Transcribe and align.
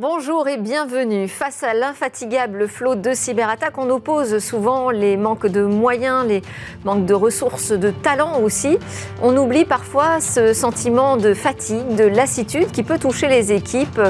Bonjour 0.00 0.48
et 0.48 0.56
bienvenue. 0.56 1.28
Face 1.28 1.62
à 1.62 1.74
l'infatigable 1.74 2.68
flot 2.68 2.94
de 2.94 3.12
cyberattaques, 3.12 3.76
on 3.76 3.90
oppose 3.90 4.38
souvent 4.38 4.88
les 4.88 5.18
manques 5.18 5.46
de 5.46 5.62
moyens, 5.62 6.26
les 6.26 6.40
manques 6.86 7.04
de 7.04 7.12
ressources, 7.12 7.72
de 7.72 7.90
talents 7.90 8.40
aussi. 8.40 8.78
On 9.22 9.36
oublie 9.36 9.66
parfois 9.66 10.20
ce 10.20 10.54
sentiment 10.54 11.18
de 11.18 11.34
fatigue, 11.34 11.96
de 11.96 12.04
lassitude 12.04 12.70
qui 12.70 12.82
peut 12.82 12.98
toucher 12.98 13.28
les 13.28 13.52
équipes 13.52 14.00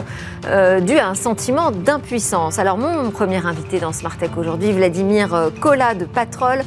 euh, 0.47 0.79
dû 0.79 0.97
à 0.97 1.09
un 1.09 1.17
sentiment 1.17 1.73
d'impuissance. 1.73 2.61
Alors 2.61 2.79
mon 2.79 3.11
premier 3.11 3.45
invité 3.45 3.81
dans 3.81 3.93
Smartech 3.93 4.37
aujourd'hui, 4.37 4.71
Vladimir 4.71 5.51
Kola 5.61 5.95
de 5.95 6.05
Patrol, 6.05 6.61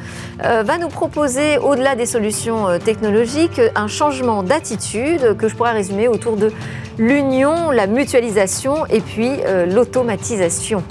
euh, 0.43 0.63
va 0.63 0.77
nous 0.77 0.89
proposer, 0.89 1.57
au-delà 1.59 1.95
des 1.95 2.05
solutions 2.05 2.67
euh, 2.67 2.77
technologiques, 2.77 3.61
un 3.73 3.87
changement 3.87 4.43
d'attitude 4.43 5.37
que 5.37 5.47
je 5.47 5.55
pourrais 5.55 5.71
résumer 5.71 6.09
autour 6.09 6.35
de 6.35 6.51
l'union, 6.97 7.71
la 7.71 7.87
mutualisation 7.87 8.85
et 8.87 9.01
puis 9.01 9.31
euh, 9.45 9.65
l'automatisation. 9.65 10.83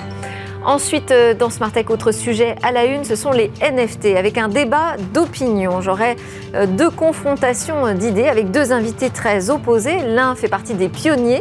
Ensuite, 0.65 1.11
euh, 1.11 1.35
dans 1.35 1.51
Smart 1.51 1.73
Tech, 1.73 1.91
autre 1.91 2.13
sujet 2.13 2.55
à 2.63 2.71
la 2.71 2.85
une, 2.85 3.03
ce 3.03 3.17
sont 3.17 3.33
les 3.33 3.51
NFT, 3.61 4.17
avec 4.17 4.39
un 4.39 4.49
débat 4.49 4.97
d'opinion. 5.13 5.81
J'aurai 5.81 6.15
euh, 6.55 6.67
deux 6.67 6.91
confrontations 6.91 7.93
d'idées 7.95 8.29
avec 8.29 8.53
deux 8.53 8.73
invités 8.73 9.11
très 9.11 9.51
opposés. 9.51 9.99
L'un 10.07 10.37
fait 10.37 10.49
partie 10.49 10.75
des 10.75 10.89
pionniers 10.89 11.41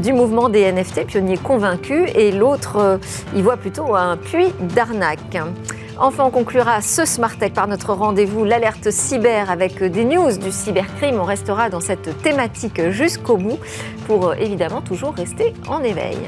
du 0.00 0.12
mouvement 0.12 0.48
des 0.48 0.70
NFT, 0.72 1.06
pionniers 1.06 1.38
convaincus, 1.38 2.10
et 2.16 2.32
l'autre 2.32 2.98
y 3.36 3.42
voit 3.42 3.56
plutôt 3.56 3.94
un 3.94 4.16
puits 4.16 4.52
d'arnaque. 4.74 5.38
Enfin, 5.98 6.24
on 6.24 6.30
conclura 6.30 6.82
ce 6.82 7.06
Smart 7.06 7.34
Tech 7.38 7.52
par 7.52 7.68
notre 7.68 7.94
rendez-vous, 7.94 8.44
l'alerte 8.44 8.90
cyber 8.90 9.50
avec 9.50 9.82
des 9.82 10.04
news 10.04 10.36
du 10.36 10.52
cybercrime. 10.52 11.18
On 11.18 11.24
restera 11.24 11.70
dans 11.70 11.80
cette 11.80 12.20
thématique 12.20 12.90
jusqu'au 12.90 13.38
bout 13.38 13.58
pour 14.06 14.34
évidemment 14.34 14.82
toujours 14.82 15.14
rester 15.14 15.54
en 15.68 15.82
éveil. 15.82 16.18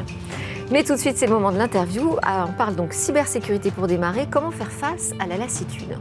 Mais 0.71 0.85
tout 0.85 0.95
de 0.95 0.99
suite, 0.99 1.19
c'est 1.19 1.27
le 1.27 1.33
moment 1.33 1.53
de 1.53 1.59
l'interview. 1.59 2.17
Ah, 2.23 2.47
on 2.49 2.53
parle 2.53 2.77
donc 2.77 2.95
cybersécurité 2.95 3.71
pour 3.71 3.87
démarrer. 3.87 4.27
Comment 4.31 4.51
faire 4.51 4.73
face 4.73 5.13
à 5.19 5.27
la 5.27 5.37
lassitude? 5.37 5.99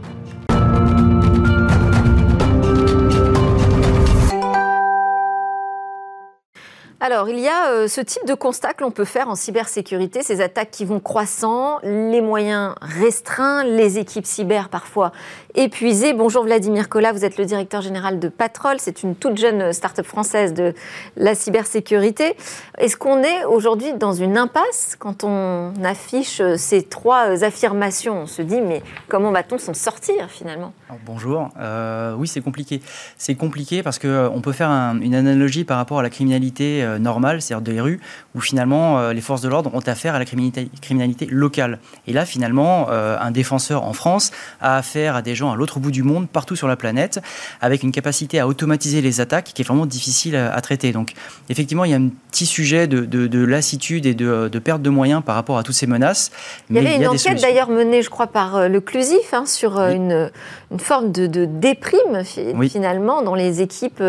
Alors, 7.10 7.30
il 7.30 7.38
y 7.38 7.48
a 7.48 7.70
euh, 7.70 7.88
ce 7.88 8.02
type 8.02 8.26
de 8.26 8.34
constat 8.34 8.74
que 8.74 8.84
l'on 8.84 8.90
peut 8.90 9.06
faire 9.06 9.30
en 9.30 9.34
cybersécurité, 9.34 10.22
ces 10.22 10.42
attaques 10.42 10.70
qui 10.70 10.84
vont 10.84 11.00
croissant, 11.00 11.78
les 11.82 12.20
moyens 12.20 12.74
restreints, 12.82 13.64
les 13.64 13.96
équipes 13.96 14.26
cyber 14.26 14.68
parfois 14.68 15.12
épuisées. 15.54 16.12
Bonjour 16.12 16.44
Vladimir 16.44 16.90
Collat, 16.90 17.12
vous 17.12 17.24
êtes 17.24 17.38
le 17.38 17.46
directeur 17.46 17.80
général 17.80 18.18
de 18.18 18.28
Patrol, 18.28 18.76
c'est 18.78 19.02
une 19.02 19.16
toute 19.16 19.38
jeune 19.38 19.72
start-up 19.72 20.04
française 20.04 20.52
de 20.52 20.74
la 21.16 21.34
cybersécurité. 21.34 22.36
Est-ce 22.76 22.98
qu'on 22.98 23.22
est 23.22 23.46
aujourd'hui 23.46 23.94
dans 23.94 24.12
une 24.12 24.36
impasse 24.36 24.94
quand 24.98 25.24
on 25.24 25.72
affiche 25.82 26.42
ces 26.56 26.82
trois 26.82 27.42
affirmations? 27.42 28.24
On 28.24 28.26
se 28.26 28.42
dit, 28.42 28.60
mais 28.60 28.82
comment 29.08 29.32
va-t-on 29.32 29.56
s'en 29.56 29.72
sortir 29.72 30.28
finalement? 30.28 30.74
Bonjour, 31.06 31.48
euh, 31.58 32.14
oui 32.18 32.28
c'est 32.28 32.42
compliqué. 32.42 32.82
C'est 33.16 33.34
compliqué 33.34 33.82
parce 33.82 33.98
qu'on 33.98 34.08
euh, 34.08 34.40
peut 34.40 34.52
faire 34.52 34.68
une 34.68 35.14
analogie 35.14 35.64
par 35.64 35.78
rapport 35.78 36.00
à 36.00 36.02
la 36.02 36.10
criminalité 36.10 36.84
euh, 36.98 37.08
normale, 37.08 37.40
c'est-à-dire 37.40 37.74
des 37.74 37.80
rues, 37.80 38.00
où 38.34 38.40
finalement 38.40 38.98
euh, 38.98 39.12
les 39.12 39.20
forces 39.20 39.40
de 39.40 39.48
l'ordre 39.48 39.74
ont 39.74 39.80
affaire 39.80 40.14
à 40.14 40.18
la 40.18 40.24
criminalité, 40.24 40.68
criminalité 40.80 41.26
locale. 41.26 41.78
Et 42.06 42.12
là, 42.12 42.26
finalement, 42.26 42.88
euh, 42.90 43.16
un 43.20 43.30
défenseur 43.30 43.84
en 43.84 43.92
France 43.92 44.30
a 44.60 44.76
affaire 44.76 45.16
à 45.16 45.22
des 45.22 45.34
gens 45.34 45.52
à 45.52 45.56
l'autre 45.56 45.80
bout 45.80 45.90
du 45.90 46.02
monde, 46.02 46.28
partout 46.28 46.56
sur 46.56 46.68
la 46.68 46.76
planète, 46.76 47.20
avec 47.60 47.82
une 47.82 47.92
capacité 47.92 48.38
à 48.40 48.46
automatiser 48.46 49.00
les 49.00 49.20
attaques 49.20 49.52
qui 49.54 49.62
est 49.62 49.64
vraiment 49.64 49.86
difficile 49.86 50.36
à, 50.36 50.60
traiter. 50.60 50.92
Donc, 50.92 51.12
effectivement, 51.48 51.84
il 51.84 51.90
y 51.90 51.94
a 51.94 51.98
un 51.98 52.08
petit 52.30 52.46
sujet 52.46 52.86
de, 52.86 53.44
lassitude 53.44 54.06
et 54.06 54.14
de, 54.14 54.58
perte 54.58 54.82
de 54.82 54.90
moyens 54.90 55.22
par 55.24 55.34
rapport 55.34 55.58
à 55.58 55.62
toutes 55.62 55.74
ces 55.74 55.86
menaces. 55.86 56.30
Il 56.68 56.76
y 56.76 56.78
avait 56.78 56.96
une 56.96 57.08
enquête 57.08 57.40
d'ailleurs 57.40 57.70
menée, 57.70 58.02
je 58.02 58.10
crois, 58.10 58.26
par 58.26 58.68
le 58.68 58.80
Clusif 58.80 59.32
hein, 59.32 59.46
sur 59.46 59.78
une, 59.78 60.30
forme 60.78 61.12
de, 61.12 61.44
déprime 61.44 62.24
finalement 62.68 63.22
dans 63.22 63.34
les 63.34 63.62
équipes 63.62 64.02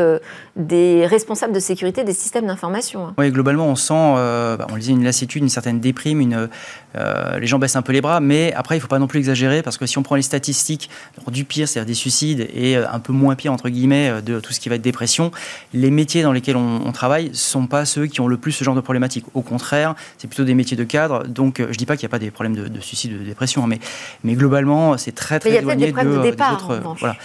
des 0.55 1.05
responsables 1.05 1.53
de 1.53 1.59
sécurité 1.59 2.03
des 2.03 2.13
systèmes 2.13 2.47
d'information 2.47 2.78
Hein. 2.95 3.13
Oui, 3.17 3.31
globalement, 3.31 3.67
on 3.67 3.75
sent, 3.75 3.93
euh, 3.93 4.57
bah, 4.57 4.67
on 4.71 4.77
disait, 4.77 4.91
une 4.91 5.03
lassitude, 5.03 5.43
une 5.43 5.49
certaine 5.49 5.79
déprime, 5.79 6.21
une, 6.21 6.49
euh, 6.95 7.39
les 7.39 7.47
gens 7.47 7.59
baissent 7.59 7.75
un 7.75 7.81
peu 7.81 7.93
les 7.93 8.01
bras, 8.01 8.19
mais 8.19 8.53
après, 8.53 8.75
il 8.75 8.79
ne 8.79 8.81
faut 8.81 8.87
pas 8.87 8.99
non 8.99 9.07
plus 9.07 9.19
exagérer, 9.19 9.61
parce 9.61 9.77
que 9.77 9.85
si 9.85 9.97
on 9.97 10.03
prend 10.03 10.15
les 10.15 10.21
statistiques 10.21 10.89
du 11.27 11.45
pire, 11.45 11.67
c'est-à-dire 11.67 11.87
des 11.87 11.93
suicides, 11.93 12.47
et 12.53 12.77
euh, 12.77 12.85
un 12.91 12.99
peu 12.99 13.13
moins 13.13 13.35
pire, 13.35 13.53
entre 13.53 13.69
guillemets, 13.69 14.21
de 14.21 14.39
tout 14.39 14.53
ce 14.53 14.59
qui 14.59 14.69
va 14.69 14.75
être 14.75 14.81
dépression, 14.81 15.31
les 15.73 15.91
métiers 15.91 16.23
dans 16.23 16.31
lesquels 16.31 16.57
on, 16.57 16.91
travaille 16.91 17.29
ne 17.29 17.33
sont 17.35 17.67
pas 17.67 17.85
ceux 17.85 18.07
qui 18.07 18.19
ont 18.19 18.27
le 18.27 18.37
plus 18.37 18.51
ce 18.51 18.63
genre 18.63 18.75
de 18.75 18.81
problématiques. 18.81 19.25
Au 19.33 19.41
contraire, 19.41 19.95
c'est 20.17 20.27
plutôt 20.27 20.43
des 20.43 20.55
métiers 20.55 20.75
de 20.75 20.83
cadre, 20.83 21.25
donc 21.27 21.57
je 21.59 21.63
ne 21.65 21.73
dis 21.73 21.85
pas 21.85 21.95
qu'il 21.95 22.05
n'y 22.05 22.09
a 22.09 22.13
pas 22.13 22.19
des 22.19 22.31
problèmes 22.31 22.55
de, 22.55 22.79
suicide, 22.79 23.19
de 23.19 23.23
dépression, 23.23 23.63
hein, 23.63 23.67
mais, 23.67 23.79
mais 24.23 24.33
globalement, 24.33 24.97
c'est 24.97 25.13
très, 25.13 25.39
très 25.39 25.55
éloigné 25.55 25.91
de, 25.91 25.97
de, 25.97 26.21
départ, 26.21 26.67
Voilà. 26.99 27.15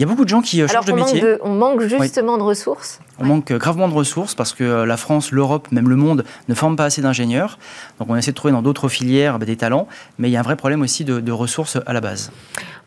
Il 0.00 0.04
y 0.04 0.06
a 0.06 0.08
beaucoup 0.08 0.24
de 0.24 0.30
gens 0.30 0.40
qui 0.40 0.62
euh, 0.62 0.66
changent 0.66 0.86
de 0.86 0.94
métier. 0.94 1.22
on 1.42 1.50
manque 1.50 1.82
justement 1.82 2.38
de 2.38 2.42
ressources. 2.42 3.00
On 3.18 3.26
manque 3.26 3.50
euh, 3.50 3.58
gravement 3.58 3.86
de 3.86 3.92
ressources 3.92 4.34
parce 4.34 4.54
que 4.54 4.64
euh, 4.64 4.86
la 4.86 4.96
France, 4.96 5.30
l'Europe, 5.30 5.68
même 5.72 5.90
le 5.90 5.96
monde 5.96 6.24
ne 6.48 6.54
forment 6.54 6.76
pas 6.76 6.86
assez 6.86 7.02
d'ingénieurs. 7.02 7.58
Donc 7.98 8.08
on 8.08 8.16
essaie 8.16 8.30
de 8.30 8.36
trouver 8.36 8.52
dans 8.52 8.62
d'autres 8.62 8.88
filières 8.88 9.38
bah, 9.38 9.44
des 9.44 9.58
talents, 9.58 9.88
mais 10.18 10.30
il 10.30 10.32
y 10.32 10.38
a 10.38 10.40
un 10.40 10.42
vrai 10.42 10.56
problème 10.56 10.80
aussi 10.80 11.04
de, 11.04 11.30
ressources 11.30 11.76
à 11.84 11.92
la 11.92 12.00
base. 12.00 12.32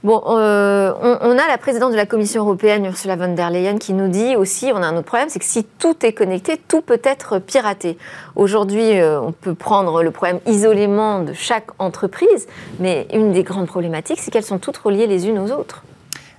Bon, 0.03 0.23
on, 0.25 0.31
a 0.31 1.47
la 1.47 1.57
présidente 1.59 1.91
de 1.91 1.97
la 1.97 2.07
Commission 2.07 2.41
européenne, 2.41 2.83
Ursula 2.83 3.15
von 3.15 3.35
der 3.35 3.51
Leyen, 3.51 3.77
qui 3.77 3.93
nous 3.93 4.07
dit 4.07 4.35
aussi, 4.35 4.71
on 4.73 4.77
a 4.77 4.87
un 4.87 4.97
autre 4.97 5.05
problème, 5.05 5.29
c'est 5.29 5.37
que 5.37 5.45
si 5.45 5.65
tout 5.65 6.03
est 6.03 6.13
connecté, 6.13 6.59
tout 6.67 6.81
peut 6.81 7.01
être 7.03 7.37
piraté. 7.37 7.95
Aujourd'hui, 8.35 8.99
on 9.01 9.31
peut 9.31 9.53
prendre 9.53 10.01
le 10.01 10.09
problème 10.09 10.39
isolément 10.47 11.21
de 11.21 11.33
chaque 11.33 11.67
entreprise, 11.77 12.47
mais 12.79 13.05
une 13.13 13.33
des 13.33 13.43
grandes 13.43 13.67
problématiques, 13.67 14.19
c'est 14.19 14.31
qu'elles 14.31 14.43
sont 14.43 14.57
toutes 14.57 14.77
reliées 14.77 15.05
les 15.05 15.27
unes 15.27 15.37
aux 15.37 15.51
autres. 15.51 15.83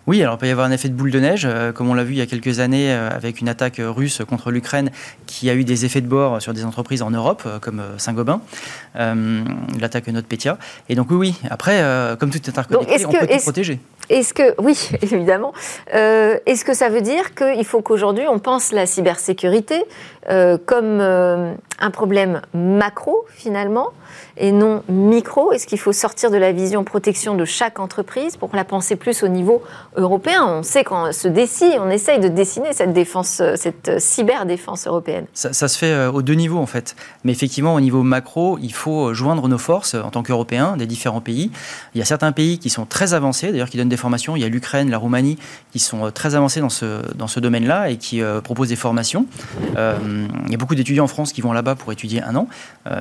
Oui, 0.07 0.23
alors 0.23 0.35
il 0.35 0.39
peut 0.39 0.47
y 0.47 0.51
avoir 0.51 0.67
un 0.67 0.71
effet 0.71 0.89
de 0.89 0.95
boule 0.95 1.11
de 1.11 1.19
neige, 1.19 1.47
euh, 1.47 1.73
comme 1.73 1.89
on 1.89 1.95
l'a 1.95 2.05
vu 2.05 2.13
il 2.13 2.19
y 2.19 2.23
a 2.23 2.27
quelques 2.27 2.61
années 2.61 2.93
euh, 2.93 3.09
avec 3.09 3.41
une 3.41 3.49
attaque 3.49 3.81
russe 3.81 4.21
contre 4.29 4.51
l'Ukraine 4.51 4.91
qui 5.27 5.49
a 5.49 5.55
eu 5.55 5.65
des 5.65 5.87
effets 5.87 6.03
de 6.03 6.07
bord 6.07 6.43
sur 6.43 6.53
des 6.53 6.65
entreprises 6.67 7.01
en 7.01 7.11
Europe, 7.11 7.43
euh, 7.47 7.59
comme 7.59 7.83
Saint-Gobain, 7.97 8.41
l'attaque 8.95 10.09
NotPetya. 10.09 10.59
Et 10.91 10.95
donc 10.95 11.11
oui, 11.11 11.17
oui, 11.17 11.35
après, 11.51 11.83
comme 12.19 12.31
tout 12.31 12.39
est 12.39 12.49
interconnecté, 12.49 13.07
on 13.07 13.11
peut 13.11 13.27
tout 13.27 13.43
protéger. 13.43 13.81
Est-ce 14.11 14.35
que, 14.35 14.61
oui, 14.61 14.91
évidemment, 15.03 15.55
est-ce 15.91 16.65
que 16.65 16.75
ça 16.75 16.91
veut 16.91 17.01
dire 17.01 17.35
qu'il 17.35 17.65
faut 17.65 17.81
qu'aujourd'hui 17.81 18.25
on 18.29 18.39
pense 18.39 18.73
la 18.73 18.87
cybersécurité 18.87 19.83
comme 20.67 21.01
un 21.01 21.91
problème 21.91 22.43
macro 22.53 23.25
finalement 23.31 23.89
et 24.37 24.53
non 24.53 24.83
micro? 24.89 25.53
Est-ce 25.53 25.67
qu'il 25.67 25.79
faut 25.79 25.93
sortir 25.93 26.31
de 26.31 26.37
la 26.37 26.53
vision 26.53 26.85
protection 26.85 27.35
de 27.35 27.45
chaque 27.45 27.81
entreprise 27.81 28.37
pour 28.37 28.51
la 28.55 28.65
penser 28.65 28.97
plus 28.97 29.23
au 29.23 29.29
niveau 29.29 29.63
européen 29.97 30.45
On 30.47 30.63
sait 30.63 30.85
qu'on 30.85 31.13
se 31.13 31.29
dessine, 31.29 31.79
on 31.81 31.91
essaye 31.91 32.21
de 32.21 32.29
dessiner 32.29 32.73
cette 32.73 32.93
défense, 32.93 33.43
cette 33.57 34.01
cyberdéfense 34.01 34.87
européenne. 34.87 35.27
Ça, 35.35 35.53
se 35.53 35.79
fait 35.79 35.93
euh, 35.93 36.11
aux 36.11 36.23
deux 36.23 36.35
niveaux 36.35 36.59
en 36.59 36.67
fait. 36.67 36.97
Mais 37.25 37.33
effectivement, 37.33 37.75
au 37.75 37.81
niveau 37.81 38.03
macro, 38.03 38.59
il 38.61 38.73
faut 38.73 39.15
joindre 39.15 39.49
nos 39.49 39.59
forces 39.59 39.95
en 39.95 40.11
tant 40.11 40.23
qu'Européens 40.23 40.77
des 40.77 40.87
différents 40.87 41.21
pays. 41.21 41.51
Il 41.95 41.99
y 41.99 42.03
a 42.03 42.05
certains 42.05 42.33
pays 42.33 42.59
qui 42.59 42.71
sont 42.71 42.87
très 42.87 43.15
avancés, 43.15 43.53
d'ailleurs 43.53 43.71
qui 43.71 43.77
donnent 43.77 43.89
des 43.89 43.97
formations. 43.97 44.37
Il 44.37 44.43
y 44.43 44.45
a 44.45 44.49
l'Ukraine, 44.49 44.91
la 44.91 44.99
Roumanie 44.99 45.39
qui 45.73 45.79
sont 45.79 46.07
euh, 46.07 46.11
très 46.11 46.35
avancés 46.35 46.61
dans 46.61 46.69
ce, 46.69 47.03
dans 47.15 47.29
ce 47.29 47.41
domaine-là 47.41 47.91
et 47.91 47.97
qui 47.97 48.23
euh, 48.23 48.41
proposent 48.41 48.69
des 48.69 48.77
formations. 48.77 49.27
il 49.77 50.51
y 50.51 50.55
a 50.55 50.59
beaucoup 50.59 50.75
d'étudiants 50.75 51.05
en 51.05 51.09
France 51.09 51.33
qui 51.33 51.41
vont 51.41 51.53
là-bas 51.53 51.75
pour 51.75 51.93
étudier 51.93 52.23
un 52.23 52.37
an, 52.37 52.49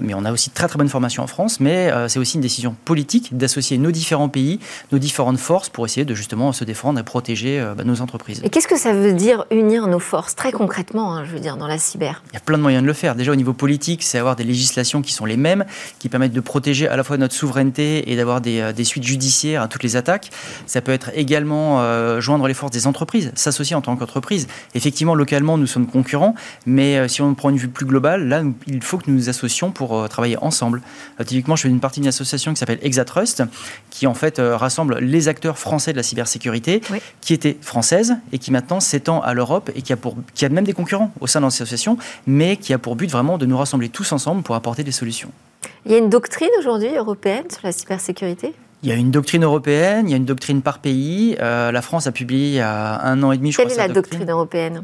mais 0.01 0.13
on 0.13 0.25
a 0.25 0.31
aussi 0.31 0.49
de 0.49 0.55
très 0.55 0.67
très 0.67 0.77
bonnes 0.77 0.89
formations 0.89 1.23
en 1.23 1.27
France, 1.27 1.59
mais 1.59 1.91
euh, 1.91 2.07
c'est 2.07 2.19
aussi 2.19 2.35
une 2.35 2.41
décision 2.41 2.75
politique 2.85 3.35
d'associer 3.35 3.77
nos 3.77 3.91
différents 3.91 4.29
pays, 4.29 4.59
nos 4.91 4.99
différentes 4.99 5.37
forces 5.37 5.69
pour 5.69 5.85
essayer 5.85 6.05
de 6.05 6.13
justement 6.13 6.51
se 6.51 6.63
défendre 6.63 6.82
et 6.97 7.03
protéger 7.03 7.59
euh, 7.59 7.73
bah, 7.75 7.83
nos 7.83 8.01
entreprises. 8.01 8.41
Et 8.43 8.49
qu'est-ce 8.49 8.67
que 8.67 8.77
ça 8.77 8.93
veut 8.93 9.13
dire 9.13 9.45
unir 9.51 9.87
nos 9.87 9.99
forces 9.99 10.35
très 10.35 10.51
concrètement, 10.51 11.15
hein, 11.15 11.25
je 11.25 11.31
veux 11.31 11.39
dire, 11.39 11.57
dans 11.57 11.67
la 11.67 11.77
cyber? 11.77 12.21
Il 12.31 12.33
y 12.33 12.37
a 12.37 12.41
plein 12.41 12.57
de 12.57 12.61
moyens 12.61 12.83
de 12.83 12.87
le 12.87 12.93
faire. 12.93 13.15
Déjà 13.15 13.31
au 13.31 13.35
niveau 13.35 13.53
politique, 13.53 14.03
c'est 14.03 14.17
avoir 14.17 14.35
des 14.35 14.43
législations 14.43 15.01
qui 15.01 15.13
sont 15.13 15.25
les 15.25 15.37
mêmes, 15.37 15.65
qui 15.99 16.09
permettent 16.09 16.33
de 16.33 16.41
protéger 16.41 16.87
à 16.87 16.97
la 16.97 17.03
fois 17.03 17.17
notre 17.17 17.33
souveraineté 17.33 18.11
et 18.11 18.15
d'avoir 18.15 18.41
des, 18.41 18.59
euh, 18.59 18.83
suites 18.83 19.03
judiciaires 19.03 19.61
à 19.61 19.69
toutes 19.69 19.83
les 19.83 19.95
attaques. 19.95 20.29
Ça 20.65 20.81
peut 20.81 20.91
être 20.91 21.11
également 21.15 21.79
joindre 22.19 22.47
les 22.47 22.53
forces 22.53 22.73
des 22.73 22.85
entreprises, 22.85 23.31
s'associer 23.35 23.77
en 23.77 23.81
tant 23.81 23.95
qu'entreprise. 23.95 24.47
Effectivement, 24.75 25.15
localement, 25.15 25.57
nous 25.57 25.67
sommes 25.67 25.87
concurrents, 25.87 26.35
mais 26.65 27.07
si 27.07 27.21
on 27.21 27.33
prend 27.33 27.49
une 27.49 27.55
vue 27.55 27.69
plus 27.69 27.85
globale, 27.85 28.27
là, 28.27 28.43
il 28.67 28.81
faut 28.81 28.97
que 28.97 29.09
nous 29.09 29.15
nous 29.15 29.29
associons 29.29 29.71
pour 29.71 30.09
travailler 30.09 30.37
ensemble. 30.41 30.81
Euh, 31.19 31.23
typiquement, 31.23 31.55
je 31.55 31.63
fais 31.63 31.69
une 31.69 31.79
partie 31.79 31.99
d'une 31.99 32.09
association 32.09 32.53
qui 32.53 32.59
s'appelle 32.59 32.79
Exatrust, 32.81 33.43
qui 33.89 34.07
en 34.07 34.13
fait 34.13 34.39
euh, 34.39 34.55
rassemble 34.55 34.99
les 34.99 35.27
acteurs 35.27 35.57
français 35.57 35.91
de 35.91 35.97
la 35.97 36.03
cybersécurité, 36.03 36.72
qui 37.21 37.33
était 37.33 37.57
française 37.61 38.15
et 38.31 38.37
qui 38.37 38.51
maintenant 38.51 38.79
s'étend 38.79 39.21
à 39.21 39.33
l'Europe 39.33 39.71
et 39.75 39.81
qui 39.81 39.93
a, 39.93 39.97
pour, 39.97 40.15
qui 40.33 40.45
a 40.45 40.49
même 40.49 40.65
des 40.65 40.73
concurrents 40.73 41.11
au 41.19 41.27
sein 41.27 41.39
de 41.39 41.45
l'association, 41.45 41.97
mais 42.27 42.57
qui 42.57 42.73
a 42.73 42.77
pour 42.77 42.95
but 42.95 43.09
vraiment 43.09 43.37
de 43.37 43.45
nous 43.45 43.57
rassembler 43.57 43.89
tous 43.89 44.11
ensemble 44.11 44.43
pour 44.43 44.55
apporter 44.55 44.83
des 44.83 44.91
solutions. 44.91 45.31
Il 45.85 45.91
y 45.91 45.95
a 45.95 45.97
une 45.97 46.09
doctrine 46.09 46.49
aujourd'hui 46.59 46.95
européenne 46.95 47.45
sur 47.49 47.61
la 47.63 47.71
cybersécurité? 47.71 48.53
Il 48.83 48.89
y 48.89 48.91
a 48.91 48.95
une 48.95 49.11
doctrine 49.11 49.43
européenne, 49.43 50.09
il 50.09 50.11
y 50.11 50.13
a 50.13 50.17
une 50.17 50.25
doctrine 50.25 50.61
par 50.61 50.79
pays. 50.79 51.37
Euh, 51.39 51.71
la 51.71 51.81
France 51.81 52.05
a 52.05 52.11
publié 52.11 52.47
il 52.47 52.55
y 52.55 52.59
a 52.59 53.01
un 53.01 53.23
an 53.23 53.31
et 53.31 53.37
demi, 53.37 53.51
je 53.51 53.57
Quelle 53.57 53.71
est 53.71 53.77
la 53.77 53.87
doctrine 53.87 54.29
européenne? 54.29 54.83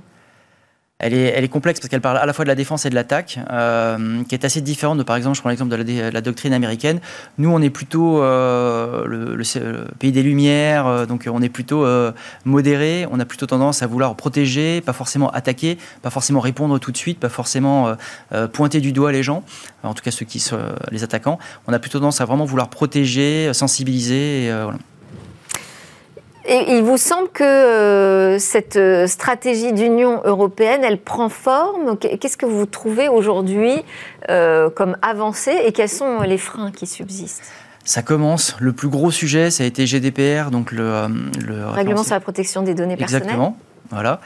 Elle 0.99 1.13
est, 1.13 1.33
elle 1.33 1.45
est 1.45 1.49
complexe 1.49 1.79
parce 1.79 1.89
qu'elle 1.89 2.01
parle 2.01 2.17
à 2.17 2.25
la 2.25 2.33
fois 2.33 2.43
de 2.43 2.49
la 2.49 2.55
défense 2.55 2.85
et 2.85 2.89
de 2.89 2.95
l'attaque, 2.95 3.39
euh, 3.51 4.21
qui 4.25 4.35
est 4.35 4.43
assez 4.43 4.59
différente 4.59 4.97
de, 4.97 5.03
par 5.03 5.15
exemple, 5.15 5.37
je 5.37 5.41
prends 5.41 5.49
l'exemple 5.49 5.71
de 5.71 6.09
la, 6.11 6.21
doctrine 6.21 6.51
américaine. 6.51 6.99
Nous, 7.37 7.49
on 7.49 7.61
est 7.61 7.69
plutôt 7.69 8.21
euh, 8.21 9.05
le, 9.05 9.87
pays 9.97 10.11
des 10.11 10.23
Lumières, 10.23 10.87
euh, 10.87 11.05
donc 11.05 11.29
on 11.31 11.41
est 11.41 11.49
plutôt 11.49 11.85
modéré, 12.43 13.07
on 13.11 13.19
a 13.19 13.25
plutôt 13.25 13.45
tendance 13.45 13.81
à 13.81 13.87
vouloir 13.87 14.15
protéger, 14.15 14.81
pas 14.81 14.91
forcément 14.91 15.29
attaquer, 15.29 15.77
pas 16.01 16.09
forcément 16.09 16.41
répondre 16.41 16.77
tout 16.79 16.91
de 16.91 16.97
suite, 16.97 17.19
pas 17.19 17.29
forcément 17.29 17.95
pointer 18.51 18.81
du 18.81 18.91
doigt 18.91 19.11
les 19.11 19.23
gens, 19.23 19.43
en 19.83 19.93
tout 19.93 20.03
cas 20.03 20.11
ceux 20.11 20.25
qui 20.25 20.39
sont 20.39 20.59
les 20.91 21.03
attaquants. 21.03 21.39
On 21.67 21.73
a 21.73 21.79
plutôt 21.79 21.99
tendance 21.99 22.19
à 22.19 22.25
vraiment 22.25 22.45
vouloir 22.45 22.69
protéger, 22.69 23.53
sensibiliser. 23.53 24.49
Voilà. 24.51 24.77
Et 26.51 26.77
il 26.77 26.83
vous 26.83 26.97
semble 26.97 27.29
que 27.29 27.43
euh, 27.43 28.39
cette 28.39 28.75
euh, 28.75 29.05
stratégie 29.05 29.71
d'Union 29.71 30.21
européenne, 30.23 30.81
elle 30.83 30.99
prend 30.99 31.29
forme? 31.29 31.95
Qu'est-ce 31.97 32.37
que 32.37 32.47
vous 32.47 32.65
trouvez 32.65 33.07
aujourd'hui 33.07 33.73
euh, 34.29 34.71
comme 34.71 34.97
avancée? 35.03 35.55
Et 35.65 35.71
quels 35.71 35.89
sont 35.89 36.21
les 36.21 36.39
freins 36.39 36.71
qui 36.71 36.87
subsistent? 36.87 37.43
Ça 37.85 38.01
commence. 38.01 38.55
Le 38.59 38.73
plus 38.73 38.89
gros 38.89 39.11
sujet, 39.11 39.51
ça 39.51 39.63
a 39.63 39.67
été 39.67 39.85
GDPR, 39.85 40.49
donc 40.49 40.71
le, 40.71 41.07
le 41.45 41.67
règlement 41.67 42.03
sur 42.03 42.15
la 42.15 42.19
protection 42.19 42.63
des 42.63 42.73
données 42.73 42.97
personnelles. 42.97 43.23
Exactement. 43.23 43.57
Voilà 43.91 44.19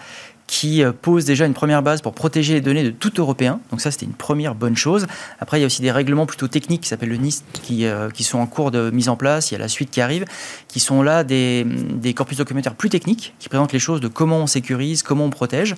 qui 0.53 0.83
euh, 0.83 0.91
pose 0.91 1.25
déjà 1.25 1.47
une 1.47 1.55
première 1.55 1.81
base 1.81 2.03
pour 2.03 2.13
protéger 2.13 2.53
les 2.53 2.61
données 2.61 2.83
de 2.83 2.91
tout 2.91 3.11
Européen. 3.19 3.59
Donc 3.71 3.81
ça, 3.81 3.89
c'était 3.89 4.05
une 4.05 4.13
première 4.13 4.53
bonne 4.53 4.77
chose. 4.77 5.07
Après, 5.39 5.57
il 5.57 5.61
y 5.61 5.63
a 5.63 5.65
aussi 5.65 5.81
des 5.81 5.89
règlements 5.89 6.27
plutôt 6.27 6.47
techniques 6.47 6.81
qui 6.81 6.89
s'appellent 6.89 7.09
le 7.09 7.17
NIST 7.17 7.43
qui, 7.63 7.87
euh, 7.87 8.11
qui 8.11 8.23
sont 8.23 8.37
en 8.37 8.45
cours 8.45 8.69
de 8.69 8.91
mise 8.91 9.09
en 9.09 9.15
place. 9.15 9.49
Il 9.49 9.55
y 9.55 9.57
a 9.57 9.59
la 9.59 9.67
suite 9.67 9.89
qui 9.89 9.99
arrive, 9.99 10.25
qui 10.67 10.79
sont 10.79 11.01
là 11.01 11.23
des, 11.23 11.63
des 11.63 12.13
corpus 12.13 12.37
documentaires 12.37 12.75
plus 12.75 12.89
techniques, 12.89 13.33
qui 13.39 13.49
présentent 13.49 13.73
les 13.73 13.79
choses 13.79 13.99
de 13.99 14.07
comment 14.07 14.37
on 14.37 14.45
sécurise, 14.45 15.01
comment 15.01 15.25
on 15.25 15.31
protège. 15.31 15.73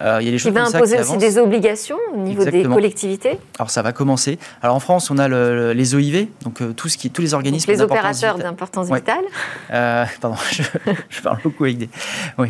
Euh, 0.00 0.18
il 0.20 0.26
y 0.26 0.28
a 0.28 0.32
des 0.32 0.38
choses 0.38 0.52
qui 0.52 0.58
va 0.58 0.64
imposer 0.64 0.98
aussi 0.98 1.18
des 1.18 1.38
obligations 1.38 1.98
au 2.12 2.18
niveau 2.18 2.44
des 2.44 2.64
collectivités? 2.64 3.38
Alors 3.60 3.70
ça 3.70 3.82
va 3.82 3.92
commencer. 3.92 4.40
Alors 4.60 4.74
en 4.74 4.80
France, 4.80 5.08
on 5.12 5.18
a 5.18 5.28
les 5.72 5.94
OIV, 5.94 6.26
donc 6.42 6.62
tout 6.74 6.88
ce 6.88 6.98
qui, 6.98 7.10
tous 7.10 7.22
les 7.22 7.32
organismes. 7.32 7.70
les 7.70 7.80
opérateurs 7.80 8.38
d'importance 8.38 8.90
vitale. 8.90 9.24
pardon, 9.70 10.36
je, 11.10 11.20
parle 11.22 11.38
beaucoup 11.44 11.62
avec 11.62 11.78
des. 11.78 11.88
Oui. 12.38 12.48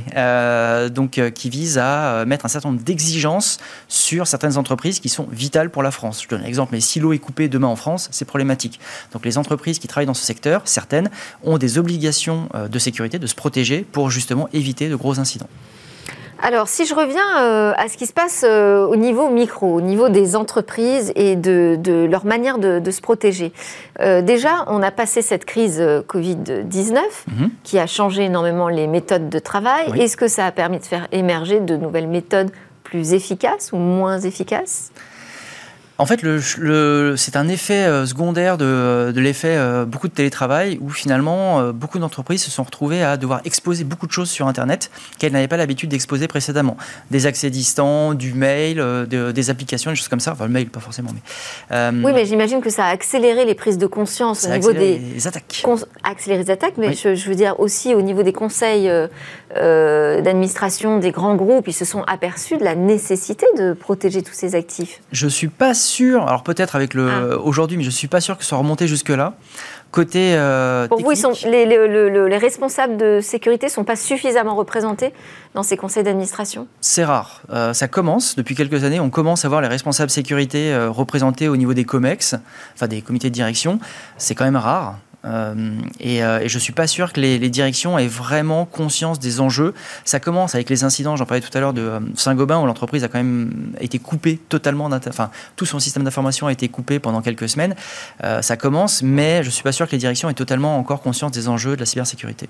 donc 0.90 1.20
qui 1.34 1.50
à 1.77 2.07
euh, 2.07 2.27
mettre 2.27 2.47
un 2.47 2.49
certain 2.49 2.71
nombre 2.71 2.83
d'exigences 2.83 3.59
sur 3.89 4.27
certaines 4.27 4.57
entreprises 4.57 5.01
qui 5.01 5.09
sont 5.09 5.27
vitales 5.31 5.71
pour 5.71 5.83
la 5.83 5.91
France. 5.91 6.23
Je 6.23 6.29
donne 6.29 6.43
un 6.43 6.47
exemple, 6.47 6.71
mais 6.73 6.81
si 6.81 7.01
l'eau 7.01 7.13
est 7.13 7.19
coupée 7.19 7.49
demain 7.49 7.67
en 7.67 7.77
France, 7.77 8.09
c'est 8.13 8.25
problématique. 8.25 8.81
Donc 9.13 9.25
les 9.25 9.39
entreprises 9.39 9.79
qui 9.79 9.89
travaillent 9.89 10.07
dans 10.07 10.15
ce 10.15 10.25
secteur, 10.25 10.63
certaines, 10.65 11.11
ont 11.43 11.59
des 11.59 11.79
obligations 11.79 12.49
euh, 12.55 12.69
de 12.69 12.79
sécurité, 12.79 13.19
de 13.19 13.27
se 13.27 13.35
protéger 13.35 13.87
pour 13.91 14.11
justement 14.11 14.49
éviter 14.53 14.89
de 14.89 14.97
gros 14.97 15.19
incidents. 15.19 15.49
Alors, 16.43 16.69
si 16.69 16.87
je 16.87 16.94
reviens 16.94 17.43
euh, 17.43 17.73
à 17.77 17.88
ce 17.88 17.97
qui 17.97 18.06
se 18.06 18.12
passe 18.12 18.44
euh, 18.47 18.87
au 18.87 18.97
niveau 18.97 19.31
micro, 19.31 19.75
au 19.75 19.81
niveau 19.81 20.09
des 20.09 20.37
entreprises 20.37 21.12
et 21.17 21.35
de, 21.35 22.06
leur 22.11 22.25
manière 22.25 22.59
de, 22.59 22.91
se 22.91 23.00
protéger. 23.00 23.53
Euh, 24.00 24.23
déjà, 24.23 24.65
on 24.69 24.83
a 24.83 24.91
passé 24.91 25.23
cette 25.23 25.44
crise 25.44 25.81
Covid-19 25.81 26.99
mhm. 27.29 27.50
qui 27.62 27.79
a 27.79 27.87
changé 27.87 28.25
énormément 28.25 28.69
les 28.69 28.87
méthodes 28.87 29.29
de 29.29 29.38
travail. 29.38 30.00
Est-ce 30.00 30.17
que 30.17 30.29
ça 30.29 30.47
a 30.47 30.53
permis 30.53 30.79
de 30.79 30.85
faire 30.85 31.09
émerger 31.12 31.61
de 31.61 31.77
nouvelles 31.77 32.09
méthodes 32.09 32.50
plus 32.85 33.12
efficaces 33.15 33.73
ou 33.73 33.79
moins 33.79 34.21
efficaces? 34.21 34.93
En 35.98 36.04
fait, 36.04 36.20
c'est 37.16 37.37
un 37.37 37.48
effet 37.48 37.87
euh, 37.87 38.04
secondaire 38.04 38.58
de, 38.58 39.12
l'effet 39.16 39.56
euh, 39.56 39.87
beaucoup 39.87 40.08
de 40.08 40.12
télétravail 40.12 40.78
où 40.82 40.90
finalement 40.90 41.60
euh, 41.60 41.72
beaucoup 41.72 41.98
d'entreprises 41.98 42.43
se 42.43 42.50
sont 42.50 42.64
retrouvées 42.64 43.02
à 43.02 43.16
devoir 43.16 43.40
exposer 43.44 43.84
beaucoup 43.84 44.06
de 44.06 44.12
choses 44.12 44.31
sur 44.31 44.46
Internet 44.46 44.90
qu'elles 45.19 45.32
n'avaient 45.32 45.48
pas 45.48 45.56
l'habitude 45.56 45.88
d'exposer 45.88 46.28
précédemment. 46.28 46.76
Des 47.10 47.26
accès 47.26 47.48
distants, 47.48 48.12
du 48.12 48.34
mail, 48.34 49.06
des 49.08 49.50
applications, 49.50 49.90
des 49.90 49.96
choses 49.96 50.08
comme 50.08 50.20
ça. 50.20 50.32
Enfin, 50.32 50.46
le 50.46 50.52
mail, 50.52 50.69
pas 50.69 50.81
forcément. 50.81 51.10
Mais, 51.70 51.90
oui, 52.04 52.12
mais 52.14 52.26
j'imagine 52.26 52.60
que 52.60 52.70
ça 52.70 52.87
a 52.87 52.90
accéléré 52.90 53.44
les 53.44 53.54
prises 53.54 53.78
de 53.78 53.87
conscience 53.87 54.44
au 54.44 54.50
niveau 54.50 54.72
des 54.72 55.26
attaques. 55.26 55.64
Accéléré 56.02 56.43
les 56.43 56.50
attaques, 56.50 56.75
mais 56.76 56.93
je, 56.93 57.14
je, 57.14 57.28
veux 57.28 57.34
dire 57.34 57.58
aussi 57.58 57.94
au 57.94 58.02
niveau 58.02 58.22
des 58.22 58.32
conseils 58.32 58.90
d'administration 59.54 60.98
des 60.98 61.10
grands 61.10 61.37
groupes, 61.37 61.69
ils 61.69 61.72
se 61.72 61.84
sont 61.84 62.02
aperçus 62.02 62.58
de 62.58 62.64
la 62.64 62.75
nécessité 62.75 63.46
de 63.56 63.72
protéger 63.72 64.22
tous 64.22 64.34
ces 64.34 64.54
actifs. 64.54 65.00
Je 65.12 65.28
suis 65.28 65.48
pas 65.48 65.75
sûr, 65.75 65.86
alors 66.15 66.43
peut-être 66.43 66.77
avec 66.77 66.94
le 66.94 67.09
ah. 67.11 67.38
aujourd'hui, 67.38 67.77
mais 67.77 67.85
je 67.85 67.91
suis 67.91 68.09
pas 68.09 68.21
sûr 68.21 68.37
que 68.37 68.44
ça 68.44 68.50
soit 68.50 68.59
remonté 68.59 68.87
jusque-là. 68.87 69.35
Côté. 69.91 70.35
Euh, 70.35 70.88
Pour 70.88 71.00
vous, 71.00 71.12
ils 71.12 71.17
sont, 71.17 71.33
les, 71.47 71.65
les, 71.65 72.37
responsables 72.37 72.97
de 72.97 73.21
sécurité 73.23 73.67
ne 73.67 73.71
sont 73.71 73.85
pas 73.85 73.97
suffisamment 73.97 74.55
représentés 74.55 75.12
dans 75.55 75.62
ces 75.62 75.77
conseils 75.77 76.03
d'administration? 76.03 76.67
C'est 76.81 77.05
rare. 77.05 77.43
Euh, 77.50 77.73
ça 77.73 77.88
commence, 77.88 78.37
depuis 78.37 78.55
quelques 78.55 78.85
années, 78.85 79.00
on 79.00 79.11
commence 79.11 79.44
à 79.44 79.49
voir 79.49 79.61
les 79.62 79.69
responsables 79.69 80.11
sécurité 80.11 80.73
euh, 80.73 80.91
représentés 80.91 81.49
au 81.49 81.56
niveau 81.56 81.73
des 81.73 81.85
COMEX, 81.85 82.35
enfin 82.75 82.89
des 82.89 83.00
comités 83.00 83.31
de 83.31 83.35
direction. 83.35 83.79
C'est 84.19 84.35
quand 84.35 84.44
même 84.44 84.56
rare. 84.56 84.99
Euh, 85.26 85.55
euh, 86.05 86.38
et, 86.40 86.49
je 86.49 86.58
suis 86.58 86.73
pas 86.73 86.87
sûr 86.87 87.12
que 87.12 87.20
les, 87.20 87.38
directions 87.49 87.99
aient 87.99 88.06
vraiment 88.06 88.64
conscience 88.64 89.19
des 89.19 89.40
enjeux. 89.40 89.75
Ça 90.05 90.20
commence 90.20 90.55
avec 90.55 90.70
les 90.70 90.84
incidents, 90.84 91.17
j'en 91.17 91.26
parlais 91.26 91.40
tout 91.40 91.56
à 91.56 91.61
l'heure 91.61 91.73
de 91.73 91.82
euh, 91.82 92.00
Saint-Gobain, 92.14 92.61
où 92.61 92.67
l'entreprise 92.67 93.05
a 93.05 93.08
quand 93.08 93.19
même 93.19 93.73
été 93.81 93.99
coupée 93.99 94.38
totalement, 94.49 94.87
enfin 95.08 95.31
tout 95.56 95.67
son 95.67 95.78
système 95.78 96.05
d'information 96.05 96.46
a 96.46 96.52
été 96.52 96.69
coupé 96.69 96.99
pendant 96.99 97.23
quelques 97.23 97.49
semaines. 97.49 97.75
ça 98.40 98.56
commence, 98.56 99.02
mais 99.02 99.43
je 99.43 99.49
ne 99.49 99.52
suis 99.52 99.62
pas 99.62 99.73
sûr 99.73 99.87
que 99.87 99.93
les 99.93 99.99
directions 99.99 100.28
aient 100.28 100.34
totalement 100.34 100.78
encore 100.78 101.00
conscience 101.00 101.32
des 101.32 101.49
enjeux 101.49 101.76
de 101.76 101.81
la 101.81 101.87
cybersécurité. 101.87 102.49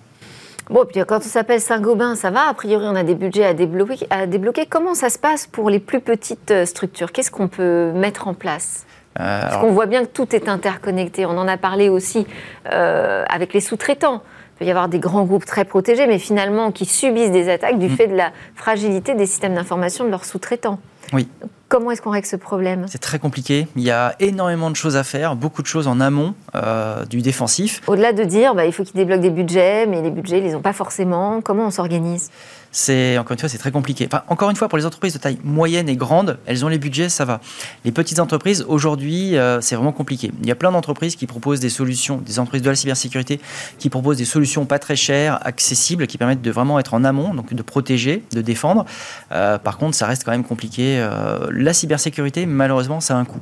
Bon, 0.68 0.84
puis 0.84 1.00
quand 1.06 1.18
on 1.18 1.20
s'appelle 1.20 1.60
Saint-Gobain, 1.60 2.16
ça 2.16 2.30
va. 2.30 2.48
A 2.48 2.54
priori, 2.54 2.84
on 2.88 2.96
a 2.96 3.04
des 3.04 3.14
budgets 3.14 3.44
à 3.44 3.54
débloquer. 3.54 4.66
Comment 4.66 4.94
ça 4.94 5.10
se 5.10 5.18
passe 5.18 5.46
pour 5.46 5.70
les 5.70 5.78
plus 5.78 6.00
petites 6.00 6.52
structures? 6.64 7.12
Qu'est-ce 7.12 7.30
qu'on 7.30 7.48
peut 7.48 7.92
mettre 7.92 8.26
en 8.26 8.34
place? 8.34 8.84
Euh, 9.20 9.40
Parce 9.42 9.56
qu'on 9.58 9.72
voit 9.72 9.86
bien 9.86 10.02
que 10.04 10.10
tout 10.10 10.34
est 10.34 10.48
interconnecté. 10.48 11.26
On 11.26 11.38
en 11.38 11.48
a 11.48 11.56
parlé 11.56 11.88
aussi 11.88 12.26
euh, 12.72 13.24
avec 13.28 13.52
les 13.52 13.60
sous-traitants. 13.60 14.22
Il 14.54 14.58
peut 14.60 14.64
y 14.64 14.70
avoir 14.70 14.88
des 14.88 14.98
grands 14.98 15.24
groupes 15.24 15.44
très 15.44 15.64
protégés, 15.64 16.06
mais 16.06 16.18
finalement 16.18 16.72
qui 16.72 16.86
subissent 16.86 17.30
des 17.30 17.48
attaques 17.50 17.78
du 17.78 17.88
mm. 17.88 17.96
fait 17.96 18.06
de 18.06 18.16
la 18.16 18.32
fragilité 18.54 19.14
des 19.14 19.26
systèmes 19.26 19.54
d'information 19.54 20.04
de 20.04 20.10
leurs 20.10 20.24
sous-traitants. 20.24 20.78
Oui. 21.12 21.28
Comment 21.68 21.90
est-ce 21.90 22.00
qu'on 22.00 22.10
règle 22.10 22.26
ce 22.26 22.36
problème? 22.36 22.86
C'est 22.88 23.00
très 23.00 23.18
compliqué. 23.18 23.66
Il 23.74 23.82
y 23.82 23.90
a 23.90 24.14
énormément 24.20 24.70
de 24.70 24.76
choses 24.76 24.96
à 24.96 25.02
faire, 25.02 25.34
beaucoup 25.34 25.62
de 25.62 25.66
choses 25.66 25.88
en 25.88 26.00
amont 26.00 26.34
euh, 26.54 27.04
du 27.06 27.22
défensif. 27.22 27.82
Au-delà 27.88 28.12
de 28.12 28.22
dire, 28.22 28.54
bah, 28.54 28.66
il 28.66 28.72
faut 28.72 28.84
qu'ils 28.84 28.94
débloquent 28.94 29.20
des 29.20 29.30
budgets, 29.30 29.86
mais 29.86 30.00
les 30.00 30.10
budgets, 30.10 30.38
ils 30.38 30.44
les 30.44 30.54
ont 30.54 30.62
pas 30.62 30.72
forcément. 30.72 31.40
Comment 31.40 31.66
on 31.66 31.70
s'organise? 31.70 32.30
C'est 32.72 33.18
encore 33.18 33.32
une 33.32 33.38
fois 33.38 33.48
c'est 33.48 33.58
très 33.58 33.72
compliqué. 33.72 34.06
Enfin, 34.10 34.22
encore 34.28 34.50
une 34.50 34.56
fois 34.56 34.68
pour 34.68 34.78
les 34.78 34.86
entreprises 34.86 35.14
de 35.14 35.18
taille 35.18 35.38
moyenne 35.44 35.88
et 35.88 35.96
grande, 35.96 36.38
elles 36.46 36.64
ont 36.64 36.68
les 36.68 36.78
budgets, 36.78 37.08
ça 37.08 37.24
va. 37.24 37.40
Les 37.84 37.92
petites 37.92 38.18
entreprises 38.18 38.64
aujourd'hui, 38.68 39.36
euh, 39.36 39.60
c'est 39.60 39.74
vraiment 39.76 39.92
compliqué. 39.92 40.32
Il 40.42 40.48
y 40.48 40.52
a 40.52 40.54
plein 40.54 40.72
d'entreprises 40.72 41.16
qui 41.16 41.26
proposent 41.26 41.60
des 41.60 41.70
solutions, 41.70 42.18
des 42.18 42.38
entreprises 42.38 42.62
de 42.62 42.70
la 42.70 42.76
cybersécurité 42.76 43.40
qui 43.78 43.90
proposent 43.90 44.18
des 44.18 44.24
solutions 44.24 44.66
pas 44.66 44.78
très 44.78 44.96
chères, 44.96 45.38
accessibles, 45.46 46.06
qui 46.06 46.18
permettent 46.18 46.42
de 46.42 46.50
vraiment 46.50 46.78
être 46.78 46.94
en 46.94 47.04
amont, 47.04 47.34
donc 47.34 47.54
de 47.54 47.62
protéger, 47.62 48.22
de 48.32 48.40
défendre. 48.40 48.84
Euh, 49.32 49.58
par 49.58 49.78
contre, 49.78 49.96
ça 49.96 50.06
reste 50.06 50.24
quand 50.24 50.32
même 50.32 50.44
compliqué. 50.44 50.98
Euh, 50.98 51.48
la 51.50 51.72
cybersécurité, 51.72 52.46
malheureusement, 52.46 53.00
ça 53.00 53.16
a 53.16 53.18
un 53.18 53.24
coût. 53.24 53.40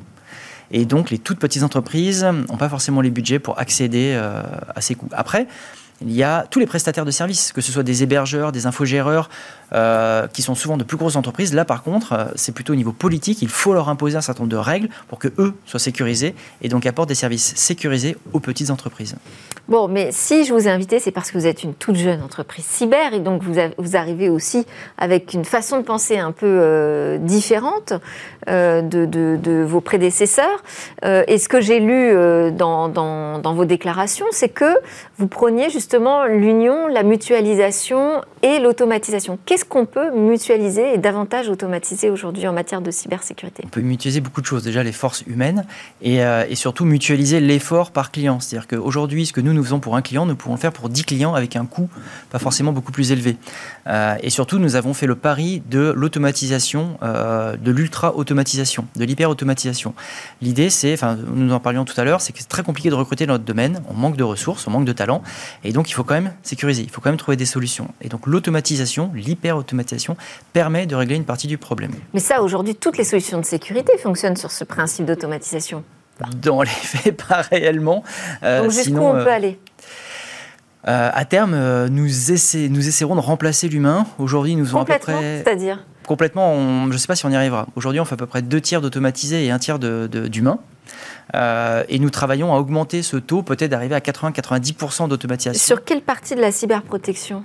Et 0.71 0.87
donc, 0.87 1.11
les 1.11 1.19
toutes 1.19 1.38
petites 1.38 1.62
entreprises 1.62 2.25
n'ont 2.25 2.57
pas 2.57 2.69
forcément 2.69 3.00
les 3.00 3.11
budgets 3.11 3.38
pour 3.38 3.59
accéder 3.59 4.19
à 4.75 4.81
ces 4.81 4.95
coûts. 4.95 5.11
Après, 5.12 5.47
il 6.00 6.12
y 6.12 6.22
a 6.22 6.46
tous 6.50 6.58
les 6.58 6.66
prestataires 6.66 7.04
de 7.04 7.10
services, 7.10 7.52
que 7.52 7.60
ce 7.60 7.72
soit 7.72 7.82
des 7.82 8.02
hébergeurs, 8.02 8.52
des 8.52 8.66
infogéreurs, 8.66 9.30
euh, 9.73 10.26
qui 10.28 10.42
sont 10.42 10.54
souvent 10.54 10.76
de 10.76 10.85
plus 10.85 10.97
grosses 10.97 11.16
entreprises. 11.16 11.54
Là, 11.54 11.64
par 11.64 11.83
contre, 11.83 12.12
euh, 12.12 12.25
c'est 12.35 12.52
plutôt 12.52 12.75
au 12.75 12.76
niveau 12.76 12.92
politique. 12.92 13.42
Il 13.42 13.49
faut 13.49 13.73
leur 13.73 13.88
imposer 13.88 14.16
un 14.16 14.21
certain 14.21 14.42
nombre 14.42 14.52
de 14.52 14.59
règles 14.59 14.88
pour 15.09 15.18
que 15.18 15.28
eux 15.38 15.54
soient 15.66 15.80
sécurisés 15.80 16.35
et 16.62 16.68
donc 16.68 16.87
apportent 16.87 17.09
des 17.09 17.14
services 17.14 17.54
sécurisés 17.56 18.16
aux 18.33 18.40
petites 18.40 18.71
entreprises. 18.71 19.16
Bon, 19.66 19.88
mais 19.88 20.11
si 20.12 20.44
je 20.44 20.52
vous 20.52 20.68
ai 20.68 20.71
invité, 20.71 20.99
c'est 20.99 21.11
parce 21.11 21.30
que 21.30 21.38
vous 21.38 21.47
êtes 21.47 21.62
une 21.62 21.75
toute 21.75 21.97
jeune 21.97 22.23
entreprise 22.23 22.66
cyber 22.66 23.14
et 23.14 23.21
donc 23.21 23.42
vous, 23.42 23.54
vous 23.78 23.97
arrivez 23.97 24.28
aussi 24.28 24.66
avec 24.99 25.33
une 25.33 25.47
façon 25.47 25.78
de 25.78 25.85
penser 25.85 26.18
un 26.18 26.33
peu 26.33 26.47
euh, 26.47 27.18
différente 27.18 27.94
de, 28.47 29.64
vos 29.64 29.80
prédécesseurs. 29.80 30.62
et 31.02 31.38
ce 31.38 31.49
que 31.49 31.62
j'ai 31.62 31.80
lu 31.80 32.12
dans 32.52 33.54
vos 33.54 33.64
déclarations, 33.64 34.26
c'est 34.33 34.50
que 34.50 34.76
vous 35.16 35.28
preniez 35.28 35.71
justement 35.71 36.25
l'union, 36.26 36.87
la 36.88 37.02
mutualisation 37.02 38.21
et 38.42 38.59
l'automatisation. 38.59 39.38
Qu'est-ce 39.47 39.63
qu'on 39.68 39.87
peut 39.87 40.11
mutualiser 40.12 40.94
et 40.94 40.99
davantage 40.99 41.49
automatiser 41.49 42.11
aujourd'hui 42.11 42.47
en 42.47 42.52
matière 42.52 42.80
de 42.80 42.90
cybersécurité? 42.90 43.62
On 43.66 43.68
peut 43.68 43.80
mutualiser 43.80 44.21
beaucoup 44.21 44.40
de 44.40 44.47
choses. 44.47 44.64
Déjà 44.64 44.83
les 44.83 44.92
forces 44.92 45.23
humaines 45.26 45.64
et, 46.02 46.25
euh, 46.25 46.44
et 46.49 46.54
surtout 46.54 46.85
mutualiser 46.85 47.40
l'effort 47.40 47.90
par 47.90 48.11
client. 48.11 48.40
C'est-à-dire 48.40 48.68
qu'aujourd'hui, 48.68 49.26
ce 49.26 49.33
que 49.33 49.40
nous, 49.40 49.52
nous 49.52 49.62
faisons 49.62 49.80
pour 49.80 49.97
un 49.97 50.02
client, 50.02 50.26
nous 50.26 50.37
pouvons 50.37 50.54
le 50.54 50.61
faire 50.61 50.73
pour 50.73 50.88
10 50.88 51.04
clients 51.04 51.35
avec 51.35 51.56
un 51.56 51.66
coût 51.66 51.88
pas 52.30 52.38
forcément 52.38 52.73
beaucoup 52.73 52.92
plus 52.92 53.12
élevé. 53.12 53.37
Euh, 53.87 54.16
et 54.23 54.30
surtout, 54.30 54.59
nous 54.59 54.76
avons 54.76 54.94
fait 54.94 55.06
le 55.06 55.14
pari 55.14 55.62
de 55.71 55.92
l'automatisation, 55.94 56.99
euh, 57.02 57.56
de 57.56 57.71
l'ultra-automatisation, 57.71 58.87
de 58.97 59.04
l'hyper-automatisation. 59.04 59.94
L'idée, 60.40 60.71
c'est, 60.71 60.94
enfin, 60.94 61.16
nous 61.35 61.52
en 61.52 61.61
parlions 61.61 61.85
tout 61.85 61.99
à 62.00 62.04
l'heure, 62.04 62.21
c'est 62.21 62.33
que 62.33 62.40
c'est 62.40 62.49
très 62.49 62.62
compliqué 62.62 62.90
de 62.90 62.94
recruter 62.94 63.26
dans 63.26 63.35
notre 63.35 63.44
domaine. 63.44 63.83
On 63.88 63.94
manque 63.94 64.16
de 64.16 64.25
ressources, 64.25 64.66
on 64.66 64.71
manque 64.71 64.85
de 64.85 64.92
talents. 64.92 65.23
Et 65.62 65.73
donc, 65.73 65.90
il 65.90 65.92
faut 65.92 66.04
quand 66.04 66.14
même 66.14 66.33
sécuriser, 66.42 66.83
il 66.83 66.90
faut 66.90 67.00
quand 67.00 67.11
même 67.11 67.18
trouver 67.18 67.37
des 67.37 67.47
solutions. 67.47 67.88
Et 68.00 68.09
donc, 68.09 68.26
l'automatisation, 68.26 69.11
l'hyper-automatisation, 69.44 70.16
permet 70.52 70.86
de 70.86 70.96
régler 70.96 71.16
une 71.16 71.24
partie 71.24 71.46
du 71.46 71.58
problème. 71.58 71.92
Mais 72.12 72.20
ça, 72.20 72.42
aujourd'hui, 72.42 72.74
toutes 72.74 72.96
les 72.96 73.04
solutions 73.04 73.38
de 73.38 73.44
sécurité 73.44 73.96
fonctionnent 73.98 74.36
sur 74.36 74.50
ce 74.50 74.64
principe 74.64 75.06
d'automatisation. 75.06 75.84
Dans 76.40 76.62
les 76.62 76.68
faits, 76.70 77.22
pas 77.28 77.42
réellement. 77.42 78.02
Euh, 78.42 78.62
Donc 78.62 78.70
jusqu'où 78.70 78.98
on 78.98 79.12
peut 79.12 79.30
aller 79.30 79.58
à 80.86 81.24
terme, 81.24 81.56
nous, 81.86 82.02
nous 82.04 82.88
essaierons 82.88 83.14
de 83.14 83.20
remplacer 83.20 83.70
l'humain. 83.70 84.06
Aujourd'hui, 84.18 84.54
nous 84.54 84.68
avons 84.68 84.80
à 84.80 84.84
peu 84.84 84.98
près. 84.98 85.42
C'est-à-dire? 85.42 85.82
Complètement, 86.06 86.84
je 86.88 86.92
ne 86.92 86.98
sais 86.98 87.06
pas 87.06 87.16
si 87.16 87.24
on 87.24 87.30
y 87.30 87.36
arrivera. 87.36 87.66
Aujourd'hui, 87.74 88.00
on 88.00 88.04
fait 88.04 88.12
à 88.12 88.18
peu 88.18 88.26
près 88.26 88.42
deux 88.42 88.60
tiers 88.60 88.82
d'automatisé 88.82 89.46
et 89.46 89.50
un 89.50 89.58
tiers 89.58 89.78
d'humain. 89.78 90.58
Euh, 91.35 91.85
et 91.88 91.99
nous 91.99 92.11
travaillons 92.11 92.54
à 92.54 92.59
augmenter 92.59 93.02
ce 93.02 93.16
taux, 93.16 93.43
peut-être 93.43 93.71
d'arriver 93.71 93.95
à 93.95 94.00
80-90% 94.00 95.09
d'automatisation. 95.09 95.76
Sur 95.76 95.85
quelle 95.85 96.02
partie 96.02 96.35
de 96.35 96.40
la 96.40 96.52
cyberprotection 96.52 97.45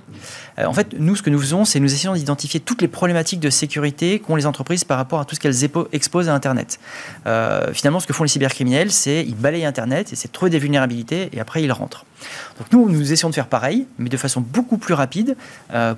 euh, 0.58 0.66
En 0.66 0.72
fait, 0.72 0.94
nous, 0.98 1.16
ce 1.16 1.22
que 1.22 1.30
nous 1.30 1.40
faisons, 1.40 1.64
c'est 1.64 1.80
nous 1.80 1.92
essayons 1.92 2.14
d'identifier 2.14 2.60
toutes 2.60 2.82
les 2.82 2.88
problématiques 2.88 3.40
de 3.40 3.50
sécurité 3.50 4.18
qu'ont 4.18 4.36
les 4.36 4.46
entreprises 4.46 4.84
par 4.84 4.98
rapport 4.98 5.20
à 5.20 5.24
tout 5.24 5.34
ce 5.34 5.40
qu'elles 5.40 5.64
exposent 5.92 6.28
à 6.28 6.34
Internet. 6.34 6.78
Euh, 7.26 7.72
finalement, 7.72 8.00
ce 8.00 8.06
que 8.06 8.12
font 8.12 8.24
les 8.24 8.28
cybercriminels, 8.28 8.90
c'est 8.90 9.24
ils 9.24 9.36
balayent 9.36 9.64
Internet, 9.64 10.12
et 10.12 10.16
c'est 10.16 10.28
de 10.28 10.32
trouver 10.32 10.50
des 10.50 10.58
vulnérabilités, 10.58 11.30
et 11.32 11.40
après 11.40 11.62
ils 11.62 11.72
rentrent. 11.72 12.04
Donc 12.58 12.66
nous, 12.72 12.90
nous 12.90 13.12
essayons 13.12 13.30
de 13.30 13.34
faire 13.34 13.46
pareil, 13.46 13.86
mais 13.98 14.10
de 14.10 14.16
façon 14.18 14.42
beaucoup 14.42 14.76
plus 14.76 14.92
rapide 14.92 15.36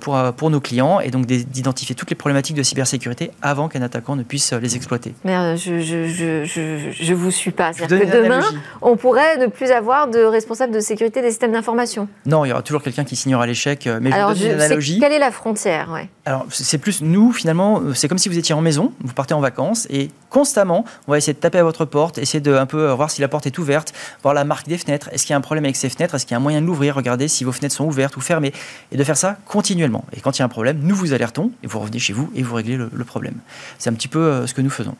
pour, 0.01 0.17
pour 0.37 0.51
nos 0.51 0.61
clients 0.61 1.01
et 1.01 1.11
donc 1.11 1.27
d'identifier 1.27 1.97
toutes 1.97 2.11
les 2.11 2.17
problématiques 2.17 2.55
de 2.55 2.63
cybersécurité 2.63 3.33
avant 3.43 3.69
qu'un 3.69 3.83
attaquant 3.83 4.15
ne 4.15 4.23
puisse 4.23 4.53
les 4.53 4.77
exploiter. 4.77 5.15
Mais 5.25 5.35
euh, 5.35 5.57
je, 5.57 5.81
je, 5.81 7.15
vous 7.15 7.31
suis 7.31 7.51
pas. 7.51 7.73
Cest 7.89 8.11
que 8.11 8.23
demain, 8.23 8.43
on 8.81 8.97
pourrait 8.97 9.37
ne 9.39 9.47
plus 9.47 9.71
avoir 9.71 10.09
de 10.09 10.21
responsable 10.21 10.73
de 10.73 10.81
sécurité 10.81 11.23
des 11.23 11.31
systèmes 11.31 11.53
d'information. 11.53 12.09
Non, 12.27 12.45
il 12.45 12.49
y 12.49 12.53
aura 12.53 12.63
toujours 12.63 12.83
quelqu'un 12.83 13.05
qui 13.05 13.17
signera 13.17 13.47
l'échec. 13.47 13.89
Mais 14.01 14.13
Alors, 14.13 14.35
je, 14.35 14.47
une 14.47 14.53
analogie. 14.53 14.99
Quelle 15.01 15.13
est 15.13 15.19
la 15.19 15.31
frontière 15.31 15.91
ouais. 15.93 16.09
Alors 16.25 16.47
c'est 16.51 16.79
plus 16.79 17.03
nous 17.03 17.33
finalement, 17.33 17.83
c'est 17.95 18.07
comme 18.07 18.19
si 18.19 18.29
vous 18.29 18.39
étiez 18.39 18.55
en 18.55 18.61
maison, 18.61 18.93
vous 19.01 19.13
partez 19.13 19.35
en 19.35 19.41
vacances 19.41 19.89
et 19.91 20.11
constamment, 20.31 20.85
on 21.09 21.13
va 21.13 21.19
essayer 21.19 21.33
de 21.33 21.39
taper 21.39 21.59
à 21.59 21.65
votre 21.65 21.85
porte, 21.85 22.19
essayer 22.19 22.41
de 22.41 22.55
un 22.55 22.67
peu 22.67 22.91
voir 22.93 23.11
si 23.11 23.21
la 23.21 23.29
porte 23.29 23.47
est 23.47 23.59
ouverte, 23.59 23.93
voir 24.23 24.33
la 24.33 24.45
marque 24.45 24.69
des 24.69 24.79
fenêtres. 24.79 25.09
Est-ce 25.13 25.25
qu'il 25.25 25.33
y 25.33 25.35
a 25.35 25.37
un 25.37 25.43
problème 25.43 25.65
avec 25.65 25.77
ces 25.77 25.89
fenêtres 25.89 26.15
Est-ce 26.15 26.25
qu'il 26.25 26.33
y 26.33 26.37
a 26.37 26.39
un 26.39 26.43
moyen 26.43 26.61
de 26.63 26.67
l'ouvrir 26.67 26.95
Regardez 26.95 27.27
si 27.27 27.43
vos 27.43 27.53
fenêtres 27.53 27.75
sont 27.75 27.87
ouvertes 27.87 28.17
ou 28.17 28.21
fermées. 28.21 28.53
Et 28.93 28.97
de 28.97 29.05
faire 29.05 29.17
ça 29.17 29.37
continuellement. 29.47 30.05
Et 30.17 30.21
quand 30.21 30.39
il 30.39 30.41
y 30.41 30.43
a 30.43 30.45
un 30.45 30.49
problème, 30.49 30.79
nous 30.83 30.95
vous 30.95 31.13
alertons 31.13 31.51
et 31.63 31.67
vous 31.67 31.81
revenez 31.81 31.99
chez 31.99 32.13
vous 32.13 32.31
et 32.35 32.43
vous 32.43 32.55
réglez 32.55 32.77
le, 32.77 33.05
problème. 33.05 33.35
C'est 33.79 33.91
un 33.91 33.95
petit 33.95 34.09
peu 34.09 34.21
euh, 34.21 34.47
ce 34.47 34.55
que 34.55 34.63
nous 34.63 34.71
faisons. 34.71 34.97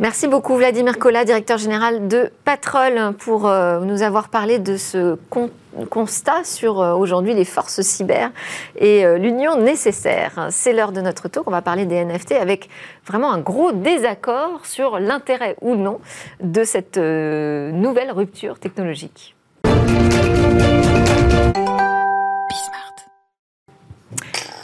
Merci 0.00 0.26
beaucoup 0.26 0.56
Vladimir 0.56 0.98
Kola, 0.98 1.24
directeur 1.24 1.56
général 1.56 2.08
de 2.08 2.32
Patrol, 2.44 3.14
pour 3.16 3.46
euh, 3.46 3.78
nous 3.80 4.02
avoir 4.02 4.28
parlé 4.28 4.58
de 4.58 4.76
ce 4.76 5.16
constat 5.88 6.42
sur 6.42 6.80
euh, 6.80 6.94
aujourd'hui 6.94 7.32
les 7.32 7.44
forces 7.44 7.80
cyber 7.80 8.32
et 8.76 9.04
l'union 9.18 9.56
nécessaire. 9.56 10.48
C'est 10.50 10.72
l'heure 10.72 10.90
de 10.90 11.00
notre 11.00 11.28
tour. 11.28 11.44
On 11.46 11.52
va 11.52 11.62
parler 11.62 11.86
des 11.86 12.04
NFT 12.04 12.32
avec 12.32 12.68
vraiment 13.06 13.32
un 13.32 13.38
gros 13.38 13.70
désaccord 13.70 14.66
sur 14.66 14.98
l'intérêt 14.98 15.54
ou 15.60 15.76
non 15.76 16.00
de 16.40 16.64
cette 16.64 16.98
nouvelle 16.98 18.10
rupture 18.10 18.58
technologique. 18.58 19.36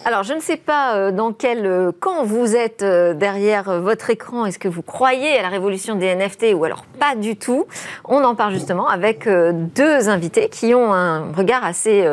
Alors, 0.06 0.22
je 0.22 0.32
ne 0.32 0.40
sais 0.40 0.56
pas 0.56 0.96
euh, 0.96 1.12
dans 1.12 1.32
quel 1.32 1.66
euh, 1.66 1.92
camp 1.92 2.24
vous 2.24 2.56
êtes 2.56 2.82
euh, 2.82 3.12
derrière 3.12 3.80
votre 3.80 4.08
écran. 4.08 4.46
Est-ce 4.46 4.58
que 4.58 4.68
vous 4.68 4.80
croyez 4.82 5.38
à 5.38 5.42
la 5.42 5.48
révolution 5.48 5.94
des 5.94 6.14
NFT 6.14 6.54
ou 6.54 6.64
alors 6.64 6.84
pas 6.98 7.14
du 7.14 7.36
tout? 7.36 7.66
On 8.06 8.24
en 8.24 8.34
parle 8.34 8.54
justement 8.54 8.88
avec 8.88 9.28
deux 9.28 10.08
invités 10.08 10.48
qui 10.48 10.74
ont 10.74 10.92
un 10.92 11.32
regard 11.32 11.64
assez 11.64 12.06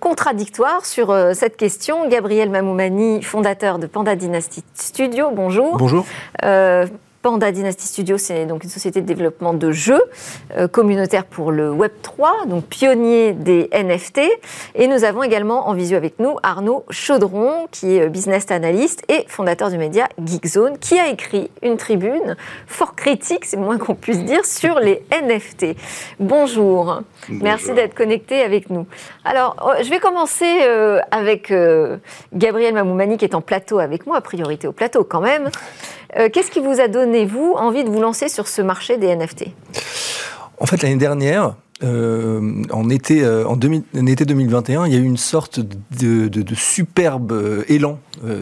contradictoire 0.00 0.84
sur 0.84 1.14
cette 1.34 1.56
question. 1.56 2.08
Gabriel 2.08 2.50
Mamoumani, 2.50 3.22
fondateur 3.22 3.78
de 3.78 3.86
Panda 3.86 4.14
Dynasty 4.14 4.62
Studio, 4.74 5.30
bonjour. 5.32 5.76
Bonjour. 5.78 6.04
Panda 7.26 7.50
Dynasty 7.50 7.88
Studio, 7.88 8.18
c'est 8.18 8.46
donc 8.46 8.62
une 8.62 8.70
société 8.70 9.00
de 9.00 9.06
développement 9.06 9.52
de 9.52 9.72
jeux 9.72 10.00
euh, 10.56 10.68
communautaire 10.68 11.24
pour 11.24 11.50
le 11.50 11.72
Web 11.72 11.90
3, 12.00 12.46
donc 12.46 12.66
pionnier 12.66 13.32
des 13.32 13.68
NFT. 13.72 14.20
Et 14.76 14.86
nous 14.86 15.02
avons 15.02 15.24
également 15.24 15.68
en 15.68 15.74
visio 15.74 15.96
avec 15.96 16.20
nous 16.20 16.36
Arnaud 16.44 16.84
Chaudron, 16.88 17.66
qui 17.72 17.96
est 17.96 18.02
euh, 18.02 18.08
business 18.10 18.48
analyst 18.52 19.02
et 19.08 19.24
fondateur 19.26 19.70
du 19.70 19.76
média 19.76 20.06
Geekzone, 20.24 20.78
qui 20.78 21.00
a 21.00 21.08
écrit 21.08 21.50
une 21.62 21.76
tribune 21.76 22.36
fort 22.68 22.94
critique, 22.94 23.44
c'est 23.44 23.56
le 23.56 23.62
moins 23.62 23.78
qu'on 23.78 23.96
puisse 23.96 24.22
dire, 24.22 24.44
sur 24.44 24.78
les 24.78 25.02
NFT. 25.10 25.76
Bonjour. 26.20 27.02
Merci 27.28 27.72
d'être 27.72 27.96
connecté 27.96 28.42
avec 28.42 28.70
nous. 28.70 28.86
Alors, 29.24 29.56
oh, 29.66 29.72
je 29.82 29.90
vais 29.90 29.98
commencer 29.98 30.60
euh, 30.62 31.00
avec 31.10 31.52
Gabriel 32.32 32.74
Mamoumani 32.74 33.16
qui 33.16 33.24
est 33.24 33.34
en 33.34 33.40
plateau 33.40 33.80
avec 33.80 34.06
moi, 34.06 34.20
priorité 34.20 34.68
au 34.68 34.72
plateau 34.72 35.02
quand 35.02 35.20
même. 35.20 35.50
Euh, 36.16 36.28
qu'est-ce 36.32 36.50
qui 36.50 36.60
vous 36.60 36.80
a 36.80 36.88
donné, 36.88 37.24
vous, 37.24 37.54
envie 37.56 37.84
de 37.84 37.90
vous 37.90 38.00
lancer 38.00 38.28
sur 38.28 38.48
ce 38.48 38.62
marché 38.62 38.96
des 38.96 39.14
NFT 39.14 39.46
En 40.58 40.66
fait, 40.66 40.82
l'année 40.82 40.96
dernière, 40.96 41.56
euh, 41.82 42.62
en, 42.70 42.88
été, 42.88 43.22
euh, 43.22 43.46
en, 43.46 43.58
été 44.06 44.24
2021, 44.24 44.86
il 44.86 44.92
y 44.92 44.96
a 44.96 44.98
eu 44.98 45.04
une 45.04 45.16
sorte 45.16 45.60
de, 45.60 46.30
superbe 46.54 47.64
élan 47.68 47.98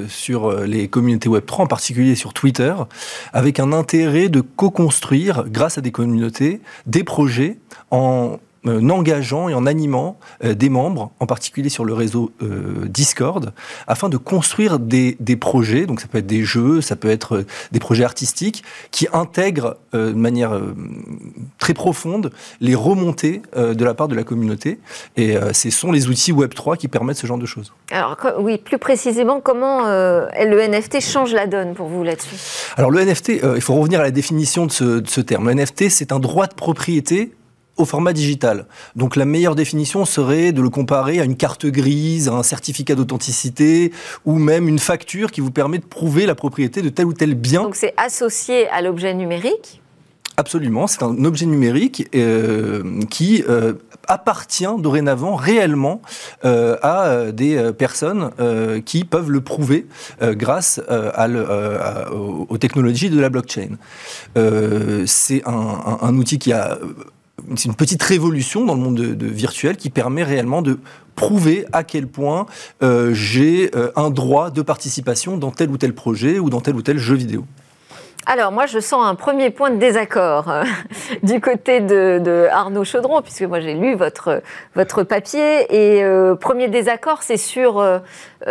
sur 0.09 0.53
les 0.61 0.89
communautés 0.89 1.29
Web3, 1.29 1.63
en 1.63 1.67
particulier 1.67 2.15
sur 2.15 2.33
Twitter, 2.33 2.75
avec 3.33 3.59
un 3.59 3.73
intérêt 3.73 4.29
de 4.29 4.41
co-construire, 4.41 5.45
grâce 5.49 5.79
à 5.79 5.81
des 5.81 5.91
communautés, 5.91 6.61
des 6.87 7.03
projets 7.03 7.59
en 7.91 8.35
euh, 8.35 8.37
en 8.67 8.91
engageant 8.91 9.49
et 9.49 9.55
en 9.55 9.67
animant 9.67 10.19
euh, 10.45 10.55
des 10.55 10.69
membres, 10.69 11.13
en 11.21 11.27
particulier 11.27 11.69
sur 11.69 11.85
le 11.85 11.95
réseau 11.95 12.33
euh, 12.43 12.87
Discord, 12.87 13.53
afin 13.87 14.09
de 14.09 14.17
construire 14.17 14.79
des, 14.79 15.17
projets, 15.41 15.87
donc 15.87 16.01
ça 16.01 16.07
peut 16.07 16.19
être 16.19 16.27
des 16.27 16.45
jeux, 16.45 16.81
ça 16.81 16.97
peut 16.97 17.11
être 17.11 17.45
des 17.73 17.81
projets 17.81 18.05
artistiques, 18.05 18.63
qui 18.91 19.09
intègrent 19.13 19.77
de 19.93 20.13
manière 20.13 20.61
très 21.59 21.75
profonde 21.75 22.31
les 22.61 22.75
remontées 22.75 23.43
de 23.57 23.85
la 23.85 23.95
part 23.95 24.07
de 24.07 24.15
la 24.15 24.23
communauté. 24.23 24.79
Et 25.17 25.37
ce 25.53 25.71
sont 25.71 25.91
les 25.91 26.09
outils 26.09 26.33
Web3 26.33 26.77
qui 26.77 26.87
permettent 26.87 27.17
ce 27.17 27.27
genre 27.27 27.39
de 27.39 27.47
choses. 27.47 27.73
Alors 27.91 28.17
oui, 28.39 28.59
plus 28.59 28.79
précisément, 28.79 29.41
comment 29.41 29.83
le 29.85 30.69
NFT 30.69 31.01
change 31.01 31.33
la 31.33 31.47
donne 31.47 31.75
pour 31.75 31.89
vous 31.89 32.05
là-dessus? 32.05 32.37
Alors 32.77 32.91
le 32.91 33.05
NFT, 33.05 33.41
il 33.57 33.61
faut 33.61 33.75
revenir 33.75 34.01
à 34.01 34.05
la 34.05 34.13
définition 34.13 34.67
de 34.67 34.73
ce, 34.73 34.85
de 35.01 35.09
ce 35.09 35.21
terme. 35.21 35.49
Le 35.49 35.55
NFT, 35.55 35.91
c'est 35.91 36.13
un 36.13 36.21
droit 36.21 36.47
de 36.47 36.55
propriété 36.55 37.33
au 37.77 37.85
format 37.85 38.13
digital. 38.13 38.67
Donc 38.97 39.17
la 39.17 39.25
meilleure 39.25 39.55
définition 39.55 40.05
serait 40.05 40.53
de 40.53 40.63
le 40.63 40.71
comparer 40.71 41.21
à 41.21 41.25
une 41.25 41.37
carte 41.37 41.67
grise, 41.67 42.29
à 42.29 42.33
un 42.33 42.43
certificat 42.43 42.95
d'authenticité 42.95 43.93
ou 44.25 44.39
même 44.39 44.69
une 44.69 44.79
facture 44.79 45.31
qui 45.31 45.41
vous 45.41 45.51
permet 45.51 45.79
de 45.79 45.85
prouver 45.85 46.27
la 46.27 46.35
propriété 46.35 46.83
de 46.83 46.89
tel 46.89 47.07
ou 47.07 47.13
tel 47.13 47.35
bien. 47.35 47.63
Donc 47.63 47.77
c'est 47.77 47.95
associé 47.97 48.69
à 48.69 48.83
l'objet 48.83 49.15
numérique? 49.15 49.81
Absolument, 50.37 50.89
c'est 50.89 51.05
un 51.05 51.25
objet 51.25 51.47
numérique 51.47 52.09
euh, 52.13 53.03
qui 53.09 53.45
euh, 53.49 53.75
appartient 54.09 54.67
dorénavant 54.81 55.37
réellement 55.37 56.03
euh, 56.45 56.77
à 56.83 57.31
des 57.31 57.73
personnes 57.73 58.31
qui 58.85 59.05
peuvent 59.05 59.31
le 59.31 59.41
prouver 59.41 59.87
grâce 60.21 60.81
à 60.89 61.29
aux 62.11 62.59
technologies 62.59 63.11
de 63.11 63.21
la 63.21 63.29
blockchain. 63.29 63.77
c'est 65.07 65.43
un, 65.47 65.99
un, 66.03 66.17
outil 66.17 66.39
qui 66.39 66.53
a 66.53 66.79
c'est 67.57 67.67
une 67.67 67.75
petite 67.75 68.03
révolution 68.03 68.65
dans 68.65 68.75
le 68.75 68.81
monde 68.81 68.97
de, 68.97 69.27
virtuel 69.27 69.77
qui 69.77 69.91
permet 69.91 70.23
réellement 70.23 70.63
de 70.63 70.79
prouver 71.15 71.67
à 71.73 71.85
quel 71.85 72.07
point 72.07 72.47
euh, 72.83 73.13
j'ai 73.13 73.71
euh, 73.75 73.93
un 73.97 74.11
droit 74.11 74.51
de 74.51 74.63
participation 74.63 75.37
dans 75.37 75.51
tel 75.51 75.71
ou 75.71 75.77
tel 75.77 75.95
projet 75.95 76.39
ou 76.39 76.51
dans 76.51 76.61
tel 76.61 76.75
ou 76.75 76.83
tel 76.83 76.99
jeu 76.99 77.15
vidéo. 77.15 77.45
Alors 78.27 78.53
moi, 78.53 78.65
je 78.65 78.79
sens 78.79 79.05
un 79.05 79.15
premier 79.15 79.51
point 79.51 79.71
de 79.71 79.77
désaccord 79.77 80.49
euh, 80.49 80.65
du 81.23 81.41
côté 81.41 81.81
de, 81.81 82.49
Arnaud 82.51 82.85
Chaudron, 82.85 83.21
puisque 83.21 83.43
moi 83.43 83.61
j'ai 83.61 83.75
lu 83.75 83.95
votre, 83.95 84.43
votre 84.75 85.03
papier. 85.03 85.67
Et 85.71 86.03
premier 86.41 86.69
désaccord, 86.69 87.23
c'est 87.23 87.37
sur, 87.37 87.85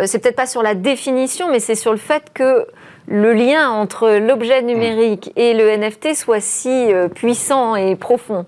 c'est 0.04 0.20
peut-être 0.20 0.36
pas 0.36 0.46
sur 0.46 0.62
la 0.62 0.74
définition, 0.74 1.50
mais 1.50 1.58
c'est 1.58 1.74
sur 1.74 1.90
le 1.90 1.98
fait 1.98 2.30
que 2.32 2.66
le 3.08 3.34
lien 3.34 3.68
entre 3.68 4.08
l'objet 4.18 4.62
numérique 4.62 5.32
et 5.36 5.52
le 5.54 5.76
NFT 5.76 6.14
soit 6.14 6.40
si 6.40 6.86
puissant 7.14 7.74
et 7.74 7.96
profond. 7.96 8.46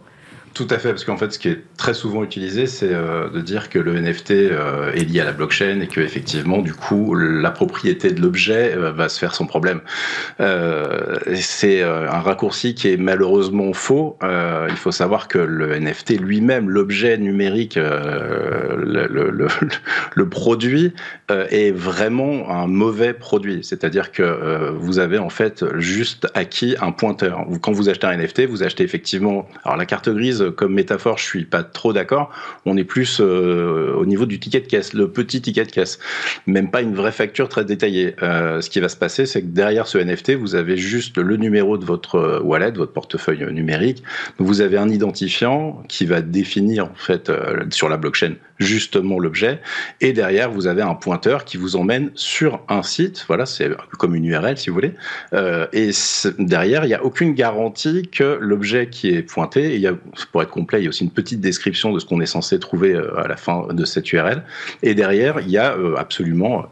Tout 0.57 0.67
à 0.71 0.79
fait, 0.79 0.89
parce 0.89 1.05
qu'en 1.05 1.19
fait, 1.19 1.35
ce 1.35 1.39
qui 1.39 1.49
est 1.49 1.61
très 1.77 1.93
souvent 1.93 2.25
utilisé, 2.25 2.67
c'est 2.67 2.89
euh, 2.91 3.29
de 3.29 3.43
dire 3.43 3.69
que 3.69 3.79
le 3.79 4.01
NFT 4.01 4.31
euh, 4.31 4.91
est 4.95 5.05
lié 5.05 5.21
à 5.21 5.25
la 5.27 5.33
blockchain 5.33 5.81
et 5.83 5.87
que 5.87 6.01
effectivement, 6.01 6.63
du 6.63 6.73
coup, 6.73 7.15
la 7.15 7.51
propriété 7.51 8.11
de 8.11 8.23
l'objet 8.23 8.73
euh, 8.75 8.91
va 8.91 9.11
se 9.11 9.19
faire 9.19 9.35
son 9.35 9.47
problème. 9.47 9.83
c'est 11.35 11.83
un 11.83 12.21
raccourci 12.21 12.75
qui 12.75 12.89
est 12.89 12.97
malheureusement 12.97 13.75
faux. 13.75 14.19
il 14.23 14.77
faut 14.77 14.93
savoir 14.93 15.29
que 15.29 15.39
le 15.39 15.79
NFT 15.79 16.21
lui-même, 16.21 16.71
l'objet 16.71 17.19
numérique, 17.19 17.75
le, 17.77 19.09
le, 20.15 20.29
produit, 20.29 20.95
est 21.29 21.73
vraiment 21.73 22.51
un 22.51 22.67
mauvais 22.67 23.13
produit. 23.13 23.63
C'est-à-dire 23.63 24.11
que 24.11 24.71
vous 24.79 24.99
avez 24.99 25.19
en 25.19 25.31
fait 25.31 25.65
juste 25.79 26.29
acquis 26.35 26.77
un 26.81 26.93
pointeur. 26.93 27.45
Quand 27.61 27.73
vous 27.73 27.89
achetez 27.89 28.07
un 28.07 28.17
NFT, 28.17 28.47
vous 28.47 28.63
achetez 28.63 28.85
effectivement, 28.85 29.47
alors 29.65 29.77
la 29.77 29.87
carte 29.87 30.09
grise 30.09 30.46
comme 30.51 30.75
métaphore, 30.75 31.19
je 31.19 31.25
suis 31.25 31.45
pas 31.45 31.63
trop 31.63 31.93
d'accord. 31.93 32.31
On 32.65 32.77
est 32.77 32.85
plus 32.85 33.21
au 33.21 34.05
niveau 34.07 34.27
du 34.27 34.39
ticket 34.39 34.61
de 34.61 34.67
caisse, 34.67 34.93
le 34.93 35.11
petit 35.11 35.41
ticket 35.41 35.65
de 35.65 35.71
caisse, 35.71 35.99
même 36.47 36.71
pas 36.71 36.83
une 36.83 36.95
vraie 36.95 37.13
facture 37.13 37.49
très 37.49 37.65
détaillée. 37.65 38.15
ce 38.21 38.69
qui 38.69 38.81
va 38.81 38.89
se 38.89 38.97
passer, 38.97 39.27
c'est 39.27 39.43
que 39.43 39.47
derrière 39.47 39.87
ce 39.87 39.99
NFT, 39.99 40.33
vous 40.33 40.55
avez 40.55 40.77
juste 40.77 41.19
le 41.19 41.37
numéro 41.37 41.79
de 41.79 41.85
votre 41.85 42.41
wallet, 42.43 42.71
votre 42.73 42.93
portefeuille 42.93 43.45
numérique. 43.53 44.03
Vous 44.39 44.61
avez 44.61 44.79
un 44.79 44.89
identifiant 44.89 45.83
qui 45.89 46.07
va 46.07 46.21
définir 46.21 46.87
en 46.87 46.95
fait 46.95 47.33
sur 47.71 47.89
la 47.89 47.97
blockchain 47.97 48.35
justement 48.59 49.19
l'objet. 49.19 49.61
Et 50.01 50.13
derrière, 50.13 50.51
vous 50.51 50.67
avez 50.67 50.83
un 50.83 50.95
pointeur 50.95 51.45
qui 51.45 51.57
vous 51.57 51.77
emmène 51.77 52.11
sur 52.15 52.61
un 52.69 52.83
site. 52.83 53.25
Voilà, 53.29 53.47
c'est 53.47 53.71
comme 53.99 54.15
une 54.15 54.25
URL 54.25 54.57
si 54.57 54.71
vous 54.71 54.75
voulez. 54.75 54.95
Euh, 55.35 55.67
et 55.73 55.91
derrière, 56.39 56.85
il 56.85 56.89
n'y 56.89 56.95
a 56.95 57.05
aucune 57.05 57.35
garantie 57.35 58.09
que 58.09 58.39
l'objet 58.41 58.89
qui 58.89 59.09
est 59.09 59.23
pointé, 59.23 59.75
il 59.75 59.81
y 59.81 59.87
a, 59.87 59.95
pour 60.33 60.43
être 60.43 60.51
complet, 60.51 60.81
il 60.81 60.85
y 60.85 60.87
a 60.87 60.89
aussi 60.89 61.05
une 61.05 61.11
petite 61.11 61.41
description 61.41 61.93
de 61.93 61.99
ce 61.99 62.07
qu'on 62.07 62.21
est 62.21 62.27
censé 62.27 62.59
trouver 62.59 62.95
euh, 62.95 63.19
à 63.19 63.29
la 63.29 63.37
fin 63.37 63.69
de 63.71 63.85
cette 63.85 64.13
URL. 64.13 64.43
Et 64.83 64.95
derrière, 64.95 65.41
il 65.41 65.51
y 65.51 65.59
a 65.59 65.77
euh, 65.77 65.95
absolument 65.97 66.67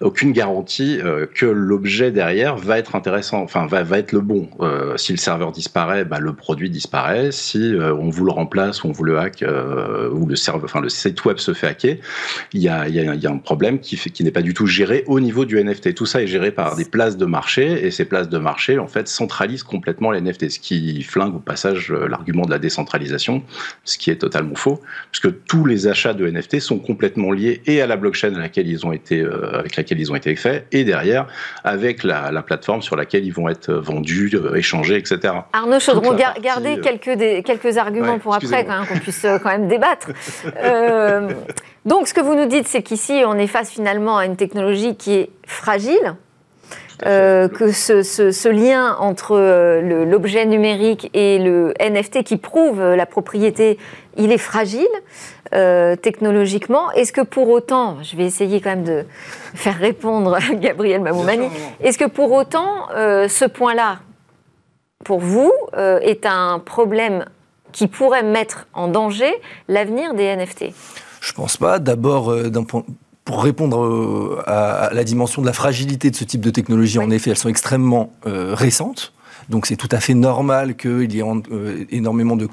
aucune 0.00 0.32
garantie 0.32 0.98
que 1.34 1.46
l'objet 1.46 2.10
derrière 2.10 2.56
va 2.56 2.78
être 2.78 2.96
intéressant, 2.96 3.42
enfin 3.42 3.66
va, 3.66 3.82
va 3.82 3.98
être 3.98 4.12
le 4.12 4.20
bon. 4.20 4.48
si 4.96 5.12
le 5.12 5.18
serveur 5.18 5.52
disparaît, 5.52 6.04
bah, 6.04 6.18
le 6.20 6.32
produit 6.32 6.70
disparaît. 6.70 7.32
Si 7.32 7.74
on 7.78 8.08
vous 8.08 8.24
le 8.24 8.32
remplace 8.32 8.82
on 8.84 8.92
vous 8.92 9.04
le 9.04 9.18
hack, 9.18 9.44
ou 10.12 10.26
le 10.26 10.36
serveur, 10.36 10.64
enfin 10.64 10.80
le 10.80 10.88
site 10.88 11.19
web 11.24 11.38
se 11.38 11.54
fait 11.54 11.66
hacker, 11.66 11.96
il 12.52 12.62
y 12.62 12.68
a, 12.68 12.88
il 12.88 12.94
y 12.94 13.26
a, 13.26 13.30
un 13.30 13.38
problème 13.38 13.78
qui, 13.80 13.96
fait, 13.96 14.10
qui 14.10 14.24
n'est 14.24 14.30
pas 14.30 14.42
du 14.42 14.54
tout 14.54 14.66
géré 14.66 15.04
au 15.06 15.20
niveau 15.20 15.44
du 15.44 15.62
NFT. 15.62 15.94
Tout 15.94 16.06
ça 16.06 16.22
est 16.22 16.26
géré 16.26 16.50
par 16.50 16.76
des 16.76 16.84
places 16.84 17.16
de 17.16 17.26
marché 17.26 17.86
et 17.86 17.90
ces 17.90 18.04
places 18.04 18.28
de 18.28 18.38
marché, 18.38 18.78
en 18.78 18.88
fait, 18.88 19.08
centralisent 19.08 19.62
complètement 19.62 20.10
les 20.10 20.20
NFT, 20.20 20.50
ce 20.50 20.58
qui 20.58 21.02
flingue 21.02 21.34
au 21.34 21.38
passage 21.38 21.90
euh, 21.90 22.08
l'argument 22.08 22.44
de 22.44 22.50
la 22.50 22.58
décentralisation, 22.58 23.42
ce 23.84 23.98
qui 23.98 24.10
est 24.10 24.16
totalement 24.16 24.54
faux, 24.54 24.80
puisque 25.10 25.44
tous 25.44 25.64
les 25.64 25.86
achats 25.86 26.14
de 26.14 26.28
NFT 26.28 26.60
sont 26.60 26.78
complètement 26.78 27.32
liés 27.32 27.62
et 27.66 27.80
à 27.80 27.86
la 27.86 27.96
blockchain 27.96 28.34
à 28.34 28.38
laquelle 28.38 28.68
ils 28.68 28.86
ont 28.86 28.92
été, 28.92 29.20
euh, 29.20 29.58
avec 29.58 29.76
laquelle 29.76 30.00
ils 30.00 30.10
ont 30.10 30.16
été 30.16 30.34
faits, 30.36 30.66
et 30.72 30.84
derrière 30.84 31.26
avec 31.64 32.04
la, 32.04 32.30
plateforme 32.42 32.80
sur 32.80 32.96
laquelle 32.96 33.24
ils 33.24 33.32
vont 33.32 33.48
être 33.48 33.72
vendus, 33.72 34.30
euh, 34.34 34.54
échangés, 34.54 34.96
etc. 34.96 35.34
Arnaud 35.52 35.78
Chaudron, 35.78 36.16
gardez 36.42 36.80
quelques, 36.80 37.16
des, 37.16 37.42
quelques 37.42 37.76
arguments 37.76 38.18
pour 38.18 38.34
après, 38.34 38.64
qu'on 38.64 38.98
puisse 38.98 39.26
quand 39.42 39.50
même 39.50 39.68
débattre. 39.68 40.08
Euh, 41.10 41.32
donc, 41.84 42.08
ce 42.08 42.14
que 42.14 42.20
vous 42.20 42.34
nous 42.34 42.46
dites, 42.46 42.68
c'est 42.68 42.82
qu'ici, 42.82 43.22
on 43.26 43.34
est 43.34 43.46
face 43.46 43.70
finalement 43.70 44.18
à 44.18 44.26
une 44.26 44.36
technologie 44.36 44.96
qui 44.96 45.14
est 45.14 45.30
fragile. 45.46 46.16
Euh, 47.06 47.48
que 47.48 47.72
ce, 47.72 48.48
lien 48.50 48.94
entre 49.00 49.34
euh, 49.34 50.04
l'objet 50.04 50.44
numérique 50.44 51.08
et 51.14 51.38
le 51.38 51.72
NFT 51.80 52.24
qui 52.24 52.36
prouve 52.36 52.82
la 52.82 53.06
propriété, 53.06 53.78
il 54.18 54.32
est 54.32 54.38
fragile 54.38 54.86
technologiquement. 56.02 56.92
Est-ce 56.92 57.12
que 57.12 57.22
pour 57.22 57.48
autant, 57.48 57.96
je 58.02 58.16
vais 58.16 58.24
essayer 58.24 58.60
quand 58.60 58.70
même 58.70 58.84
de 58.84 59.04
faire 59.54 59.76
répondre 59.76 60.38
Gabriel 60.60 61.00
Mamoumani, 61.00 61.48
est-ce 61.80 61.98
que 61.98 62.04
pour 62.04 62.30
autant 62.30 62.86
ce 62.94 63.46
point-là, 63.46 63.98
pour 65.04 65.18
vous, 65.18 65.52
est 65.76 66.24
un 66.24 66.60
problème 66.60 67.24
qui 67.72 67.86
pourrait 67.86 68.22
mettre 68.22 68.66
en 68.74 68.88
danger 68.88 69.32
l'avenir 69.68 70.14
des 70.14 70.36
NFT 70.36 70.72
je 71.20 71.32
pense 71.32 71.56
pas. 71.56 71.78
D'abord, 71.78 72.30
euh, 72.30 72.50
pour 73.24 73.42
répondre 73.42 73.84
euh, 73.84 74.42
à, 74.46 74.90
la 74.92 75.04
dimension 75.04 75.42
de 75.42 75.46
la 75.46 75.52
fragilité 75.52 76.10
de 76.10 76.16
ce 76.16 76.24
type 76.24 76.40
de 76.40 76.50
technologie, 76.50 76.98
en 76.98 77.10
effet, 77.10 77.30
elles 77.30 77.36
sont 77.36 77.48
extrêmement 77.48 78.12
euh, 78.26 78.54
récentes. 78.54 79.12
Donc 79.48 79.66
c'est 79.66 79.76
tout 79.76 79.88
à 79.90 80.00
fait 80.00 80.14
normal 80.14 80.76
qu'il 80.76 81.12
y 81.12 81.20
ait 81.20 81.24
énormément 81.90 82.36
de 82.36 82.48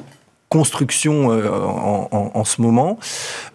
construction 0.50 1.30
en, 1.30 2.44
ce 2.46 2.62
moment. 2.62 2.98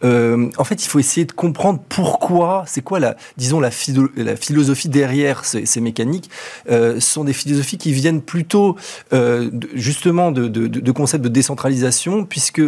en 0.02 0.64
fait, 0.64 0.84
il 0.84 0.88
faut 0.88 0.98
essayer 0.98 1.24
de 1.24 1.32
comprendre 1.32 1.80
pourquoi, 1.88 2.64
c'est 2.66 2.82
quoi 2.82 3.00
la, 3.00 3.16
disons 3.36 3.60
la, 3.60 3.70
la 4.16 4.36
philosophie 4.36 4.88
derrière 4.88 5.44
ces, 5.44 5.80
mécaniques. 5.80 6.30
ce 6.68 7.00
sont 7.00 7.24
des 7.24 7.32
philosophies 7.32 7.78
qui 7.78 7.92
viennent 7.92 8.20
plutôt 8.20 8.76
justement 9.74 10.32
de, 10.32 10.48
de, 10.48 10.92
concepts 10.92 11.24
de 11.24 11.30
décentralisation, 11.30 12.24
puisque 12.24 12.62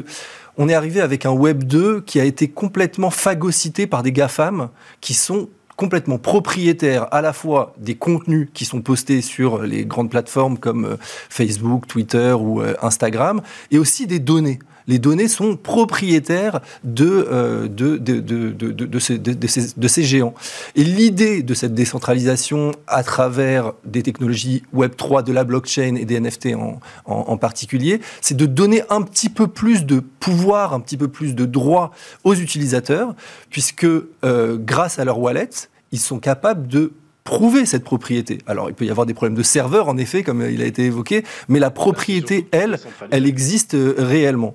on 0.56 0.68
est 0.68 0.74
arrivé 0.74 1.00
avec 1.00 1.26
un 1.26 1.32
Web 1.32 1.64
2 1.64 2.02
qui 2.02 2.20
a 2.20 2.24
été 2.24 2.48
complètement 2.48 3.10
phagocyté 3.10 3.86
par 3.86 4.02
des 4.02 4.12
GAFAM 4.12 4.68
qui 5.00 5.14
sont 5.14 5.48
complètement 5.76 6.18
propriétaires 6.18 7.12
à 7.12 7.20
la 7.20 7.32
fois 7.32 7.74
des 7.78 7.94
contenus 7.94 8.48
qui 8.54 8.64
sont 8.64 8.82
postés 8.82 9.20
sur 9.20 9.62
les 9.62 9.84
grandes 9.84 10.10
plateformes 10.10 10.58
comme 10.58 10.84
euh, 10.84 10.96
Facebook, 11.00 11.86
Twitter 11.86 12.32
ou 12.32 12.60
euh, 12.60 12.74
Instagram, 12.82 13.40
et 13.70 13.78
aussi 13.78 14.06
des 14.06 14.18
données 14.18 14.58
les 14.86 14.98
données 14.98 15.28
sont 15.28 15.56
propriétaires 15.56 16.60
de, 16.82 17.26
euh, 17.30 17.68
de, 17.68 17.96
de, 17.96 18.20
de, 18.20 18.98
ces, 18.98 19.18
de, 19.18 19.88
ces, 19.88 20.02
géants. 20.02 20.34
Et 20.74 20.84
l'idée 20.84 21.42
de 21.42 21.54
cette 21.54 21.74
décentralisation 21.74 22.72
à 22.86 23.02
travers 23.02 23.72
des 23.84 24.02
technologies 24.02 24.62
Web3, 24.74 25.24
de 25.24 25.32
la 25.32 25.44
blockchain 25.44 25.94
et 25.96 26.04
des 26.04 26.20
NFT 26.20 26.54
en, 26.54 26.80
en, 27.06 27.36
particulier, 27.36 28.00
c'est 28.20 28.36
de 28.36 28.46
donner 28.46 28.82
un 28.90 29.02
petit 29.02 29.28
peu 29.28 29.46
plus 29.46 29.84
de 29.84 30.00
pouvoir, 30.00 30.74
un 30.74 30.80
petit 30.80 30.96
peu 30.96 31.08
plus 31.08 31.34
de 31.34 31.44
droits 31.44 31.90
aux 32.24 32.34
utilisateurs, 32.34 33.14
puisque 33.50 33.84
euh, 33.84 34.58
grâce 34.58 34.98
à 34.98 35.04
leur 35.04 35.18
wallet, 35.18 35.50
ils 35.92 36.00
sont 36.00 36.18
capables 36.18 36.66
de 36.66 36.92
prouver 37.24 37.64
cette 37.64 37.84
propriété. 37.84 38.38
Alors, 38.46 38.68
il 38.68 38.74
peut 38.74 38.84
y 38.84 38.90
avoir 38.90 39.06
des 39.06 39.14
problèmes 39.14 39.36
de 39.36 39.42
serveur, 39.42 39.88
en 39.88 39.96
effet, 39.96 40.22
comme 40.22 40.42
il 40.42 40.60
a 40.60 40.66
été 40.66 40.84
évoqué, 40.84 41.24
mais 41.48 41.58
la 41.58 41.70
propriété, 41.70 42.46
elle, 42.52 42.78
elle 43.10 43.26
existe 43.26 43.74
euh, 43.74 43.94
réellement. 43.96 44.54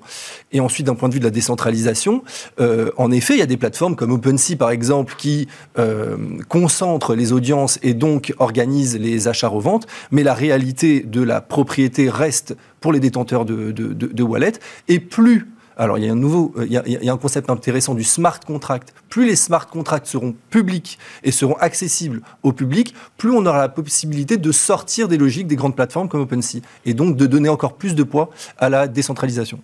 Et 0.52 0.60
ensuite, 0.60 0.86
d'un 0.86 0.94
point 0.94 1.10
de 1.10 1.16
vue 1.16 1.20
de 1.20 1.26
la 1.26 1.32
décentralisation, 1.32 2.24
euh, 2.60 2.92
en 2.98 3.12
effet, 3.12 3.34
il 3.34 3.40
y 3.40 3.44
a 3.44 3.48
des 3.48 3.58
plateformes 3.58 3.96
comme 3.96 4.12
OpenSea, 4.12 4.56
par 4.56 4.70
exemple, 4.70 5.16
qui 5.18 5.48
euh, 5.80 6.16
concentrent 6.48 7.16
les 7.16 7.32
audiences 7.32 7.80
et 7.82 7.96
donc 7.96 8.36
organisent 8.38 9.00
les 9.00 9.28
achats-reventes, 9.28 9.88
mais 10.12 10.22
la 10.22 10.36
réalité 10.36 11.00
de 11.02 11.24
la 11.24 11.42
propriété 11.42 12.08
reste 12.08 12.56
pour 12.82 12.94
les 12.94 13.00
détenteurs 13.00 13.46
de, 13.46 13.72
de, 13.72 13.94
de, 13.94 14.08
de 14.08 14.24
wallet, 14.24 14.54
et 14.88 15.00
plus 15.00 15.48
alors, 15.80 15.98
il 15.98 16.04
y 16.04 16.10
a 16.10 16.12
un 16.12 16.16
nouveau, 16.16 16.54
euh, 16.58 16.66
il 16.66 16.74
y 16.74 17.10
a, 17.10 17.14
un 17.14 17.18
concept 17.18 17.50
intéressant 17.50 17.96
du 17.96 18.04
smart 18.04 18.38
contract. 18.42 18.94
Plus 19.08 19.26
les 19.26 19.38
smart 19.38 19.66
contracts 19.66 20.08
seront 20.08 20.36
publics 20.50 21.00
et 21.24 21.32
seront 21.32 21.56
accessibles 21.56 22.22
au 22.44 22.52
public, 22.52 22.94
plus 23.18 23.32
on 23.32 23.46
aura 23.46 23.60
la 23.60 23.70
possibilité 23.70 24.36
de 24.36 24.52
sortir 24.52 25.08
des 25.08 25.18
logiques 25.18 25.48
des 25.48 25.56
grandes 25.56 25.78
plateformes 25.78 26.10
comme 26.10 26.20
OpenSea 26.20 26.60
et 26.86 26.94
donc 26.94 27.16
de 27.16 27.26
donner 27.26 27.48
encore 27.48 27.74
plus 27.74 27.96
de 27.96 28.04
poids 28.04 28.30
à 28.58 28.70
la 28.70 28.90
décentralisation. 28.90 29.62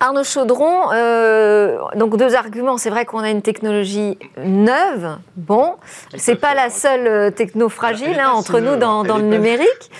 Arnaud 0.00 0.22
Chaudron, 0.22 0.92
euh, 0.92 1.76
donc 1.96 2.16
deux 2.16 2.36
arguments. 2.36 2.78
C'est 2.78 2.90
vrai 2.90 3.04
qu'on 3.04 3.18
a 3.18 3.30
une 3.30 3.42
technologie 3.42 4.16
neuve. 4.44 5.16
Bon, 5.34 5.74
c'est 6.16 6.36
pas 6.36 6.54
la 6.54 6.70
seule 6.70 7.06
euh, 7.08 7.30
techno 7.32 7.68
fragile 7.68 8.16
hein, 8.20 8.30
entre 8.30 8.60
nous 8.60 8.76
dans, 8.76 9.02
dans 9.02 9.16
le 9.16 9.24
numérique. 9.24 9.90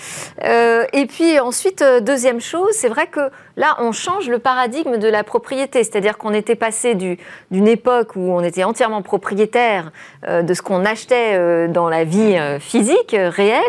Euh, 0.45 0.85
et 0.93 1.05
puis 1.05 1.37
ensuite, 1.39 1.83
deuxième 2.01 2.39
chose, 2.39 2.69
c'est 2.71 2.87
vrai 2.87 3.07
que 3.07 3.29
là, 3.59 3.75
on 3.77 3.91
change 3.91 4.27
le 4.27 4.39
paradigme 4.39 4.97
de 4.97 5.07
la 5.07 5.23
propriété. 5.23 5.83
C'est-à-dire 5.83 6.17
qu'on 6.17 6.33
était 6.33 6.55
passé 6.55 6.95
d'une 6.95 7.67
époque 7.67 8.15
où 8.15 8.31
on 8.31 8.41
était 8.41 8.63
entièrement 8.63 9.03
propriétaire 9.03 9.91
euh, 10.27 10.41
de 10.41 10.53
ce 10.55 10.63
qu'on 10.63 10.83
achetait 10.85 11.35
euh, 11.35 11.67
dans 11.67 11.87
la 11.87 12.03
vie 12.03 12.37
physique, 12.59 13.15
réelle. 13.15 13.61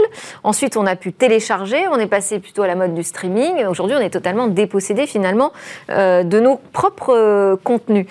Ensuite, 0.45 0.79
on 0.79 0.87
a 0.87 0.97
pu 0.97 1.13
télécharger. 1.13 1.87
On 1.89 1.99
est 1.99 2.07
passé 2.07 2.39
plutôt 2.39 2.63
à 2.63 2.67
la 2.67 2.77
mode 2.77 2.95
du 2.95 3.03
streaming. 3.03 3.67
Aujourd'hui, 3.67 3.97
on 3.99 4.01
est 4.01 4.11
totalement 4.11 4.47
dépossédé 4.47 5.07
finalement 5.07 5.53
de 5.89 6.41
nos 6.41 6.57
propres 6.73 7.11
euh, 7.15 7.57
contenus. 7.63 8.07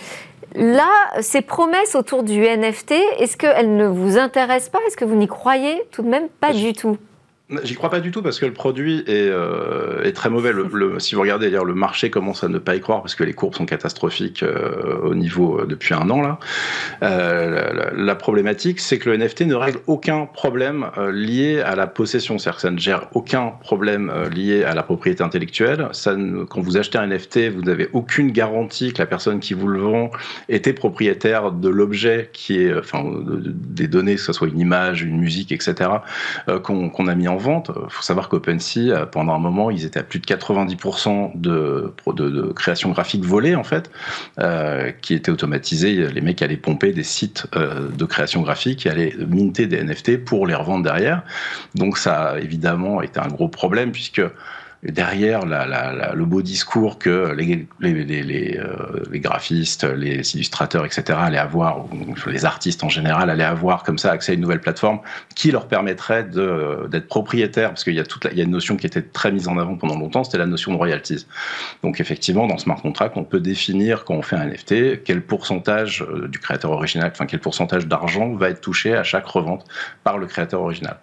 Là, 0.56 0.90
ces 1.22 1.42
promesses 1.42 1.96
autour 1.96 2.24
du 2.24 2.42
NFT, 2.42 2.94
est-ce 3.20 3.38
qu'elles 3.38 3.76
ne 3.76 3.86
vous 3.86 4.18
intéressent 4.18 4.70
pas? 4.70 4.80
Est-ce 4.88 4.98
que 4.98 5.06
vous 5.06 5.16
n'y 5.16 5.28
croyez 5.28 5.84
tout 5.92 6.02
de 6.02 6.08
même 6.08 6.28
pas 6.28 6.54
du 6.54 6.74
tout? 6.74 6.98
J'y 7.64 7.74
crois 7.74 7.90
pas 7.90 8.00
du 8.00 8.12
tout 8.12 8.22
parce 8.22 8.40
que 8.40 8.46
le 8.46 8.54
produit 8.54 9.00
est, 9.08 9.28
euh, 9.28 10.12
très 10.12 10.30
mauvais. 10.30 10.52
Si 11.00 11.16
vous 11.16 11.22
regardez 11.22 11.50
le 11.50 11.74
marché 11.74 12.12
commence 12.12 12.44
à 12.44 12.48
ne 12.48 12.60
pas 12.60 12.76
y 12.76 12.80
croire 12.80 13.02
parce 13.02 13.16
que 13.16 13.24
les 13.24 13.34
courbes 13.34 13.56
sont 13.56 13.66
catastrophiques 13.66 14.44
euh, 14.44 15.00
au 15.02 15.16
niveau 15.16 15.60
euh, 15.60 15.66
depuis 15.66 15.96
un 15.96 16.12
an 16.12 16.22
là. 16.22 16.40
La, 17.02 18.16
problématique, 18.16 18.80
c'est 18.80 19.00
que 19.00 19.10
le 19.10 19.18
NFT 19.18 19.42
ne 19.42 19.56
règle 19.56 19.80
aucun 19.88 20.26
problème 20.26 20.92
lié 21.12 21.62
à 21.62 21.76
la 21.76 21.88
possession, 21.88 22.38
c'est-à-dire 22.38 22.56
que 22.58 22.62
ça 22.62 22.72
ne 22.72 22.78
gère 22.78 23.08
aucun 23.14 23.54
problème 23.62 24.12
lié 24.34 24.64
à 24.64 24.76
la 24.76 24.84
propriété 24.84 25.24
intellectuelle. 25.24 25.88
Quand 26.50 26.62
vous 26.62 26.78
achetez 26.78 26.98
un 26.98 27.08
NFT, 27.08 27.50
vous 27.50 27.62
n'avez 27.62 27.90
aucune 27.94 28.32
garantie 28.32 28.94
que 28.94 29.00
la 29.00 29.06
personne 29.06 29.40
qui 29.40 29.54
vous 29.54 29.68
le 29.68 29.80
vend 29.80 30.12
était 30.50 30.74
propriétaire 30.74 31.52
de 31.52 31.70
l'objet 31.70 32.30
qui 32.34 32.62
est, 32.62 32.78
enfin, 32.78 33.06
des 33.26 33.88
données, 33.88 34.16
que 34.16 34.22
ce 34.22 34.34
soit 34.34 34.50
une 34.50 34.60
image, 34.60 35.02
une 35.02 35.18
musique, 35.18 35.52
etc., 35.52 35.90
qu'on 36.64 37.08
a 37.08 37.16
mis 37.16 37.28
en 37.28 37.39
vente. 37.40 37.72
Il 37.76 37.90
faut 37.90 38.04
savoir 38.04 38.30
qu'OpenSea, 38.30 38.92
euh, 38.92 39.06
pendant 39.06 39.34
un 39.34 39.40
moment, 39.40 39.72
ils 39.72 39.86
étaient 39.86 40.00
à 40.00 40.04
plus 40.04 40.20
de 40.20 40.26
90% 40.26 41.32
de, 41.36 41.94
de, 42.14 42.52
création 42.54 42.92
graphique 42.92 43.26
volée, 43.26 43.56
en 43.56 43.64
fait, 43.64 43.90
euh, 44.40 44.92
qui 45.02 45.14
était 45.14 45.32
automatisée. 45.32 46.08
Les 46.08 46.22
mecs 46.22 46.42
allaient 46.42 46.58
pomper 46.58 46.94
des 46.94 47.04
sites 47.04 47.48
euh, 47.56 47.90
de 47.90 48.06
création 48.06 48.42
graphique 48.42 48.80
qui 48.80 48.90
allaient 48.90 49.16
minter 49.28 49.66
des 49.66 49.84
NFT 49.84 50.24
pour 50.24 50.46
les 50.46 50.56
revendre 50.56 50.84
derrière. 50.84 51.24
Donc 51.76 51.98
ça 51.98 52.32
a 52.32 52.40
évidemment 52.40 53.02
été 53.02 53.20
un 53.20 53.28
gros 53.28 53.48
problème 53.48 53.92
puisque 53.92 54.22
derrière 54.84 55.42
le 55.46 56.26
beau 56.26 56.42
discours 56.42 57.00
que 57.00 57.34
les, 57.34 57.68
les, 57.80 59.20
graphistes, 59.20 59.84
les 59.84 60.36
illustrateurs, 60.36 60.86
etc., 60.86 61.20
allaient 61.22 61.38
avoir, 61.38 61.86
ou 61.86 62.16
les 62.28 62.46
artistes 62.46 62.84
en 62.84 62.90
général 62.90 63.30
allaient 63.30 63.44
avoir 63.44 63.84
comme 63.84 63.98
ça 63.98 64.12
accès 64.12 64.32
à 64.32 64.36
une 64.36 64.42
nouvelle 64.42 64.62
plateforme 64.62 65.00
qui 65.36 65.52
leur 65.52 65.68
permettrait 65.68 66.24
d'être 66.24 67.08
propriétaires, 67.08 67.70
parce 67.70 67.84
qu'il 67.84 67.96
y, 67.96 68.00
a 68.00 68.06
toute 68.06 68.28
y 68.34 68.42
a 68.42 68.44
une 68.44 68.52
notion 68.52 68.78
qui 68.78 68.88
était 68.88 69.02
très 69.02 69.32
mise 69.32 69.48
en 69.48 69.58
avant 69.58 69.76
pendant 69.76 69.98
longtemps, 69.98 70.24
c'était 70.24 70.38
la 70.38 70.46
notion 70.46 70.72
de 70.72 70.78
royalties. 70.78 71.26
Donc 71.84 72.00
effectivement, 72.00 72.48
dans 72.48 72.58
smart 72.58 72.82
contract, 72.82 73.18
on 73.18 73.24
peut 73.24 73.40
définir 73.40 74.06
quand 74.06 74.16
on 74.16 74.22
fait 74.22 74.36
un 74.36 74.46
NFT 74.46 75.04
quel 75.04 75.22
pourcentage 75.22 76.06
du 76.28 76.40
créateur 76.40 76.72
original, 76.72 77.10
enfin 77.12 77.26
quel 77.26 77.40
pourcentage 77.40 77.88
d'argent 77.88 78.34
va 78.34 78.50
être 78.50 78.62
touché 78.62 78.96
à 78.96 79.04
chaque 79.04 79.26
revente 79.26 79.66
par 80.04 80.18
le 80.18 80.28
créateur 80.28 80.62
original. 80.62 80.98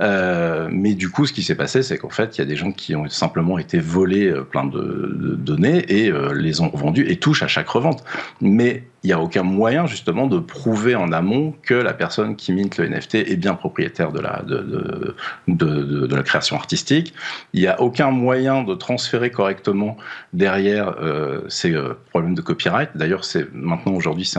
Euh, 0.00 0.68
mais 0.70 0.94
du 0.94 1.10
coup, 1.10 1.26
ce 1.26 1.32
qui 1.32 1.42
s'est 1.42 1.54
passé, 1.54 1.82
c'est 1.82 1.98
qu'en 1.98 2.10
fait, 2.10 2.36
il 2.36 2.40
y 2.40 2.42
a 2.42 2.46
des 2.46 2.56
gens 2.56 2.72
qui 2.72 2.94
ont 2.94 3.06
simplement 3.14 3.58
été 3.58 3.78
volés 3.78 4.26
euh, 4.26 4.42
plein 4.42 4.64
de, 4.64 5.36
données 5.38 5.84
et 5.88 6.10
euh, 6.10 6.32
les 6.34 6.60
ont 6.60 6.68
revendus 6.68 7.08
et 7.08 7.16
touchent 7.16 7.42
à 7.42 7.48
chaque 7.48 7.68
revente. 7.68 8.04
Mais 8.40 8.84
il 9.02 9.08
n'y 9.08 9.12
a 9.12 9.20
aucun 9.20 9.42
moyen 9.42 9.86
justement 9.86 10.26
de 10.26 10.38
prouver 10.38 10.94
en 10.94 11.12
amont 11.12 11.54
que 11.62 11.74
la 11.74 11.92
personne 11.92 12.36
qui 12.36 12.52
mint 12.52 12.78
le 12.78 12.88
NFT 12.88 13.16
est 13.16 13.36
bien 13.36 13.54
propriétaire 13.54 14.12
de 14.12 14.20
la, 14.20 14.42
de, 14.46 15.14
de, 15.46 16.16
la 16.16 16.22
création 16.22 16.56
artistique. 16.56 17.12
Il 17.52 17.60
n'y 17.60 17.66
a 17.66 17.82
aucun 17.82 18.10
moyen 18.10 18.62
de 18.62 18.74
transférer 18.74 19.30
correctement 19.30 19.98
derrière 20.32 20.94
euh, 21.02 21.42
ces 21.48 21.74
problèmes 22.10 22.34
de 22.34 22.40
copyright. 22.40 22.90
D'ailleurs, 22.94 23.26
c'est 23.26 23.52
maintenant 23.52 23.92
aujourd'hui, 23.92 24.30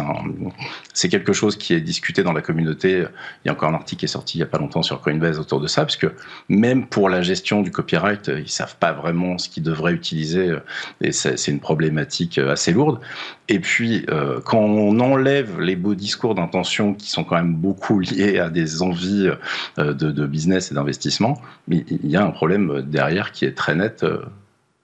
c'est, 0.94 1.10
quelque 1.10 1.34
chose 1.34 1.58
qui 1.58 1.76
est 1.76 1.82
discuté 1.82 2.24
dans 2.24 2.34
la 2.34 2.42
communauté. 2.42 3.06
Il 3.44 3.48
y 3.48 3.50
a 3.50 3.52
encore 3.52 3.70
un 3.70 3.76
article 3.76 4.00
qui 4.00 4.06
est 4.06 4.10
sorti 4.10 4.40
il 4.40 4.42
n'y 4.42 4.48
a 4.48 4.48
pas 4.48 4.58
longtemps 4.58 4.82
sur 4.82 5.00
Coinbase 5.00 5.40
autour 5.40 5.62
de 5.62 5.68
ça, 5.68 5.84
parce 5.84 5.98
que 5.98 6.12
même 6.50 6.88
pour 6.88 7.10
la 7.10 7.22
gestion 7.22 7.62
du 7.62 7.70
copyright, 7.70 8.32
ils 8.36 8.50
savent 8.66 8.78
pas 8.78 8.92
vraiment 8.94 9.38
ce 9.38 9.50
qu'ils 9.50 9.64
devraient 9.64 9.94
utiliser, 9.94 10.58
et 11.02 11.12
c'est, 11.12 11.48
une 11.48 11.60
problématique 11.60 12.38
assez 12.38 12.72
lourde. 12.72 13.00
Et 13.48 13.60
puis, 13.60 14.06
euh, 14.10 14.40
quand 14.44 14.60
on 14.60 15.00
enlève 15.00 15.60
les 15.60 15.76
beaux 15.76 15.96
discours 15.96 16.36
d'intention 16.36 16.94
qui 16.94 17.10
sont 17.10 17.24
quand 17.24 17.36
même 17.36 17.56
beaucoup 17.56 18.00
liés 18.00 18.40
à 18.40 18.50
des 18.50 18.82
envies 18.82 19.30
euh, 19.78 19.94
de, 19.94 20.26
business 20.26 20.72
et 20.72 20.76
d'investissement, 20.76 21.42
il 21.70 22.08
y 22.08 22.16
a 22.16 22.24
un 22.24 22.32
problème 22.32 22.82
derrière 22.82 23.32
qui 23.32 23.46
est 23.46 23.56
très 23.56 23.76
net. 23.76 24.04
Euh. 24.04 24.26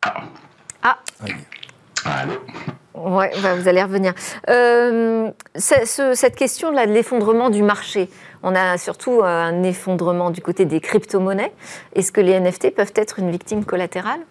Ah. 0.04 0.24
ah. 0.84 2.26
Bah, 3.04 3.56
vous 3.56 3.68
allez 3.68 3.84
revenir. 3.84 4.14
cette 5.56 6.36
question 6.36 6.72
là 6.72 6.86
de 6.86 6.92
l'effondrement 6.92 7.50
du 7.50 7.64
marché, 7.64 8.10
on 8.44 8.56
a 8.56 8.78
surtout 8.78 9.22
un 9.24 9.64
effondrement 9.64 10.32
du 10.32 10.42
côté 10.42 10.66
des 10.66 10.80
crypto-monnaies. 10.80 11.54
Est-ce 11.96 12.12
que 12.12 12.22
les 12.22 12.40
NFT 12.40 12.76
peuvent 12.76 12.94
être 12.96 13.20
une 13.20 13.32
victime 13.32 13.66
collatérale? 13.66 14.22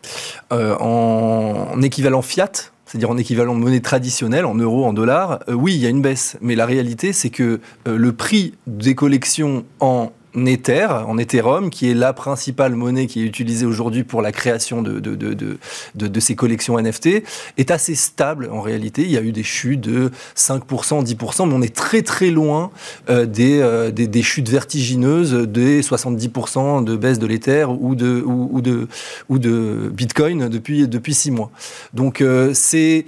En 0.50 1.80
équivalent 1.82 2.22
fiat, 2.22 2.70
c'est-à-dire 2.90 3.10
en 3.10 3.18
équivalent 3.18 3.54
de 3.54 3.60
monnaie 3.60 3.80
traditionnelle, 3.80 4.44
en 4.44 4.56
euros, 4.56 4.84
en 4.84 4.92
dollars, 4.92 5.38
euh, 5.48 5.52
oui, 5.52 5.74
il 5.76 5.80
y 5.80 5.86
a 5.86 5.88
une 5.88 6.02
baisse. 6.02 6.36
Mais 6.40 6.56
la 6.56 6.66
réalité, 6.66 7.12
c'est 7.12 7.30
que 7.30 7.60
euh, 7.86 7.96
le 7.96 8.12
prix 8.12 8.54
des 8.66 8.96
collections 8.96 9.64
en 9.78 10.10
Ether, 10.34 10.88
en 11.06 11.18
Ethereum, 11.18 11.70
qui 11.70 11.90
est 11.90 11.94
la 11.94 12.12
principale 12.12 12.74
monnaie 12.74 13.06
qui 13.06 13.22
est 13.22 13.24
utilisée 13.24 13.66
aujourd'hui 13.66 14.04
pour 14.04 14.22
la 14.22 14.32
création 14.32 14.82
de, 14.82 15.00
de, 15.00 15.14
de, 15.14 15.58
de, 15.94 16.20
ces 16.20 16.36
collections 16.36 16.78
NFT, 16.78 17.22
est 17.58 17.70
assez 17.70 17.94
stable 17.94 18.48
en 18.52 18.60
réalité. 18.60 19.02
Il 19.02 19.10
y 19.10 19.18
a 19.18 19.22
eu 19.22 19.32
des 19.32 19.42
chutes 19.42 19.80
de 19.80 20.10
5%, 20.36 21.04
10%, 21.04 21.48
mais 21.48 21.54
on 21.54 21.62
est 21.62 21.74
très 21.74 22.02
très 22.02 22.30
loin 22.30 22.70
euh, 23.08 23.26
des, 23.26 23.90
des, 23.92 24.06
des, 24.06 24.22
chutes 24.22 24.48
vertigineuses 24.48 25.32
des 25.32 25.82
70% 25.82 26.84
de 26.84 26.96
baisse 26.96 27.18
de 27.18 27.26
l'Ether 27.26 27.66
ou 27.68 27.94
de, 27.94 28.22
ou, 28.24 28.60
de, 28.60 28.88
ou 29.28 29.38
de 29.38 29.90
Bitcoin 29.92 30.48
depuis, 30.48 30.86
depuis 30.88 31.14
six 31.14 31.30
mois. 31.30 31.50
Donc 31.94 32.20
euh, 32.20 32.52
c'est... 32.54 33.06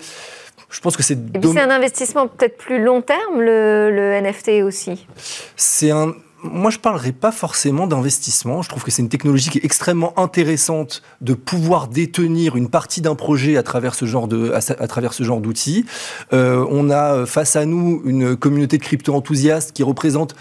Je 0.71 0.81
pense 0.81 0.97
que 0.97 1.03
c'est. 1.03 1.19
c'est 1.43 1.61
un 1.61 1.69
investissement 1.69 2.29
peut-être 2.29 2.57
plus 2.57 2.83
long 2.83 3.03
terme, 3.03 3.43
le, 3.43 3.91
le 3.91 4.19
NFT 4.23 4.63
aussi? 4.65 5.07
C'est 5.55 5.91
un 5.91 6.15
moi, 6.43 6.71
je 6.71 6.79
parlerai 6.79 7.13
pas 7.13 7.33
forcément 7.33 7.87
d'investissement. 7.87 8.63
Je 8.63 8.69
trouve 8.69 8.83
que 8.83 8.91
c'est 8.91 9.03
une 9.03 9.09
technologie 9.09 9.51
qui 9.51 9.59
est 9.59 9.65
extrêmement 9.65 10.19
intéressante 10.19 11.03
de 11.21 11.35
pouvoir 11.35 11.89
détenir 11.89 12.57
une 12.57 12.69
partie 12.69 13.01
d'un 13.01 13.15
projet 13.15 13.57
à 13.57 13.63
travers 13.63 13.95
ce 13.95 14.07
genre 14.07 14.29
de, 14.29 14.53
à, 14.53 14.89
travers 14.89 15.13
ce 15.13 15.23
genre 15.23 15.41
d'outils. 15.41 15.85
Euh, 16.33 16.67
on 16.71 16.91
a 16.91 17.27
face 17.27 17.57
à 17.57 17.65
nous 17.65 18.03
une 18.05 18.37
communauté 18.37 18.79
de 18.79 18.83
crypto-enthousiastes 18.83 19.73
qui 19.73 19.83
représente 19.83 20.35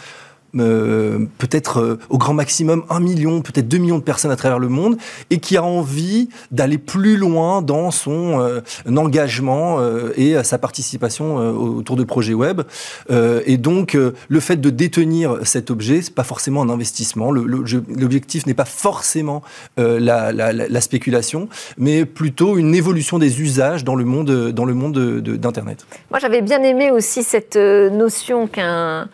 euh, 0.59 1.25
peut-être 1.37 1.79
euh, 1.79 1.99
au 2.09 2.17
grand 2.17 2.33
maximum 2.33 2.83
un 2.89 2.99
million, 2.99 3.41
peut-être 3.41 3.67
deux 3.67 3.77
millions 3.77 3.99
de 3.99 4.03
personnes 4.03 4.31
à 4.31 4.35
travers 4.35 4.59
le 4.59 4.67
monde, 4.67 4.97
et 5.29 5.39
qui 5.39 5.55
a 5.55 5.63
envie 5.63 6.29
d'aller 6.51 6.77
plus 6.77 7.15
loin 7.15 7.61
dans 7.61 7.91
son 7.91 8.39
euh, 8.41 8.61
engagement 8.95 9.79
et 10.15 10.43
sa 10.43 10.57
participation 10.57 11.37
autour 11.37 11.95
de 11.95 12.03
projets 12.03 12.33
web. 12.33 12.61
et 13.09 13.57
donc, 13.57 13.97
le 14.27 14.39
fait 14.39 14.57
de 14.57 14.69
détenir 14.69 15.39
cet 15.43 15.71
objet, 15.71 16.01
c'est 16.01 16.13
pas 16.13 16.23
forcément 16.23 16.61
un 16.61 16.69
investissement. 16.69 17.31
L'objectif 17.31 18.45
n'est 18.45 18.53
pas 18.53 18.65
forcément 18.65 19.41
la, 19.77 20.31
la, 20.31 20.51
la, 20.53 20.81
spéculation, 20.81 21.47
mais 21.77 22.05
plutôt 22.05 22.57
une 22.57 22.75
évolution 22.75 23.19
des 23.19 23.41
usages 23.41 23.83
dans 23.83 23.95
le 23.95 24.05
monde, 24.05 24.51
dans 24.51 24.65
le 24.65 24.73
monde 24.73 25.21
d'Internet. 25.21 25.85
Moi, 26.09 26.19
j'avais 26.19 26.41
bien 26.41 26.61
aimé 26.63 26.91
aussi 26.91 27.23
cette 27.23 27.55
notion 27.55 28.47
qu'un 28.47 29.09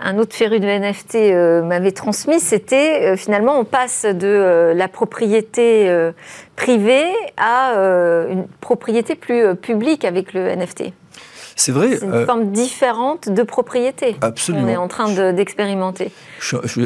un 0.00 0.18
autre 0.18 0.34
féru 0.34 0.60
de 0.60 0.66
NFT 0.66 1.16
euh, 1.16 1.62
m'avait 1.62 1.92
transmis, 1.92 2.40
c'était 2.40 3.02
euh, 3.02 3.16
finalement 3.16 3.58
on 3.58 3.64
passe 3.64 4.04
de 4.04 4.26
euh, 4.26 4.74
la 4.74 4.88
propriété 4.88 5.88
privée 6.56 7.06
à 7.36 7.74
une 8.30 8.46
propriété 8.60 9.14
plus 9.14 9.54
publique 9.56 10.04
avec 10.04 10.32
le 10.32 10.54
NFT. 10.54 10.92
C'est 11.58 11.72
vrai. 11.72 11.98
C'est 11.98 12.06
une 12.06 12.24
forme 12.24 12.52
différente 12.52 13.28
de 13.28 13.42
propriété. 13.42 14.16
Absolument. 14.20 14.64
On 14.64 14.68
est 14.68 14.76
en 14.76 14.88
train 14.88 15.32
d'expérimenter. 15.32 16.12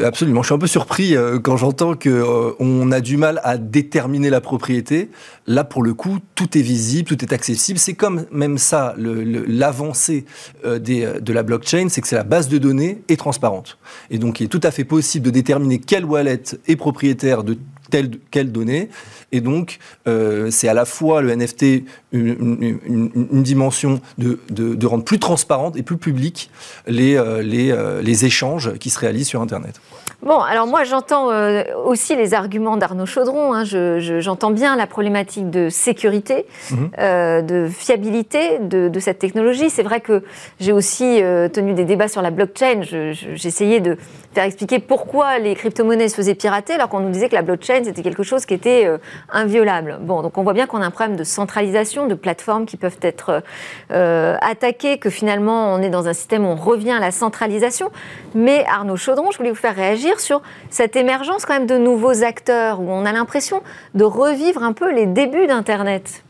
absolument. 0.04 0.42
Je 0.42 0.46
suis 0.46 0.54
un 0.54 0.58
peu 0.58 0.66
surpris 0.66 1.14
quand 1.44 1.56
j'entends 1.56 1.94
qu'on 1.94 2.54
on 2.58 2.90
a 2.90 3.00
du 3.00 3.16
mal 3.16 3.40
à 3.44 3.58
déterminer 3.58 4.30
la 4.30 4.40
propriété. 4.40 5.10
Là, 5.46 5.64
pour 5.64 5.82
le 5.82 5.92
coup, 5.92 6.18
tout 6.34 6.56
est 6.56 6.62
visible, 6.62 7.08
tout 7.08 7.22
est 7.22 7.32
accessible. 7.32 7.78
C'est 7.78 7.94
comme 7.94 8.26
même 8.30 8.58
ça, 8.58 8.94
l'avancée 8.96 10.24
euh, 10.64 10.78
euh, 10.88 11.20
de 11.20 11.32
la 11.32 11.42
blockchain, 11.42 11.88
c'est 11.88 12.00
que 12.00 12.08
c'est 12.08 12.16
la 12.16 12.24
base 12.24 12.48
de 12.48 12.58
données 12.58 13.02
est 13.08 13.16
transparente. 13.16 13.78
Et 14.10 14.18
donc, 14.18 14.40
il 14.40 14.44
est 14.44 14.48
tout 14.48 14.60
à 14.62 14.70
fait 14.70 14.84
possible 14.84 15.26
de 15.26 15.30
déterminer 15.30 15.78
quelle 15.78 16.04
wallet 16.04 16.42
est 16.68 16.76
propriétaire 16.76 17.42
de 17.42 17.58
telle, 17.92 18.10
quelle 18.32 18.50
donnée. 18.50 18.88
Et 19.30 19.40
donc, 19.40 19.78
euh, 20.08 20.50
c'est 20.50 20.66
à 20.66 20.74
la 20.74 20.84
fois 20.84 21.22
le 21.22 21.34
NFT 21.34 21.84
une, 22.10 23.42
dimension 23.42 24.00
de, 24.18 24.86
rendre 24.86 25.04
plus 25.04 25.20
transparente 25.20 25.76
et 25.76 25.84
plus 25.84 25.96
publique 25.96 26.50
les, 26.88 27.22
les, 27.42 27.74
les 28.02 28.24
échanges 28.24 28.74
qui 28.78 28.90
se 28.90 28.98
réalisent 28.98 29.28
sur 29.28 29.40
Internet. 29.40 29.80
Bon, 30.22 30.38
alors 30.38 30.68
moi 30.68 30.84
j'entends 30.84 31.32
euh, 31.32 31.64
aussi 31.84 32.14
les 32.14 32.32
arguments 32.32 32.76
d'Arnaud 32.76 33.06
Chaudron. 33.06 33.52
Hein. 33.54 33.64
J'entends 33.64 34.52
bien 34.52 34.76
la 34.76 34.86
problématique 34.86 35.50
de 35.50 35.68
sécurité, 35.68 36.46
mhm. 36.70 36.90
euh, 37.00 37.42
de 37.42 37.66
fiabilité 37.68 38.60
de, 38.60 39.00
cette 39.00 39.18
technologie. 39.18 39.68
C'est 39.68 39.82
vrai 39.82 40.00
que 40.00 40.22
j'ai 40.60 40.70
aussi 40.70 41.20
euh, 41.20 41.48
tenu 41.48 41.74
des 41.74 41.84
débats 41.84 42.06
sur 42.06 42.22
la 42.22 42.30
blockchain. 42.30 42.82
J'essayais 42.82 43.80
de 43.80 43.96
faire 44.32 44.44
expliquer 44.44 44.78
pourquoi 44.78 45.40
les 45.40 45.56
crypto-monnaies 45.56 46.08
se 46.08 46.14
faisaient 46.14 46.36
pirater 46.36 46.74
alors 46.74 46.88
qu'on 46.88 47.00
nous 47.00 47.10
disait 47.10 47.28
que 47.28 47.34
la 47.34 47.42
blockchain 47.42 47.82
c'était 47.82 48.02
quelque 48.02 48.22
chose 48.22 48.46
qui 48.46 48.54
était 48.54 48.88
inviolable. 49.28 49.98
Bon, 50.02 50.22
donc 50.22 50.38
on 50.38 50.44
voit 50.44 50.52
bien 50.52 50.66
qu'on 50.66 50.80
a 50.80 50.86
un 50.86 50.90
problème 50.92 51.16
de 51.16 51.24
centralisation, 51.24 52.06
de 52.06 52.14
plateformes 52.14 52.64
qui 52.64 52.76
peuvent 52.76 52.98
être 53.02 53.42
attaquées, 53.90 54.98
que 54.98 55.10
finalement 55.10 55.74
on 55.74 55.82
est 55.82 55.90
dans 55.90 56.06
un 56.06 56.12
système 56.12 56.44
où 56.44 56.48
on 56.48 56.56
revient 56.56 56.92
à 56.92 57.00
la 57.00 57.10
centralisation. 57.10 57.90
Mais 58.36 58.64
Arnaud 58.68 58.96
Chaudron, 58.96 59.32
je 59.32 59.38
voulais 59.38 59.50
vous 59.50 59.56
faire 59.56 59.74
réagir 59.74 59.91
sur 60.18 60.42
cette 60.70 60.96
émergence 60.96 61.44
quand 61.44 61.54
même 61.54 61.66
de 61.66 61.78
nouveaux 61.78 62.24
acteurs 62.24 62.80
où 62.80 62.90
on 62.90 63.04
a 63.04 63.12
l'impression 63.12 63.62
de 63.94 64.04
revivre 64.04 64.62
un 64.62 64.72
peu 64.72 64.92
les 64.92 65.06
débuts 65.06 65.46
d'Internet 65.46 66.22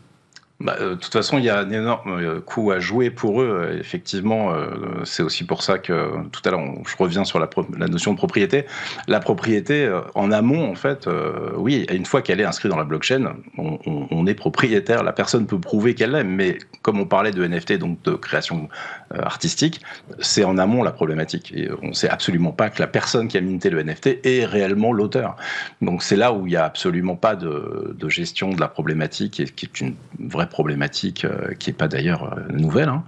bah, 0.62 0.76
euh, 0.80 0.90
de 0.90 0.94
toute 0.94 1.12
façon, 1.12 1.38
il 1.38 1.44
y 1.44 1.50
a 1.50 1.58
un 1.58 1.70
énorme 1.70 2.18
euh, 2.20 2.40
coup 2.40 2.70
à 2.70 2.78
jouer 2.78 3.10
pour 3.10 3.42
eux. 3.42 3.48
Euh, 3.48 3.78
effectivement, 3.80 4.52
c'est 5.04 5.22
aussi 5.22 5.44
pour 5.44 5.62
ça 5.62 5.78
que 5.78 6.10
tout 6.30 6.40
à 6.44 6.50
l'heure, 6.50 6.62
je 6.86 6.96
reviens 6.96 7.24
sur 7.24 7.38
la, 7.38 7.48
notion 7.88 8.12
de 8.12 8.16
propriété. 8.16 8.66
La 9.08 9.20
propriété, 9.20 9.90
en 10.14 10.30
amont, 10.30 10.70
en 10.70 10.74
fait, 10.74 11.08
oui, 11.56 11.86
une 11.90 12.06
fois 12.06 12.22
qu'elle 12.22 12.40
est 12.40 12.44
inscrite 12.44 12.70
dans 12.70 12.78
la 12.78 12.84
blockchain, 12.84 13.34
on, 13.58 14.26
est 14.26 14.34
propriétaire. 14.34 15.02
La 15.02 15.12
personne 15.12 15.46
peut 15.46 15.58
prouver 15.58 15.94
qu'elle 15.94 16.12
l'est, 16.12 16.24
mais 16.24 16.58
comme 16.82 17.00
on 17.00 17.06
parlait 17.06 17.32
de 17.32 17.44
NFT, 17.44 17.74
donc 17.78 18.00
de 18.02 18.12
création 18.12 18.68
artistique, 19.10 19.80
c'est 20.20 20.44
en 20.44 20.58
amont 20.58 20.82
la 20.82 20.92
problématique. 20.92 21.52
Et 21.54 21.68
on 21.82 21.88
ne 21.88 21.92
sait 21.92 22.08
absolument 22.08 22.52
pas 22.52 22.70
que 22.70 22.80
la 22.80 22.86
personne 22.86 23.28
qui 23.28 23.36
a 23.38 23.40
minté 23.40 23.70
le 23.70 23.82
NFT 23.82 24.20
est 24.24 24.44
réellement 24.44 24.92
l'auteur. 24.92 25.36
Donc 25.80 26.02
c'est 26.02 26.16
là 26.16 26.32
où 26.32 26.46
il 26.46 26.50
n'y 26.50 26.56
a 26.56 26.64
absolument 26.64 27.16
pas 27.16 27.34
de, 27.34 27.94
de 27.98 28.08
gestion 28.08 28.50
de 28.50 28.60
la 28.60 28.68
problématique, 28.68 29.40
et 29.40 29.44
qui 29.46 29.66
est 29.66 29.80
une 29.80 29.94
vraie 30.20 30.48
problématique 30.52 31.24
euh, 31.24 31.54
qui 31.58 31.70
n'est 31.70 31.74
pas 31.74 31.88
d'ailleurs 31.88 32.34
euh, 32.34 32.52
nouvelle. 32.52 32.90
Hein. 32.90 33.02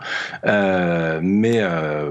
Euh, 0.46 1.20
mais 1.22 1.62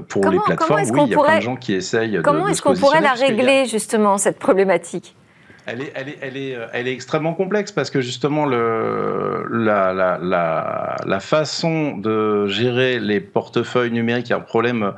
pour 0.08 0.30
les 0.30 0.38
plateformes, 0.38 0.80
oui, 0.80 1.00
il 1.06 1.10
y 1.10 1.14
a 1.14 1.18
plein 1.18 1.36
de 1.36 1.42
gens 1.42 1.56
qui 1.56 1.74
essayent 1.74 2.20
comment 2.24 2.48
est-ce 2.48 2.62
qu'on 2.62 2.74
pourrait 2.74 3.02
la 3.02 3.12
régler, 3.12 3.66
justement, 3.66 4.16
cette 4.16 4.38
problématique? 4.38 5.14
Elle 5.66 5.80
est, 5.80 5.92
elle, 6.20 6.86
est, 6.86 6.92
extrêmement 6.92 7.32
complexe 7.32 7.72
parce 7.72 7.88
que 7.90 8.02
justement 8.02 8.44
la, 8.44 9.48
façon 11.20 11.96
de 11.96 12.46
gérer 12.48 13.00
les 13.00 13.20
portefeuilles 13.20 13.90
numériques 13.90 14.30
est 14.30 14.34
un 14.34 14.40
problème 14.40 14.92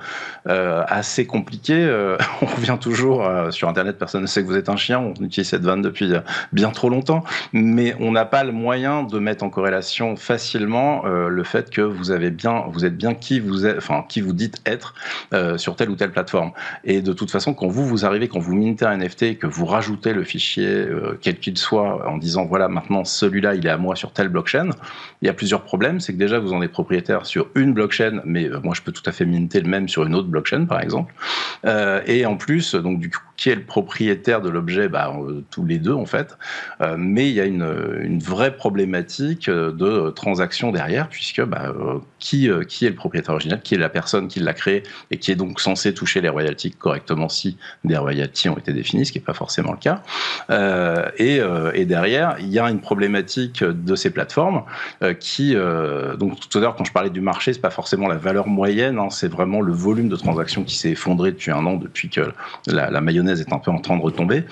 euh, 0.48 0.82
assez 0.88 1.24
compliqué. 1.26 1.74
Euh, 1.74 2.16
on 2.42 2.46
revient 2.46 2.78
toujours 2.80 3.24
euh, 3.24 3.52
sur 3.52 3.68
Internet, 3.68 3.96
personne 3.98 4.22
ne 4.22 4.26
sait 4.26 4.42
que 4.42 4.46
vous 4.46 4.56
êtes 4.56 4.68
un 4.68 4.76
chien, 4.76 4.98
on 4.98 5.14
utilise 5.24 5.48
cette 5.48 5.62
vanne 5.62 5.82
depuis 5.82 6.12
bien 6.52 6.70
trop 6.70 6.88
longtemps, 6.88 7.22
mais 7.52 7.94
on 8.00 8.10
n'a 8.10 8.24
pas 8.24 8.42
le 8.42 8.52
moyen 8.52 9.04
de 9.04 9.18
mettre 9.20 9.44
en 9.44 9.50
corrélation 9.50 10.16
facilement 10.16 11.04
le 11.04 11.44
fait 11.44 11.70
que 11.70 11.80
vous 11.80 12.12
êtes 12.12 12.36
bien 12.96 13.14
qui 13.14 13.40
vous 13.40 13.66
qui 14.08 14.20
vous 14.20 14.32
dites 14.32 14.60
être 14.66 14.94
sur 15.56 15.76
telle 15.76 15.90
ou 15.90 15.96
telle 15.96 16.10
plateforme. 16.10 16.50
Et 16.84 17.02
de 17.02 17.12
toute 17.12 17.30
façon, 17.30 17.54
quand 17.54 17.68
vous 17.68 17.86
vous 17.86 18.04
arrivez, 18.04 18.28
quand 18.28 18.40
vous 18.40 18.56
mintez 18.56 18.84
un 18.84 18.96
NFT 18.96 19.22
et 19.22 19.34
que 19.36 19.46
vous 19.46 19.66
rajoutez 19.66 20.12
le 20.12 20.24
fichier 20.24 20.55
euh, 20.64 21.18
quel 21.20 21.38
qu'il 21.38 21.56
soit, 21.58 22.08
en 22.08 22.18
disant 22.18 22.44
voilà, 22.46 22.68
maintenant 22.68 23.04
celui-là, 23.04 23.54
il 23.54 23.66
est 23.66 23.70
à 23.70 23.76
moi 23.76 23.96
sur 23.96 24.12
telle 24.12 24.28
blockchain. 24.28 24.70
Il 25.22 25.26
y 25.26 25.28
a 25.28 25.32
plusieurs 25.32 25.62
problèmes. 25.62 26.00
C'est 26.00 26.12
que 26.12 26.18
déjà, 26.18 26.38
vous 26.38 26.52
en 26.52 26.62
êtes 26.62 26.72
propriétaire 26.72 27.26
sur 27.26 27.48
une 27.54 27.72
blockchain, 27.72 28.20
mais 28.24 28.46
euh, 28.46 28.60
moi, 28.62 28.74
je 28.74 28.82
peux 28.82 28.92
tout 28.92 29.02
à 29.06 29.12
fait 29.12 29.24
minter 29.24 29.60
le 29.60 29.68
même 29.68 29.88
sur 29.88 30.04
une 30.04 30.14
autre 30.14 30.28
blockchain, 30.28 30.66
par 30.66 30.80
exemple. 30.80 31.14
Euh, 31.64 32.00
et 32.06 32.26
en 32.26 32.36
plus, 32.36 32.74
donc, 32.74 33.00
du 33.00 33.10
coup, 33.10 33.20
qui 33.36 33.50
est 33.50 33.54
le 33.54 33.62
propriétaire 33.62 34.40
de 34.40 34.48
l'objet 34.48 34.88
bah, 34.88 35.12
Tous 35.50 35.64
les 35.64 35.78
deux, 35.78 35.92
en 35.92 36.06
fait. 36.06 36.36
mais 36.96 37.28
il 37.28 37.34
y 37.34 37.40
a 37.40 37.44
une, 37.44 38.18
vraie 38.18 38.56
problématique 38.56 39.48
de 39.50 40.10
transaction 40.10 40.72
derrière, 40.72 41.08
puisque 41.08 41.42
bah, 41.42 41.72
qui, 42.18 42.46
est 42.46 42.88
le 42.88 42.94
propriétaire 42.94 43.34
original, 43.34 43.60
qui 43.62 43.74
est 43.74 43.78
la 43.78 43.88
personne 43.88 44.28
qui 44.28 44.40
l'a 44.40 44.54
créé 44.54 44.82
et 45.10 45.18
qui 45.18 45.30
est 45.30 45.36
donc 45.36 45.60
censé 45.60 45.94
toucher 45.94 46.20
les 46.20 46.28
royalties 46.28 46.70
correctement 46.70 47.28
si 47.28 47.56
des 47.84 47.96
royalties 47.96 48.48
ont 48.48 48.58
été 48.58 48.72
définies, 48.72 49.06
ce 49.06 49.12
qui 49.12 49.18
n'est 49.18 49.24
pas 49.24 49.34
forcément 49.34 49.72
le 49.72 49.78
cas. 49.78 50.02
Euh, 50.50 51.08
et, 51.18 51.40
euh, 51.40 51.72
derrière, 51.84 52.36
il 52.40 52.48
y 52.48 52.58
a 52.58 52.68
une 52.68 52.80
problématique 52.80 53.62
de 53.62 53.94
ces 53.94 54.10
plateformes 54.10 54.64
euh, 55.02 55.14
qui, 55.14 55.54
donc 56.18 56.40
tout 56.40 56.58
à 56.58 56.60
l'heure, 56.60 56.76
quand 56.76 56.84
je 56.84 56.92
parlais 56.92 57.10
du 57.10 57.20
marché, 57.20 57.52
c'est 57.52 57.60
pas 57.60 57.70
forcément 57.70 58.08
la 58.08 58.16
valeur 58.16 58.48
moyenne, 58.48 58.98
hein, 58.98 59.10
c'est 59.10 59.28
vraiment 59.28 59.60
le 59.60 59.72
volume 59.72 60.08
de 60.08 60.16
transactions 60.16 60.64
qui 60.64 60.76
s'est 60.76 60.90
effondré 60.90 61.30
depuis 61.30 61.52
un 61.52 61.64
an, 61.66 61.76
depuis 61.76 62.08
que 62.08 62.32
la, 62.66 62.90
la, 62.90 63.00
mayonnaise 63.00 63.25
est 63.28 63.52
un 63.52 63.58
peu 63.58 63.70
en 63.70 63.78
train 63.78 63.96
de 63.96 64.02
retomber. 64.02 64.44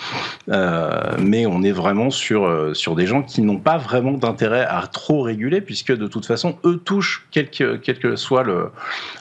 mais 0.49 1.47
on 1.47 1.63
est 1.63 1.73
vraiment 1.73 2.11
sur, 2.11 2.73
sur 2.75 2.95
des 2.95 3.07
gens 3.07 3.23
qui 3.23 3.43
n'ont 3.43 3.59
pas 3.59 3.79
vraiment 3.79 4.13
d'intérêt 4.13 4.67
à 4.69 4.87
trop 4.87 5.23
réguler, 5.23 5.61
puisque 5.61 5.93
de 5.93 6.07
toute 6.07 6.27
façon, 6.27 6.57
eux 6.65 6.81
touchent, 6.85 7.27
quel 7.31 7.51
que, 7.51 7.77
quel 7.77 7.99
que 7.99 8.17
soit 8.17 8.43
le, 8.43 8.71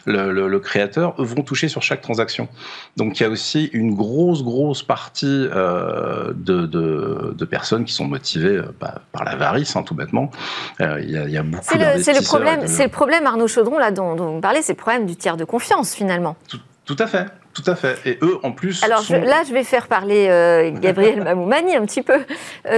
le, 0.06 0.48
le, 0.48 0.60
créateur, 0.60 1.16
eux 1.20 1.26
vont 1.26 1.44
toucher 1.44 1.68
sur 1.68 1.82
chaque 1.82 2.02
transaction. 2.02 2.48
Donc 2.98 3.20
il 3.20 3.24
y 3.24 3.26
a 3.26 3.30
aussi 3.30 3.70
une 3.74 3.94
grosse, 3.96 4.44
grosse 4.44 4.84
partie 4.84 5.48
de 5.48 6.64
de, 7.34 7.46
personnes 7.46 7.86
qui 7.86 7.94
sont 7.94 8.06
motivées 8.06 8.58
euh, 8.58 8.76
bah, 8.80 9.02
par 9.12 9.24
l'avarice, 9.24 9.76
hein, 9.76 9.84
tout 9.84 9.96
bêtement. 9.96 10.32
Euh, 10.82 11.00
il 11.02 11.12
y, 11.12 11.38
a 11.38 11.44
beaucoup 11.44 11.64
C'est 11.66 12.14
le, 12.14 12.24
problème, 12.24 12.68
c'est 12.68 12.84
le 12.84 12.90
problème, 12.90 13.26
Arnaud 13.26 13.48
Chaudron, 13.48 13.78
là, 13.78 13.92
dont, 13.92 14.16
vous 14.16 14.42
parlez, 14.42 14.62
c'est 14.62 14.74
le 14.74 14.78
problème 14.78 15.06
du 15.06 15.16
tiers 15.16 15.38
de 15.38 15.46
confiance, 15.46 15.94
finalement. 15.94 16.36
Tout, 16.48 16.60
à 17.00 17.08
fait. 17.08 17.28
Tout 17.54 17.64
à 17.68 17.76
fait. 17.76 17.98
Et 18.06 18.18
eux, 18.22 18.40
en 18.44 18.52
plus. 18.52 18.84
Alors 18.84 19.04
là, 19.10 19.44
je 19.48 19.54
vais 19.54 19.64
faire 19.64 19.88
parler 19.88 20.28
euh, 20.28 20.72
Gabriel 20.72 21.22
Mamoumani 21.24 21.76
un 21.76 21.86
petit 21.86 22.02
peu 22.02 22.20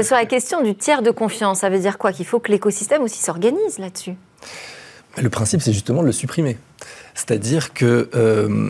sur 0.03 0.15
la 0.15 0.25
question 0.25 0.61
du 0.61 0.75
tiers 0.75 1.01
de 1.01 1.11
confiance. 1.11 1.59
Ça 1.59 1.69
veut 1.69 1.79
dire 1.79 1.97
quoi? 1.97 2.11
Qu'il 2.11 2.25
faut 2.25 2.39
que 2.39 2.51
l'écosystème 2.51 3.01
aussi 3.01 3.23
s'organise 3.23 3.79
là-dessus? 3.79 4.15
Le 5.17 5.29
principe, 5.29 5.61
c'est 5.61 5.73
justement 5.73 6.01
de 6.01 6.07
le 6.07 6.11
supprimer. 6.11 6.57
C'est-à-dire 7.13 7.73
que. 7.73 8.09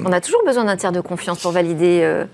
On 0.05 0.11
a 0.11 0.21
toujours 0.21 0.43
besoin 0.45 0.65
d'un 0.65 0.77
tiers 0.77 0.91
de 0.91 1.01
confiance 1.01 1.39
pour 1.39 1.51
valider 1.51 2.25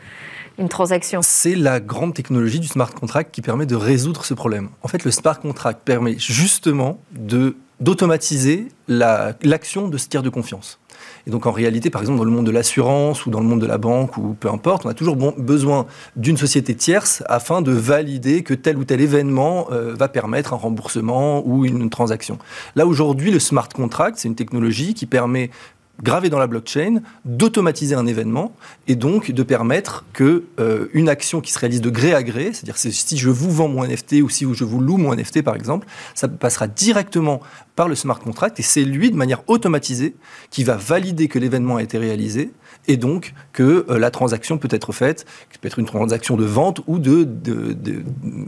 une 0.58 0.70
transaction 0.70 1.22
C'est 1.24 1.56
la 1.56 1.80
grande 1.80 2.14
technologie 2.14 2.60
du 2.60 2.68
smart 2.68 2.92
contract 2.92 3.34
qui 3.34 3.42
permet 3.42 3.66
de 3.66 3.76
résoudre 3.76 4.26
ce 4.26 4.34
problème. 4.34 4.70
En 4.84 4.88
fait, 4.88 5.04
le 5.04 5.12
smart 5.12 5.40
contract 5.40 5.82
permet 5.84 6.16
justement 6.18 7.02
de 7.12 7.56
d'automatiser 7.80 8.68
l'action 8.88 9.88
de 9.88 9.98
ce 9.98 10.08
tiers 10.08 10.22
de 10.22 10.30
confiance. 10.30 10.80
Et 11.28 11.30
donc 11.30 11.46
en 11.46 11.52
réalité, 11.52 11.90
par 11.90 12.02
exemple, 12.02 12.18
dans 12.18 12.24
le 12.24 12.32
monde 12.32 12.46
de 12.46 12.52
l'assurance 12.52 13.26
ou 13.26 13.30
dans 13.30 13.40
le 13.40 13.46
monde 13.46 13.62
de 13.62 13.66
la 13.66 13.78
banque 13.78 14.18
ou 14.18 14.36
peu 14.40 14.50
importe, 14.50 14.86
on 14.86 14.90
a 14.90 14.94
toujours 14.94 15.16
besoin 15.38 15.86
d'une 16.16 16.38
société 16.38 16.76
tierce 16.76 17.24
afin 17.28 17.62
de 17.62 17.72
valider 17.72 18.44
que 18.44 18.54
tel 18.54 18.78
ou 18.78 18.86
tel 18.86 19.02
événement 19.02 19.68
euh, 19.72 19.94
va 19.94 20.08
permettre 20.08 20.54
un 20.54 20.58
remboursement 20.58 21.46
ou 21.46 21.66
une 21.66 21.90
transaction. 21.90 22.38
Là 22.76 22.86
aujourd'hui, 22.86 23.32
le 23.32 23.40
smart 23.40 23.70
contract, 23.70 24.18
c'est 24.18 24.28
une 24.28 24.36
technologie 24.36 24.94
qui 24.94 25.06
permet 25.06 25.50
gravé 26.04 26.30
dans 26.30 26.40
la 26.40 26.48
blockchain, 26.48 27.02
d'automatiser 27.26 27.96
un 27.96 28.06
événement 28.06 28.54
et 28.88 28.96
donc 28.96 29.32
de 29.32 29.44
permettre 29.44 30.06
que 30.14 30.44
euh, 30.60 30.88
action 31.08 31.42
qui 31.42 31.52
se 31.52 31.60
réalise 31.60 31.82
de 31.82 31.90
gré 31.90 32.14
à 32.14 32.24
gré, 32.24 32.54
c'est-à-dire 32.54 32.78
si 32.78 33.18
je 33.18 33.30
vous 33.30 33.52
vends 33.52 33.68
mon 33.68 33.86
NFT 33.86 34.22
ou 34.24 34.30
si 34.30 34.46
je 34.54 34.64
vous 34.64 34.80
loue 34.80 34.98
mon 34.98 35.14
NFT 35.14 35.42
par 35.42 35.56
exemple, 35.56 35.88
ça 36.16 36.28
passera 36.28 36.68
directement 36.68 37.42
par 37.76 37.88
le 37.88 37.96
smart 37.96 38.20
contract 38.20 38.60
et 38.60 38.64
c'est 38.64 38.84
lui 38.84 39.12
de 39.12 39.18
manière 39.18 39.44
automatisée 39.48 40.16
qui 40.50 40.64
va 40.64 40.78
valider 40.78 41.28
que 41.28 41.40
l'événement 41.40 41.78
a 41.78 41.84
été 41.84 41.98
réalisé 41.98 42.52
et 42.88 42.98
donc 42.98 43.34
que 43.54 43.86
euh, 43.90 44.00
la 44.00 44.12
transaction 44.12 44.58
peut 44.58 44.68
être 44.72 44.92
faite, 44.92 45.26
peut 45.62 45.68
être 45.68 45.80
une 45.80 45.86
transaction 45.86 46.36
de 46.36 46.44
vente 46.44 46.82
ou 46.88 47.00
de, 47.00 47.28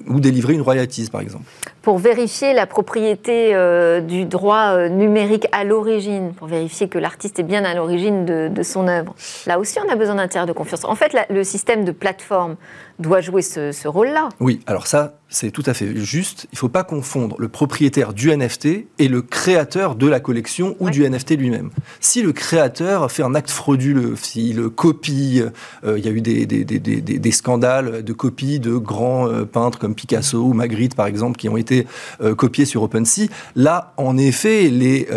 ou 0.07 0.19
délivrer 0.19 0.53
une 0.53 0.61
royalties 0.61 1.09
par 1.11 1.21
exemple. 1.21 1.43
Pour 1.81 1.99
vérifier 1.99 2.53
la 2.53 2.65
propriété 2.65 3.53
euh, 3.53 4.01
du 4.01 4.25
droit 4.25 4.73
euh, 4.73 4.89
numérique 4.89 5.47
à 5.51 5.63
l'origine, 5.63 6.33
pour 6.33 6.47
vérifier 6.47 6.87
que 6.87 6.97
l'artiste 6.97 7.39
est 7.39 7.43
bien 7.43 7.63
à 7.63 7.75
l'origine 7.75 8.25
de, 8.25 8.63
son 8.63 8.87
œuvre. 8.87 9.13
Là 9.45 9.59
aussi, 9.59 9.77
on 9.85 9.91
a 9.91 9.95
besoin 9.95 10.15
d'un 10.15 10.27
tiers 10.27 10.45
de 10.45 10.53
confiance. 10.53 10.85
En 10.85 10.95
fait, 10.95 11.15
le 11.29 11.43
système 11.43 11.83
de 11.83 11.91
plateforme 11.91 12.55
doit 12.99 13.21
jouer 13.21 13.41
ce, 13.41 13.87
rôle-là. 13.87 14.29
Oui, 14.39 14.61
alors 14.67 14.87
ça, 14.87 15.17
c'est 15.29 15.51
tout 15.51 15.63
à 15.65 15.73
fait 15.73 15.95
juste. 15.97 16.47
Il 16.51 16.55
ne 16.55 16.59
faut 16.59 16.69
pas 16.69 16.83
confondre 16.83 17.35
le 17.39 17.47
propriétaire 17.47 18.13
du 18.13 18.35
NFT 18.35 18.67
et 18.99 19.07
le 19.07 19.21
créateur 19.21 19.95
de 19.95 20.07
la 20.07 20.19
collection 20.19 20.75
ou 20.79 20.89
du 20.89 21.07
NFT 21.09 21.31
lui-même. 21.31 21.71
Si 21.99 22.21
le 22.21 22.33
créateur 22.33 23.11
fait 23.11 23.23
un 23.23 23.33
acte 23.33 23.49
frauduleux, 23.49 24.15
s'il 24.15 24.69
copie, 24.69 25.41
euh, 25.83 25.97
il 25.97 26.05
y 26.05 26.07
a 26.07 26.11
eu 26.11 26.21
des, 26.21 26.45
des, 26.45 26.63
des, 26.63 26.79
des, 26.79 27.31
scandales 27.31 28.03
de 28.03 28.13
copie 28.13 28.59
de 28.59 28.75
grands 28.75 29.27
euh, 29.27 29.43
peintres 29.43 29.79
comme 29.79 29.95
Picasso 29.95 30.37
ou 30.37 30.53
Magritte, 30.53 30.95
par 30.95 31.07
exemple, 31.07 31.37
qui 31.37 31.49
ont 31.49 31.57
été 31.57 31.87
euh, 32.21 32.35
copiés 32.35 32.65
sur 32.65 32.83
OpenSea, 32.83 33.27
là, 33.55 33.93
en 33.97 34.17
effet, 34.17 34.69
les, 34.69 35.07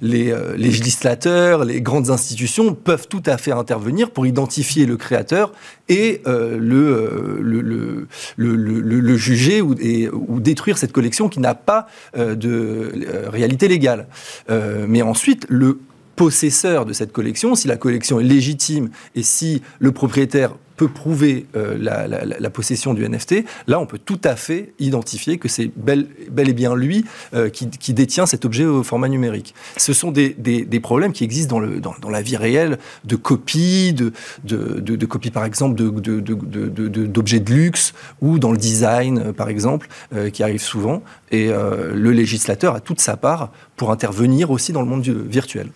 les 0.00 0.34
législateurs, 0.56 1.64
les 1.64 1.82
grandes 1.82 2.10
institutions 2.10 2.74
peuvent 2.74 3.08
tout 3.08 3.22
à 3.26 3.38
fait 3.38 3.52
intervenir 3.52 4.10
pour 4.10 4.26
identifier 4.26 4.86
le 4.86 4.96
créateur 4.96 5.52
et 5.88 6.22
le 6.26 7.07
le, 7.40 9.16
juger 9.16 9.60
ou, 9.60 9.74
ou, 10.12 10.40
détruire 10.40 10.78
cette 10.78 10.92
collection 10.92 11.28
qui 11.28 11.40
n'a 11.40 11.54
pas 11.54 11.86
euh, 12.16 12.34
de 12.34 12.92
euh, 13.08 13.28
réalité 13.30 13.68
légale. 13.68 14.06
Euh, 14.50 14.86
mais 14.88 15.02
ensuite, 15.02 15.46
le 15.48 15.78
possesseur 16.16 16.84
de 16.84 16.92
cette 16.92 17.12
collection, 17.12 17.54
si 17.54 17.68
la 17.68 17.76
collection 17.76 18.20
est 18.20 18.24
légitime 18.24 18.90
et 19.14 19.22
si 19.22 19.62
le 19.78 19.92
propriétaire 19.92 20.52
peut 20.78 20.88
prouver 20.88 21.46
euh, 21.56 21.76
la, 21.78 22.50
possession 22.50 22.94
du 22.94 23.06
NFT, 23.06 23.44
là, 23.66 23.78
on 23.78 23.84
peut 23.84 23.98
tout 23.98 24.20
à 24.24 24.36
fait 24.36 24.72
identifier 24.78 25.36
que 25.36 25.48
c'est 25.48 25.70
bel, 25.76 26.06
et 26.38 26.52
bien 26.54 26.74
lui 26.74 27.04
euh, 27.34 27.50
qui, 27.50 27.92
détient 27.92 28.24
cet 28.24 28.44
objet 28.44 28.64
au 28.64 28.82
format 28.82 29.08
numérique. 29.08 29.54
Ce 29.76 29.92
sont 29.92 30.10
des, 30.10 30.80
problèmes 30.80 31.12
qui 31.12 31.24
existent 31.24 31.60
dans, 31.60 32.08
la 32.08 32.22
vie 32.22 32.36
réelle 32.36 32.78
de 33.04 33.16
copies, 33.16 33.92
de, 33.92 34.12
de, 34.44 35.30
par 35.30 35.44
exemple 35.44 35.74
d'objets 35.74 37.40
de, 37.40 37.52
luxe 37.52 37.92
ou 38.22 38.38
dans 38.38 38.52
le 38.52 38.58
design, 38.58 39.18
euh, 39.18 39.32
par 39.32 39.48
exemple, 39.48 39.88
qui 40.32 40.42
arrivent 40.42 40.62
souvent. 40.62 41.02
Et 41.32 41.48
le 41.48 42.12
législateur 42.12 42.74
a 42.76 42.80
toute 42.80 43.00
sa 43.00 43.16
part 43.16 43.50
pour 43.76 43.90
intervenir 43.90 44.50
aussi 44.50 44.72
dans 44.72 44.80
le 44.80 44.86
monde 44.86 45.02
virtuel. 45.06 45.70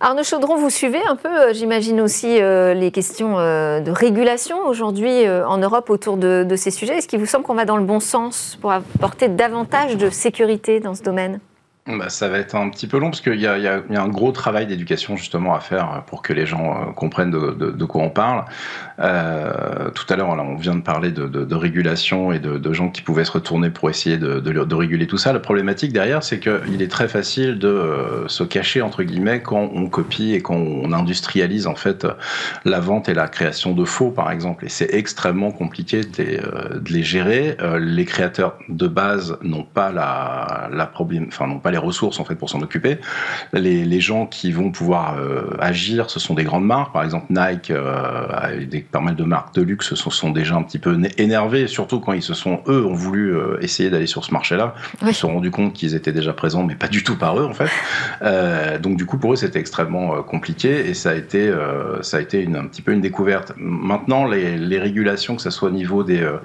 Arnaud 0.00 0.24
Chaudron, 0.24 0.56
vous 0.56 0.70
suivez 0.70 1.00
un 1.08 1.14
peu, 1.14 1.28
euh, 1.28 1.52
j'imagine 1.54 2.00
aussi, 2.00 2.40
euh, 2.40 2.74
les 2.74 2.90
questions 2.90 3.38
euh, 3.38 3.80
de 3.80 3.90
régulation 3.90 4.66
aujourd'hui 4.66 5.28
en 5.28 5.56
Europe 5.58 5.88
autour 5.88 6.16
de, 6.16 6.44
de 6.46 6.56
ces 6.56 6.70
sujets. 6.70 6.98
Est-ce 6.98 7.08
qu'il 7.08 7.20
vous 7.20 7.26
semble 7.26 7.44
qu'on 7.44 7.54
va 7.54 7.64
dans 7.64 7.76
le 7.76 7.84
bon 7.84 8.00
sens 8.00 8.58
pour 8.60 8.72
apporter 8.72 9.28
davantage 9.28 9.96
de 9.96 10.10
sécurité 10.10 10.80
dans 10.80 10.94
ce 10.94 11.02
domaine? 11.02 11.40
Bah, 11.86 12.08
ça 12.08 12.30
va 12.30 12.38
être 12.38 12.54
un 12.54 12.70
petit 12.70 12.86
peu 12.86 12.98
long 12.98 13.10
parce 13.10 13.20
qu'il 13.20 13.38
y, 13.38 13.46
a, 13.46 13.82
un 13.90 14.08
gros 14.08 14.32
travail 14.32 14.66
d'éducation 14.66 15.16
justement 15.16 15.54
à 15.54 15.60
faire 15.60 16.02
pour 16.06 16.22
que 16.22 16.32
les 16.32 16.46
gens 16.46 16.70
euh, 16.70 16.92
comprennent 16.92 17.30
de, 17.30 17.84
quoi 17.84 18.02
on 18.02 18.08
parle. 18.08 18.46
Euh, 19.00 19.90
tout 19.90 20.06
à 20.08 20.16
l'heure, 20.16 20.30
on 20.30 20.54
vient 20.54 20.76
de 20.76 20.80
parler 20.80 21.10
de, 21.10 21.54
régulation 21.54 22.32
et 22.32 22.38
de, 22.38 22.72
gens 22.72 22.88
qui 22.88 23.02
pouvaient 23.02 23.26
se 23.26 23.32
retourner 23.32 23.68
pour 23.68 23.90
essayer 23.90 24.16
de, 24.16 24.74
réguler 24.74 25.06
tout 25.06 25.18
ça. 25.18 25.34
La 25.34 25.40
problématique 25.40 25.92
derrière, 25.92 26.22
c'est 26.22 26.40
qu'il 26.40 26.80
est 26.80 26.90
très 26.90 27.06
facile 27.06 27.58
de 27.58 27.68
euh, 27.68 28.28
se 28.28 28.44
cacher 28.44 28.80
entre 28.80 29.02
guillemets 29.02 29.42
quand 29.42 29.70
on 29.74 29.86
copie 29.90 30.32
et 30.32 30.40
quand 30.40 30.56
on 30.56 30.90
industrialise 30.90 31.66
en 31.66 31.74
fait 31.74 32.06
la 32.64 32.80
vente 32.80 33.10
et 33.10 33.14
la 33.14 33.28
création 33.28 33.74
de 33.74 33.84
faux, 33.84 34.10
par 34.10 34.30
exemple. 34.30 34.64
Et 34.64 34.70
c'est 34.70 34.94
extrêmement 34.94 35.50
compliqué 35.50 36.00
de 36.00 36.16
les, 36.16 36.38
euh, 36.38 36.80
de 36.80 36.92
les 36.92 37.02
gérer. 37.02 37.58
les 37.78 38.06
créateurs 38.06 38.56
de 38.70 38.88
base 38.88 39.36
n'ont 39.42 39.64
pas 39.64 39.92
la, 39.92 40.70
la 40.72 40.86
problème, 40.86 41.26
enfin 41.28 41.46
n'ont 41.46 41.58
pas 41.58 41.73
les 41.74 41.78
ressources 41.78 42.20
en 42.20 42.24
fait 42.24 42.34
pour 42.34 42.50
s'en 42.50 42.60
occuper. 42.60 42.98
Les, 43.52 43.84
les, 43.84 44.00
gens 44.00 44.26
qui 44.26 44.52
vont 44.52 44.70
pouvoir 44.70 45.16
agir, 45.58 46.10
ce 46.10 46.20
sont 46.20 46.34
des 46.34 46.44
grandes 46.44 46.66
marques, 46.66 46.92
par 46.92 47.02
exemple 47.02 47.26
Nike, 47.30 47.72
des, 48.70 48.80
pas 48.80 49.00
mal 49.00 49.16
de 49.16 49.24
marques 49.24 49.54
de 49.54 49.62
luxe 49.62 49.94
se 49.94 50.10
sont 50.10 50.30
déjà 50.30 50.56
un 50.56 50.62
petit 50.62 50.78
peu 50.78 50.98
énervés, 51.16 51.66
surtout 51.66 52.00
quand 52.00 52.12
ils 52.12 52.22
se 52.22 52.34
sont 52.34 52.60
eux 52.68 52.84
ont 52.84 52.94
voulu 52.94 53.34
essayer 53.60 53.88
d'aller 53.88 54.06
sur 54.06 54.24
ce 54.24 54.32
marché-là. 54.32 54.74
Ils 55.02 55.14
se 55.14 55.20
sont 55.20 55.32
rendus 55.32 55.50
compte 55.50 55.72
qu'ils 55.72 55.94
étaient 55.94 56.12
déjà 56.12 56.32
présents, 56.32 56.64
mais 56.64 56.74
pas 56.74 56.88
du 56.88 57.02
tout 57.02 57.16
par 57.16 57.38
eux 57.38 57.46
en 57.46 57.54
fait. 57.54 57.70
donc 58.80 58.96
du 58.96 59.06
coup 59.06 59.16
pour 59.16 59.32
eux 59.32 59.36
c'était 59.36 59.60
extrêmement 59.60 60.22
compliqué 60.22 60.88
et 60.88 60.94
ça 60.94 61.10
a 61.10 61.14
été 61.14 61.50
ça 62.02 62.18
a 62.18 62.20
été 62.20 62.42
une, 62.42 62.56
un 62.56 62.66
petit 62.66 62.82
peu 62.82 62.92
une 62.92 63.00
découverte. 63.00 63.52
Maintenant 63.56 64.26
les, 64.26 64.58
les 64.58 64.78
régulations, 64.78 65.36
que 65.36 65.42
ce 65.42 65.50
soit 65.50 65.68
au 65.68 65.72
niveau 65.72 66.04
des, 66.04 66.22
euh, 66.22 66.36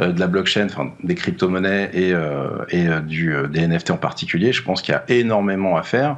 euh, 0.00 0.12
de 0.12 0.20
la 0.20 0.26
blockchain, 0.26 0.66
enfin, 0.66 0.92
des 1.02 1.14
crypto-monnaies 1.14 1.90
et, 1.92 2.12
euh, 2.12 2.64
et 2.68 2.86
du, 3.06 3.34
des 3.50 3.66
NFT 3.66 3.90
en 3.90 3.96
particulier, 3.96 4.52
je 4.52 4.62
pense 4.62 4.69
qu'il 4.74 4.92
y 4.92 4.96
a 4.96 5.04
énormément 5.08 5.76
à 5.76 5.82
faire. 5.82 6.16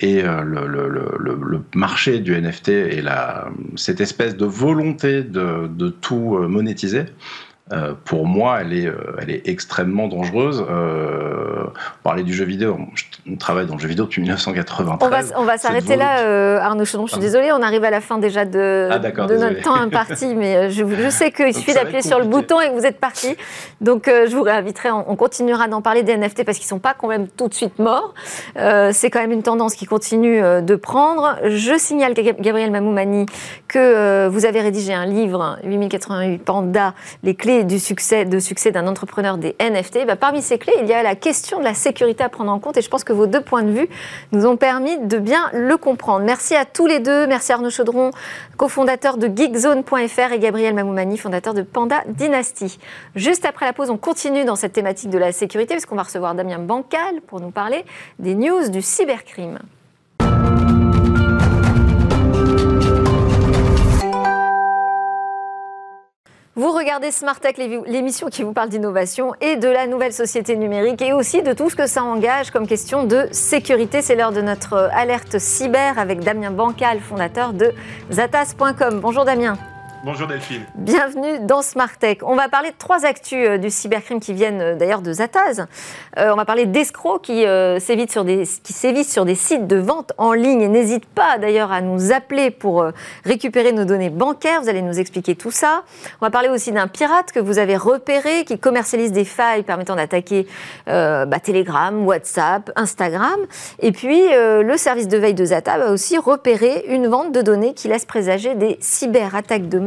et 0.00 0.22
le, 0.22 0.66
le, 0.66 1.64
marché 1.74 2.20
du 2.20 2.40
NFT 2.40 2.68
et 2.68 3.02
cette 3.76 4.00
espèce 4.00 4.36
de 4.36 4.46
volonté 4.46 5.22
de, 5.22 5.68
de 5.68 5.88
tout 5.88 6.38
monétiser, 6.48 7.04
euh, 7.72 7.92
pour 8.04 8.26
moi, 8.26 8.60
elle 8.60 8.72
est, 8.72 8.86
euh, 8.86 9.16
elle 9.20 9.30
est 9.30 9.46
extrêmement 9.46 10.08
dangereuse. 10.08 10.64
Euh, 10.68 11.64
parler 12.02 12.22
du 12.22 12.32
jeu 12.32 12.44
vidéo, 12.44 12.78
je 12.94 13.04
travaille 13.36 13.66
dans 13.66 13.74
le 13.74 13.80
jeu 13.80 13.88
vidéo 13.88 14.06
depuis 14.06 14.22
1993. 14.22 15.06
On 15.06 15.08
va, 15.08 15.40
on 15.40 15.44
va 15.44 15.58
s'arrêter 15.58 15.96
là, 15.96 16.20
euh, 16.20 16.58
Arnaud 16.60 16.86
Chaudron. 16.86 17.06
Je 17.06 17.12
suis 17.12 17.20
désolée, 17.20 17.52
on 17.52 17.62
arrive 17.62 17.84
à 17.84 17.90
la 17.90 18.00
fin 18.00 18.18
déjà 18.18 18.46
de, 18.46 18.88
ah, 18.90 18.98
de 18.98 19.36
notre 19.36 19.62
temps 19.62 19.74
imparti, 19.74 20.34
mais 20.36 20.70
je, 20.70 20.84
je 20.86 21.10
sais 21.10 21.30
qu'il 21.30 21.54
suffit 21.54 21.74
d'appuyer 21.74 22.02
sur 22.02 22.18
le 22.18 22.24
bouton 22.24 22.60
et 22.60 22.68
que 22.68 22.74
vous 22.74 22.86
êtes 22.86 23.00
parti. 23.00 23.36
Donc, 23.80 24.06
je 24.06 24.34
vous 24.34 24.42
réinviterai. 24.42 24.90
On, 24.90 25.16
continuera 25.18 25.66
d'en 25.66 25.82
parler 25.82 26.04
des 26.04 26.16
NFT 26.16 26.44
parce 26.44 26.58
qu'ils 26.58 26.66
ne 26.66 26.70
sont 26.70 26.78
pas 26.78 26.94
quand 26.94 27.08
même 27.08 27.26
tout 27.28 27.48
de 27.48 27.54
suite 27.54 27.78
morts. 27.78 28.14
C'est 28.54 29.10
quand 29.10 29.20
même 29.20 29.32
une 29.32 29.42
tendance 29.42 29.74
qui 29.74 29.84
continue 29.84 30.40
de 30.40 30.76
prendre. 30.76 31.36
Je 31.44 31.76
signale, 31.76 32.14
Gabriel 32.14 32.70
Mamoumani, 32.70 33.26
que 33.66 34.28
vous 34.28 34.46
avez 34.46 34.60
rédigé 34.60 34.94
un 34.94 35.06
livre, 35.06 35.58
8088 35.64 36.38
Panda, 36.38 36.94
les 37.22 37.34
clés 37.34 37.57
du 37.64 37.78
succès, 37.78 38.24
de 38.24 38.38
succès 38.38 38.70
d'un 38.70 38.86
entrepreneur 38.86 39.38
des 39.38 39.56
NFT, 39.60 40.06
bah, 40.06 40.16
parmi 40.16 40.42
ces 40.42 40.58
clés, 40.58 40.74
il 40.80 40.86
y 40.86 40.92
a 40.92 41.02
la 41.02 41.14
question 41.14 41.58
de 41.58 41.64
la 41.64 41.74
sécurité 41.74 42.24
à 42.24 42.28
prendre 42.28 42.50
en 42.52 42.58
compte 42.58 42.76
et 42.76 42.82
je 42.82 42.88
pense 42.88 43.04
que 43.04 43.12
vos 43.12 43.26
deux 43.26 43.40
points 43.40 43.62
de 43.62 43.70
vue 43.70 43.88
nous 44.32 44.46
ont 44.46 44.56
permis 44.56 44.98
de 44.98 45.18
bien 45.18 45.50
le 45.52 45.76
comprendre. 45.76 46.24
Merci 46.24 46.54
à 46.54 46.64
tous 46.64 46.86
les 46.86 47.00
deux. 47.00 47.26
Merci 47.26 47.52
Arnaud 47.52 47.70
Chaudron, 47.70 48.10
cofondateur 48.56 49.16
de 49.16 49.26
geekzone.fr 49.26 50.32
et 50.32 50.38
Gabriel 50.38 50.74
Mamoumani, 50.74 51.18
fondateur 51.18 51.54
de 51.54 51.62
Panda 51.62 52.02
Dynasty. 52.06 52.78
Juste 53.14 53.44
après 53.44 53.66
la 53.66 53.72
pause, 53.72 53.90
on 53.90 53.96
continue 53.96 54.44
dans 54.44 54.56
cette 54.56 54.72
thématique 54.72 55.10
de 55.10 55.18
la 55.18 55.32
sécurité 55.32 55.74
puisqu'on 55.74 55.96
va 55.96 56.02
recevoir 56.02 56.34
Damien 56.34 56.58
Bancal 56.58 57.20
pour 57.26 57.40
nous 57.40 57.50
parler 57.50 57.84
des 58.18 58.34
news 58.34 58.68
du 58.68 58.82
cybercrime. 58.82 59.58
Vous 66.58 66.72
regardez 66.72 67.12
Smart 67.12 67.38
Tech, 67.38 67.54
l'émission 67.56 68.26
qui 68.26 68.42
vous 68.42 68.52
parle 68.52 68.68
d'innovation 68.68 69.32
et 69.40 69.54
de 69.54 69.68
la 69.68 69.86
nouvelle 69.86 70.12
société 70.12 70.56
numérique 70.56 71.00
et 71.00 71.12
aussi 71.12 71.40
de 71.40 71.52
tout 71.52 71.70
ce 71.70 71.76
que 71.76 71.86
ça 71.86 72.02
engage 72.02 72.50
comme 72.50 72.66
question 72.66 73.04
de 73.04 73.28
sécurité. 73.30 74.02
C'est 74.02 74.16
l'heure 74.16 74.32
de 74.32 74.40
notre 74.40 74.90
alerte 74.92 75.38
cyber 75.38 76.00
avec 76.00 76.18
Damien 76.18 76.50
Bancal, 76.50 76.98
fondateur 76.98 77.52
de 77.52 77.72
Zatas.com. 78.10 78.98
Bonjour 78.98 79.24
Damien. 79.24 79.56
Bonjour 80.04 80.28
Delphine. 80.28 80.64
Bienvenue 80.76 81.40
dans 81.40 81.60
Smart 81.60 81.90
Tech. 81.98 82.18
On 82.22 82.36
va 82.36 82.48
parler 82.48 82.70
de 82.70 82.76
trois 82.78 83.04
actus 83.04 83.48
euh, 83.48 83.58
du 83.58 83.68
cybercrime 83.68 84.20
qui 84.20 84.32
viennent 84.32 84.60
euh, 84.60 84.76
d'ailleurs 84.76 85.02
de 85.02 85.12
Zataz. 85.12 85.66
Euh, 86.16 86.30
on 86.32 86.36
va 86.36 86.44
parler 86.44 86.66
d'escrocs 86.66 87.22
qui, 87.22 87.44
sévissent 87.80 88.12
sur 88.12 88.24
des, 88.24 88.44
qui 88.62 89.04
sur 89.04 89.24
des 89.24 89.34
sites 89.34 89.66
de 89.66 89.76
vente 89.76 90.12
en 90.16 90.32
ligne 90.34 90.60
et 90.62 90.68
n'hésitent 90.68 91.08
pas 91.08 91.38
d'ailleurs 91.38 91.72
à 91.72 91.80
nous 91.80 92.12
appeler 92.12 92.52
pour 92.52 92.84
récupérer 93.24 93.72
nos 93.72 93.84
données 93.84 94.10
bancaires. 94.10 94.60
Vous 94.62 94.68
allez 94.68 94.82
nous 94.82 95.00
expliquer 95.00 95.34
tout 95.34 95.50
ça. 95.50 95.82
On 96.20 96.26
va 96.26 96.30
parler 96.30 96.48
aussi 96.48 96.70
d'un 96.70 96.86
pirate 96.86 97.32
que 97.32 97.40
vous 97.40 97.58
avez 97.58 97.76
repéré 97.76 98.44
qui 98.44 98.58
commercialise 98.58 99.10
des 99.10 99.24
failles 99.24 99.64
permettant 99.64 99.96
d'attaquer 99.96 100.46
bah, 100.86 101.40
Telegram, 101.42 102.06
WhatsApp, 102.06 102.70
Instagram. 102.76 103.38
Et 103.80 103.92
puis 103.92 104.20
le 104.30 104.76
service 104.76 105.08
de 105.08 105.18
veille 105.18 105.34
de 105.34 105.44
Zata 105.44 105.78
va 105.78 105.90
aussi 105.90 106.18
repérer 106.18 106.84
une 106.88 107.08
vente 107.08 107.32
de 107.32 107.42
données 107.42 107.74
qui 107.74 107.88
laisse 107.88 108.04
présager 108.04 108.54
des 108.54 108.78
cyberattaques 108.80 109.68
de 109.68 109.78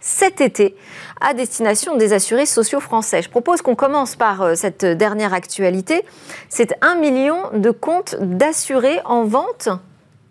cet 0.00 0.40
été 0.40 0.76
à 1.20 1.34
destination 1.34 1.96
des 1.96 2.12
assurés 2.12 2.46
sociaux 2.46 2.80
français. 2.80 3.22
Je 3.22 3.28
propose 3.28 3.62
qu'on 3.62 3.74
commence 3.74 4.16
par 4.16 4.42
euh, 4.42 4.54
cette 4.54 4.84
dernière 4.84 5.34
actualité. 5.34 6.04
C'est 6.48 6.74
un 6.82 6.94
million 6.96 7.38
de 7.52 7.70
comptes 7.70 8.16
d'assurés 8.20 9.00
en 9.04 9.24
vente 9.24 9.68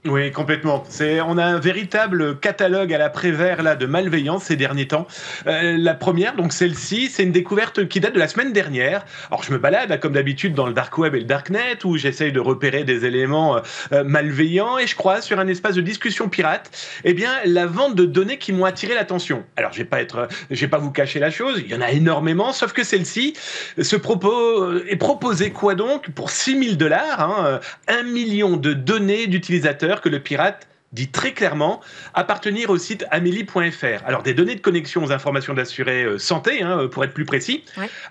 oui, 0.10 0.32
complètement. 0.32 0.84
C'est, 0.90 1.22
on 1.22 1.38
a 1.38 1.44
un 1.44 1.60
véritable 1.60 2.40
catalogue 2.40 2.94
à 2.94 2.98
la 2.98 3.10
Prévert 3.10 3.62
là 3.64 3.76
de 3.76 3.86
malveillance 3.86 4.46
ces 4.46 4.56
derniers 4.56 4.88
temps. 4.88 5.08
Euh, 5.48 5.76
la 5.78 5.94
première, 5.94 6.36
donc 6.36 6.54
celle-ci, 6.54 7.10
c'est 7.10 7.24
une 7.24 7.32
découverte 7.32 7.88
qui 7.88 8.00
date 8.00 8.14
de 8.14 8.20
la 8.20 8.28
semaine 8.28 8.54
dernière. 8.54 9.06
Alors 9.30 9.44
je 9.44 9.52
me 9.52 9.58
balade 9.58 10.00
comme 10.00 10.14
d'habitude 10.14 10.54
dans 10.54 10.66
le 10.66 10.74
dark 10.74 10.98
web 10.98 11.16
et 11.16 11.20
le 11.20 11.26
darknet 11.26 11.84
où 11.84 11.98
j'essaye 11.98 12.32
de 12.32 12.40
repérer 12.40 12.84
des 12.84 13.06
éléments 13.06 13.62
euh, 13.92 14.04
malveillants 14.04 14.78
et 14.78 14.88
je 14.88 14.96
crois 14.96 15.22
sur 15.22 15.40
un 15.40 15.48
espace 15.48 15.76
de 15.76 15.82
discussion 15.82 16.30
pirate, 16.30 16.72
eh 17.04 17.14
bien 17.14 17.32
la 17.46 17.66
vente 17.66 17.96
de 17.96 18.06
données 18.06 18.38
qui 18.38 18.54
m'ont 18.54 18.66
attiré 18.66 18.94
l'attention. 18.96 19.44
Alors 19.56 19.74
je 19.74 19.80
vais 19.80 19.86
pas 19.86 20.02
être, 20.02 20.28
je 20.50 20.60
vais 20.60 20.70
pas 20.70 20.78
vous 20.78 20.92
cacher 20.92 21.20
la 21.20 21.32
chose, 21.32 21.62
il 21.64 21.72
y 21.72 21.76
en 21.76 21.82
a 21.82 21.92
énormément, 21.92 22.54
sauf 22.54 22.74
que 22.74 22.84
celle-ci 22.84 23.34
se 23.80 23.96
propose 23.96 24.84
est 24.88 24.96
proposée 24.96 25.52
quoi 25.52 25.76
donc 25.76 26.10
pour 26.12 26.30
6000 26.30 26.78
dollars, 26.78 27.22
hein, 27.22 27.60
un 27.88 28.04
million 28.04 28.58
de 28.58 28.74
données 28.74 29.28
d'utilisateurs 29.28 29.97
que 30.02 30.10
le 30.10 30.22
pirate 30.22 30.68
dit 30.94 31.10
très 31.10 31.34
clairement 31.34 31.82
appartenir 32.14 32.70
au 32.70 32.78
site 32.78 33.06
amélie.fr. 33.12 34.06
Alors 34.06 34.24
des 34.24 34.34
données 34.34 34.56
de 34.56 34.62
connexion 34.62 35.04
aux 35.04 35.12
informations 35.12 35.54
d'assurés 35.54 36.04
euh, 36.04 36.18
santé, 36.18 36.62
hein, 36.62 36.80
euh, 36.80 36.88
pour 36.88 37.04
être 37.04 37.14
plus 37.14 37.26
précis. 37.26 37.64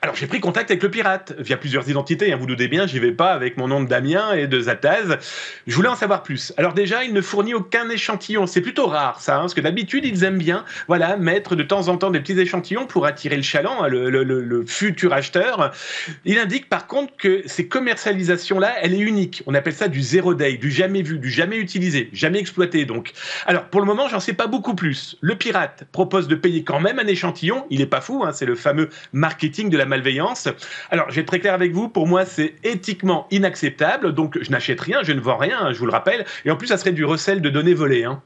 Alors 0.03 0.15
j'ai 0.15 0.27
pris 0.27 0.41
contact 0.41 0.71
avec 0.71 0.83
le 0.83 0.91
pirate 0.91 1.35
via 1.39 1.57
plusieurs 1.57 1.89
identités. 1.89 2.33
Hein, 2.33 2.37
vous 2.37 2.47
doutez 2.47 2.69
bien, 2.69 2.87
j'y 2.87 2.99
vais 2.99 3.13
pas 3.13 3.33
avec 3.33 3.57
mon 3.57 3.69
nom 3.69 3.83
de 3.83 3.89
Damien 3.89 4.35
et 4.35 4.47
de 4.47 4.61
Zataz. 4.61 5.19
Je 5.67 5.75
voulais 5.75 5.89
en 5.89 5.97
savoir 5.97 6.23
plus. 6.23 6.53
Alors 6.59 6.75
déjà, 6.75 7.05
il 7.05 7.15
ne 7.15 7.23
fournit 7.23 7.55
aucun 7.55 7.89
échantillon. 7.89 8.47
C'est 8.47 8.61
plutôt 8.61 8.87
rare 8.87 9.21
ça, 9.21 9.37
hein, 9.37 9.41
parce 9.41 9.55
que 9.55 9.63
d'habitude 9.63 10.05
ils 10.05 10.25
aiment 10.25 10.39
bien, 10.39 10.65
voilà, 10.87 11.17
mettre 11.17 11.57
de 11.57 11.63
temps 11.63 11.89
en 11.89 11.97
temps 11.97 12.11
des 12.11 12.21
petits 12.21 12.39
échantillons 12.39 12.87
pour 12.87 13.07
attirer 13.07 13.37
le 13.37 13.43
chaland, 13.43 13.85
hein, 13.85 13.89
le, 13.89 14.11
le 14.11 14.67
futur 14.67 15.15
acheteur. 15.15 15.73
Il 16.27 16.39
indique 16.39 16.69
par 16.69 16.87
contre 16.87 17.17
que 17.17 17.43
ces 17.47 17.69
commercialisations-là, 17.69 18.75
elle 18.83 18.93
est 18.93 18.99
unique. 18.99 19.43
On 19.47 19.55
appelle 19.55 19.75
ça 19.75 19.89
du 19.89 20.03
zero 20.03 20.35
day, 20.35 20.59
du 20.59 20.71
jamais 20.71 21.03
vu, 21.03 21.19
du 21.19 21.31
jamais 21.31 21.57
utilisé, 21.57 22.11
jamais 22.13 22.39
exploité 22.39 22.66
donc. 22.85 23.13
Alors 23.47 23.65
pour 23.65 23.81
le 23.81 23.87
moment, 23.87 24.09
j'en 24.09 24.21
sais 24.21 24.33
pas 24.33 24.47
beaucoup 24.47 24.75
plus. 24.75 25.17
Le 25.21 25.37
pirate 25.37 25.85
propose 25.93 26.29
de 26.29 26.35
payer 26.35 26.65
quand 26.65 26.81
même 26.81 26.99
un 26.99 27.07
échantillon. 27.07 27.65
Il 27.71 27.81
est 27.81 27.87
pas 27.87 28.01
fou, 28.01 28.25
hein, 28.25 28.33
c'est 28.33 28.47
le 28.47 28.55
fameux 28.55 28.91
marketing 29.13 29.71
de 29.71 29.77
la 29.77 29.87
malveillance. 29.87 30.49
Alors 30.91 31.07
je 31.11 31.17
vais 31.17 31.21
être 31.23 31.29
très 31.29 31.41
clair 31.41 31.55
avec 31.55 31.73
vous. 31.73 31.89
Pour 31.89 32.07
moi, 32.07 32.25
c'est 32.25 32.55
éthiquement 32.65 33.27
inacceptable. 33.31 34.13
Donc 34.15 34.39
je 34.41 34.51
n'achète 34.51 34.81
rien, 34.81 35.03
je 35.03 35.13
ne 35.13 35.21
vends 35.21 35.37
rien, 35.37 35.59
hein, 35.61 35.73
je 35.73 35.79
vous 35.79 35.87
le 35.87 35.93
rappelle. 35.93 36.25
Et 36.45 36.51
en 36.51 36.57
plus, 36.57 36.67
ça 36.67 36.79
serait 36.79 36.93
du 36.93 37.05
recel 37.05 37.41
de 37.41 37.49
données 37.51 37.75
volées. 37.75 38.05
Hein. 38.05 38.21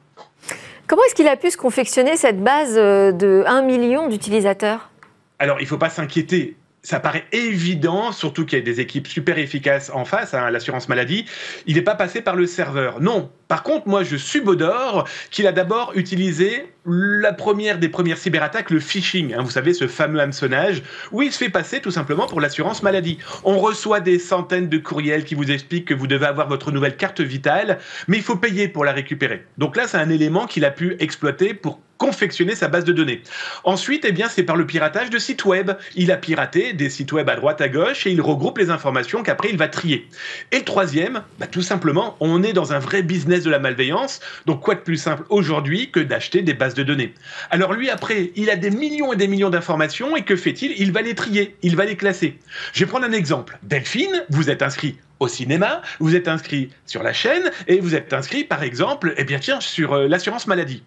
Comment 0.86 1.02
est-ce 1.04 1.14
qu'il 1.14 1.28
a 1.28 1.36
pu 1.36 1.50
se 1.50 1.56
confectionner 1.56 2.16
cette 2.16 2.42
base 2.42 2.76
euh, 2.76 3.12
de 3.12 3.44
1 3.46 3.62
million 3.62 4.08
d'utilisateurs? 4.08 4.90
Alors, 5.38 5.60
il 5.60 5.62
ne 5.62 5.68
faut 5.68 5.78
pas 5.78 5.88
s'inquiéter 5.88 6.56
ça 6.82 7.00
paraît 7.00 7.26
évident, 7.32 8.12
surtout 8.12 8.46
qu'il 8.46 8.58
y 8.58 8.62
a 8.62 8.64
des 8.64 8.80
équipes 8.80 9.06
super 9.06 9.38
efficaces 9.38 9.90
en 9.92 10.04
face, 10.04 10.34
hein, 10.34 10.50
l'assurance 10.50 10.88
maladie, 10.88 11.26
il 11.66 11.76
n'est 11.76 11.82
pas 11.82 11.94
passé 11.94 12.22
par 12.22 12.36
le 12.36 12.46
serveur. 12.46 13.00
Non. 13.00 13.30
Par 13.50 13.64
contre, 13.64 13.88
moi, 13.88 14.04
je 14.04 14.16
subodore 14.16 15.08
qu'il 15.32 15.48
a 15.48 15.50
d'abord 15.50 15.90
utilisé 15.96 16.66
la 16.86 17.32
première 17.32 17.78
des 17.78 17.88
premières 17.88 18.16
cyberattaques, 18.16 18.70
le 18.70 18.78
phishing. 18.78 19.34
Hein, 19.34 19.42
vous 19.42 19.50
savez, 19.50 19.74
ce 19.74 19.88
fameux 19.88 20.20
hameçonnage, 20.20 20.84
où 21.10 21.22
il 21.22 21.32
se 21.32 21.38
fait 21.38 21.48
passer 21.48 21.80
tout 21.80 21.90
simplement 21.90 22.28
pour 22.28 22.40
l'assurance 22.40 22.84
maladie. 22.84 23.18
On 23.42 23.58
reçoit 23.58 23.98
des 23.98 24.20
centaines 24.20 24.68
de 24.68 24.78
courriels 24.78 25.24
qui 25.24 25.34
vous 25.34 25.50
expliquent 25.50 25.88
que 25.88 25.94
vous 25.94 26.06
devez 26.06 26.26
avoir 26.26 26.48
votre 26.48 26.70
nouvelle 26.70 26.96
carte 26.96 27.20
vitale, 27.20 27.80
mais 28.06 28.18
il 28.18 28.22
faut 28.22 28.36
payer 28.36 28.68
pour 28.68 28.84
la 28.84 28.92
récupérer. 28.92 29.44
Donc 29.58 29.74
là, 29.74 29.88
c'est 29.88 29.98
un 29.98 30.10
élément 30.10 30.46
qu'il 30.46 30.64
a 30.64 30.70
pu 30.70 30.94
exploiter 31.00 31.52
pour 31.52 31.80
confectionner 32.00 32.54
sa 32.54 32.68
base 32.68 32.84
de 32.84 32.94
données. 32.94 33.22
Ensuite, 33.62 34.06
eh 34.08 34.12
bien, 34.12 34.26
c'est 34.30 34.42
par 34.42 34.56
le 34.56 34.66
piratage 34.66 35.10
de 35.10 35.18
sites 35.18 35.44
web. 35.44 35.72
Il 35.94 36.10
a 36.10 36.16
piraté 36.16 36.72
des 36.72 36.88
sites 36.88 37.12
web 37.12 37.28
à 37.28 37.36
droite 37.36 37.60
à 37.60 37.68
gauche 37.68 38.06
et 38.06 38.10
il 38.10 38.22
regroupe 38.22 38.56
les 38.56 38.70
informations 38.70 39.22
qu'après 39.22 39.50
il 39.50 39.58
va 39.58 39.68
trier. 39.68 40.08
Et 40.50 40.60
le 40.60 40.64
troisième, 40.64 41.22
bah, 41.38 41.46
tout 41.46 41.60
simplement, 41.60 42.16
on 42.20 42.42
est 42.42 42.54
dans 42.54 42.72
un 42.72 42.78
vrai 42.78 43.02
business 43.02 43.39
de 43.44 43.50
la 43.50 43.58
malveillance. 43.58 44.20
Donc 44.46 44.60
quoi 44.60 44.74
de 44.74 44.80
plus 44.80 44.96
simple 44.96 45.24
aujourd'hui 45.28 45.90
que 45.90 46.00
d'acheter 46.00 46.42
des 46.42 46.54
bases 46.54 46.74
de 46.74 46.82
données? 46.82 47.14
Alors 47.50 47.72
lui, 47.72 47.90
après, 47.90 48.32
il 48.36 48.50
a 48.50 48.56
des 48.56 48.70
millions 48.70 49.12
et 49.12 49.16
des 49.16 49.28
millions 49.28 49.50
d'informations 49.50 50.16
et 50.16 50.22
que 50.22 50.36
fait-il? 50.36 50.74
Il 50.78 50.92
va 50.92 51.02
les 51.02 51.14
trier, 51.14 51.56
il 51.62 51.76
va 51.76 51.84
les 51.84 51.96
classer. 51.96 52.38
Je 52.72 52.84
vais 52.84 52.90
prendre 52.90 53.06
un 53.06 53.12
exemple. 53.12 53.58
Delphine, 53.62 54.24
vous 54.30 54.50
êtes 54.50 54.62
inscrit 54.62 54.96
au 55.20 55.28
cinéma, 55.28 55.82
vous 56.00 56.16
êtes 56.16 56.28
inscrit 56.28 56.70
sur 56.86 57.02
la 57.02 57.12
chaîne 57.12 57.50
et 57.68 57.78
vous 57.78 57.94
êtes 57.94 58.12
inscrit, 58.12 58.44
par 58.44 58.62
exemple, 58.62 59.14
eh 59.18 59.24
bien 59.24 59.38
tiens, 59.38 59.60
sur 59.60 59.92
euh, 59.92 60.08
l'assurance 60.08 60.46
maladie. 60.46 60.82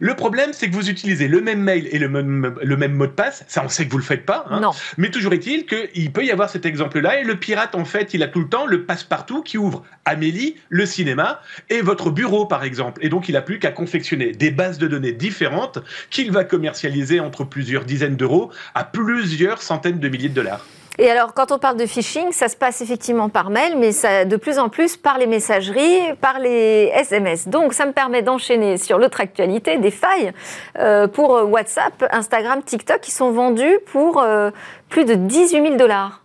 Le 0.00 0.14
problème, 0.14 0.52
c'est 0.52 0.68
que 0.68 0.74
vous 0.74 0.90
utilisez 0.90 1.28
le 1.28 1.40
même 1.40 1.62
mail 1.62 1.88
et 1.92 1.98
le 1.98 2.08
même, 2.08 2.54
le 2.60 2.76
même 2.76 2.94
mot 2.94 3.06
de 3.06 3.12
passe. 3.12 3.44
Ça, 3.48 3.62
on 3.64 3.68
sait 3.68 3.86
que 3.86 3.92
vous 3.92 3.98
le 3.98 4.04
faites 4.04 4.26
pas. 4.26 4.44
Hein. 4.50 4.60
Non. 4.60 4.72
Mais 4.96 5.10
toujours 5.10 5.32
est-il 5.32 5.64
qu'il 5.64 6.12
peut 6.12 6.24
y 6.24 6.30
avoir 6.30 6.50
cet 6.50 6.66
exemple-là 6.66 7.20
et 7.20 7.24
le 7.24 7.36
pirate, 7.36 7.74
en 7.74 7.84
fait, 7.84 8.14
il 8.14 8.22
a 8.22 8.28
tout 8.28 8.40
le 8.40 8.48
temps 8.48 8.66
le 8.66 8.84
passe-partout 8.84 9.42
qui 9.42 9.58
ouvre 9.58 9.84
Amélie, 10.04 10.56
le 10.68 10.84
cinéma 10.84 11.40
et 11.70 11.80
votre 11.80 12.10
bureau, 12.10 12.46
par 12.46 12.64
exemple. 12.64 13.04
Et 13.04 13.08
donc, 13.08 13.28
il 13.28 13.32
n'a 13.32 13.42
plus 13.42 13.60
qu'à 13.60 13.70
confectionner 13.70 14.32
des 14.32 14.50
bases 14.50 14.78
de 14.78 14.88
données 14.88 15.12
différentes 15.12 15.78
qu'il 16.10 16.32
va 16.32 16.44
commercialiser 16.44 17.20
entre 17.20 17.44
plusieurs 17.44 17.84
dizaines 17.84 18.16
d'euros 18.16 18.50
à 18.74 18.84
plusieurs 18.84 19.62
centaines 19.62 20.00
de 20.00 20.08
milliers 20.08 20.28
de 20.28 20.34
dollars. 20.34 20.64
Et 21.00 21.08
alors, 21.08 21.32
quand 21.32 21.52
on 21.52 21.58
parle 21.58 21.76
de 21.76 21.86
phishing, 21.86 22.32
ça 22.32 22.48
se 22.48 22.56
passe 22.56 22.80
effectivement 22.80 23.28
par 23.28 23.50
mail, 23.50 23.76
mais 23.78 23.92
ça, 23.92 24.24
de 24.24 24.36
plus 24.36 24.58
en 24.58 24.68
plus 24.68 24.96
par 24.96 25.16
les 25.16 25.28
messageries, 25.28 26.14
par 26.20 26.40
les 26.40 26.90
SMS. 26.92 27.46
Donc, 27.46 27.72
ça 27.72 27.86
me 27.86 27.92
permet 27.92 28.22
d'enchaîner 28.22 28.78
sur 28.78 28.98
l'autre 28.98 29.20
actualité, 29.20 29.78
des 29.78 29.92
failles 29.92 30.32
euh, 30.78 31.06
pour 31.06 31.30
WhatsApp, 31.48 32.04
Instagram, 32.10 32.62
TikTok, 32.64 33.00
qui 33.00 33.12
sont 33.12 33.30
vendus 33.30 33.78
pour 33.92 34.20
euh, 34.20 34.50
plus 34.88 35.04
de 35.04 35.14
18 35.14 35.62
000 35.62 35.76
dollars. 35.76 36.22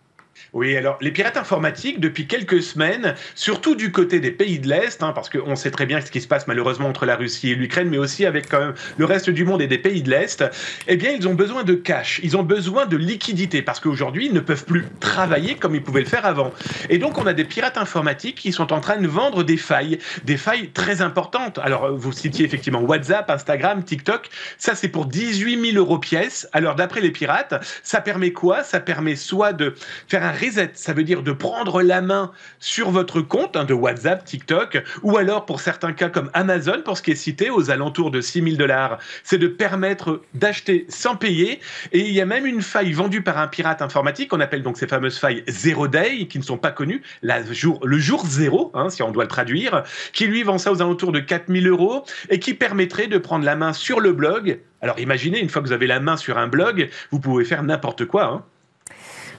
Oui, 0.53 0.77
alors 0.77 0.99
les 1.01 1.09
pirates 1.09 1.35
informatiques, 1.35 1.99
depuis 1.99 2.27
quelques 2.27 2.61
semaines, 2.61 3.15
surtout 3.33 3.73
du 3.73 3.91
côté 3.91 4.19
des 4.19 4.29
pays 4.29 4.59
de 4.59 4.69
l'Est, 4.69 5.01
hein, 5.01 5.11
parce 5.11 5.27
qu'on 5.27 5.55
sait 5.55 5.71
très 5.71 5.87
bien 5.87 5.99
ce 5.99 6.11
qui 6.11 6.21
se 6.21 6.27
passe 6.27 6.45
malheureusement 6.45 6.89
entre 6.89 7.07
la 7.07 7.15
Russie 7.15 7.49
et 7.49 7.55
l'Ukraine, 7.55 7.89
mais 7.89 7.97
aussi 7.97 8.23
avec 8.23 8.49
quand 8.49 8.59
même 8.59 8.75
le 8.97 9.05
reste 9.05 9.31
du 9.31 9.45
monde 9.45 9.63
et 9.63 9.67
des 9.67 9.79
pays 9.79 10.03
de 10.03 10.11
l'Est, 10.11 10.43
eh 10.87 10.95
bien 10.95 11.09
ils 11.09 11.27
ont 11.27 11.33
besoin 11.33 11.63
de 11.63 11.73
cash, 11.73 12.19
ils 12.21 12.37
ont 12.37 12.43
besoin 12.43 12.85
de 12.85 12.95
liquidité, 12.95 13.63
parce 13.63 13.79
qu'aujourd'hui 13.79 14.27
ils 14.27 14.33
ne 14.33 14.41
peuvent 14.41 14.63
plus 14.63 14.85
travailler 14.99 15.55
comme 15.55 15.73
ils 15.73 15.81
pouvaient 15.81 16.01
le 16.01 16.07
faire 16.07 16.27
avant. 16.27 16.53
Et 16.87 16.99
donc 16.99 17.17
on 17.17 17.25
a 17.25 17.33
des 17.33 17.45
pirates 17.45 17.79
informatiques 17.79 18.35
qui 18.35 18.51
sont 18.51 18.71
en 18.73 18.79
train 18.79 18.97
de 18.97 19.07
vendre 19.07 19.41
des 19.41 19.57
failles, 19.57 19.97
des 20.23 20.37
failles 20.37 20.69
très 20.69 21.01
importantes. 21.01 21.57
Alors 21.63 21.91
vous 21.97 22.11
citiez 22.11 22.45
effectivement 22.45 22.81
WhatsApp, 22.81 23.27
Instagram, 23.31 23.83
TikTok, 23.83 24.29
ça 24.59 24.75
c'est 24.75 24.89
pour 24.89 25.07
18 25.07 25.71
000 25.71 25.83
euros 25.83 25.97
pièce. 25.97 26.47
Alors 26.53 26.75
d'après 26.75 27.01
les 27.01 27.11
pirates, 27.11 27.55
ça 27.81 28.01
permet 28.01 28.33
quoi? 28.33 28.63
Ça 28.63 28.79
permet 28.79 29.15
soit 29.15 29.53
de 29.53 29.73
faire 30.07 30.23
un 30.23 30.42
reset, 30.45 30.71
ça 30.73 30.93
veut 30.93 31.03
dire 31.03 31.23
de 31.23 31.31
prendre 31.31 31.81
la 31.81 32.01
main 32.01 32.31
sur 32.59 32.91
votre 32.91 33.21
compte 33.21 33.55
hein, 33.55 33.65
de 33.65 33.73
WhatsApp, 33.73 34.23
TikTok, 34.25 34.83
ou 35.01 35.17
alors 35.17 35.45
pour 35.45 35.59
certains 35.59 35.93
cas 35.93 36.09
comme 36.09 36.29
Amazon, 36.33 36.81
pour 36.83 36.97
ce 36.97 37.01
qui 37.01 37.11
est 37.11 37.15
cité, 37.15 37.49
aux 37.49 37.71
alentours 37.71 38.11
de 38.11 38.21
6 38.21 38.43
000 38.43 38.55
dollars, 38.55 38.99
c'est 39.23 39.37
de 39.37 39.47
permettre 39.47 40.21
d'acheter 40.33 40.85
sans 40.89 41.15
payer. 41.15 41.59
Et 41.91 41.99
il 41.99 42.13
y 42.13 42.21
a 42.21 42.25
même 42.25 42.45
une 42.45 42.61
faille 42.61 42.91
vendue 42.91 43.21
par 43.21 43.37
un 43.37 43.47
pirate 43.47 43.81
informatique, 43.81 44.33
on 44.33 44.39
appelle 44.39 44.63
donc 44.63 44.77
ces 44.77 44.87
fameuses 44.87 45.17
failles 45.17 45.43
zero 45.47 45.87
day, 45.87 46.27
qui 46.27 46.37
ne 46.37 46.43
sont 46.43 46.57
pas 46.57 46.71
connues, 46.71 47.01
le 47.21 47.97
jour 47.97 48.25
zéro, 48.25 48.71
hein, 48.73 48.89
si 48.89 49.03
on 49.03 49.11
doit 49.11 49.23
le 49.23 49.29
traduire, 49.29 49.83
qui 50.13 50.27
lui 50.27 50.43
vend 50.43 50.57
ça 50.57 50.71
aux 50.71 50.81
alentours 50.81 51.11
de 51.11 51.19
4 51.19 51.51
000 51.51 51.65
euros 51.65 52.03
et 52.29 52.39
qui 52.39 52.53
permettrait 52.53 53.07
de 53.07 53.17
prendre 53.17 53.45
la 53.45 53.55
main 53.55 53.73
sur 53.73 53.99
le 53.99 54.13
blog. 54.13 54.59
Alors 54.81 54.99
imaginez, 54.99 55.39
une 55.39 55.49
fois 55.49 55.61
que 55.61 55.67
vous 55.67 55.73
avez 55.73 55.87
la 55.87 55.99
main 55.99 56.17
sur 56.17 56.37
un 56.37 56.47
blog, 56.47 56.89
vous 57.11 57.19
pouvez 57.19 57.45
faire 57.45 57.63
n'importe 57.63 58.05
quoi. 58.05 58.25
Hein. 58.25 58.43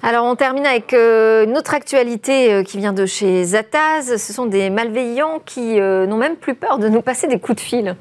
Alors 0.06 0.26
on 0.26 0.36
termine 0.36 0.66
avec 0.66 0.92
euh, 0.92 1.46
une 1.46 1.56
autre 1.56 1.72
actualité 1.72 2.52
euh, 2.52 2.62
qui 2.62 2.76
vient 2.76 2.92
de 2.92 3.06
chez 3.06 3.42
Zataz. 3.42 4.18
Ce 4.18 4.32
sont 4.34 4.44
des 4.44 4.68
malveillants 4.68 5.40
qui 5.46 5.80
euh, 5.80 6.04
n'ont 6.04 6.18
même 6.18 6.36
plus 6.36 6.54
peur 6.54 6.78
de 6.78 6.90
nous 6.90 7.00
passer 7.00 7.26
des 7.26 7.38
coups 7.38 7.56
de 7.56 7.60
fil. 7.60 7.96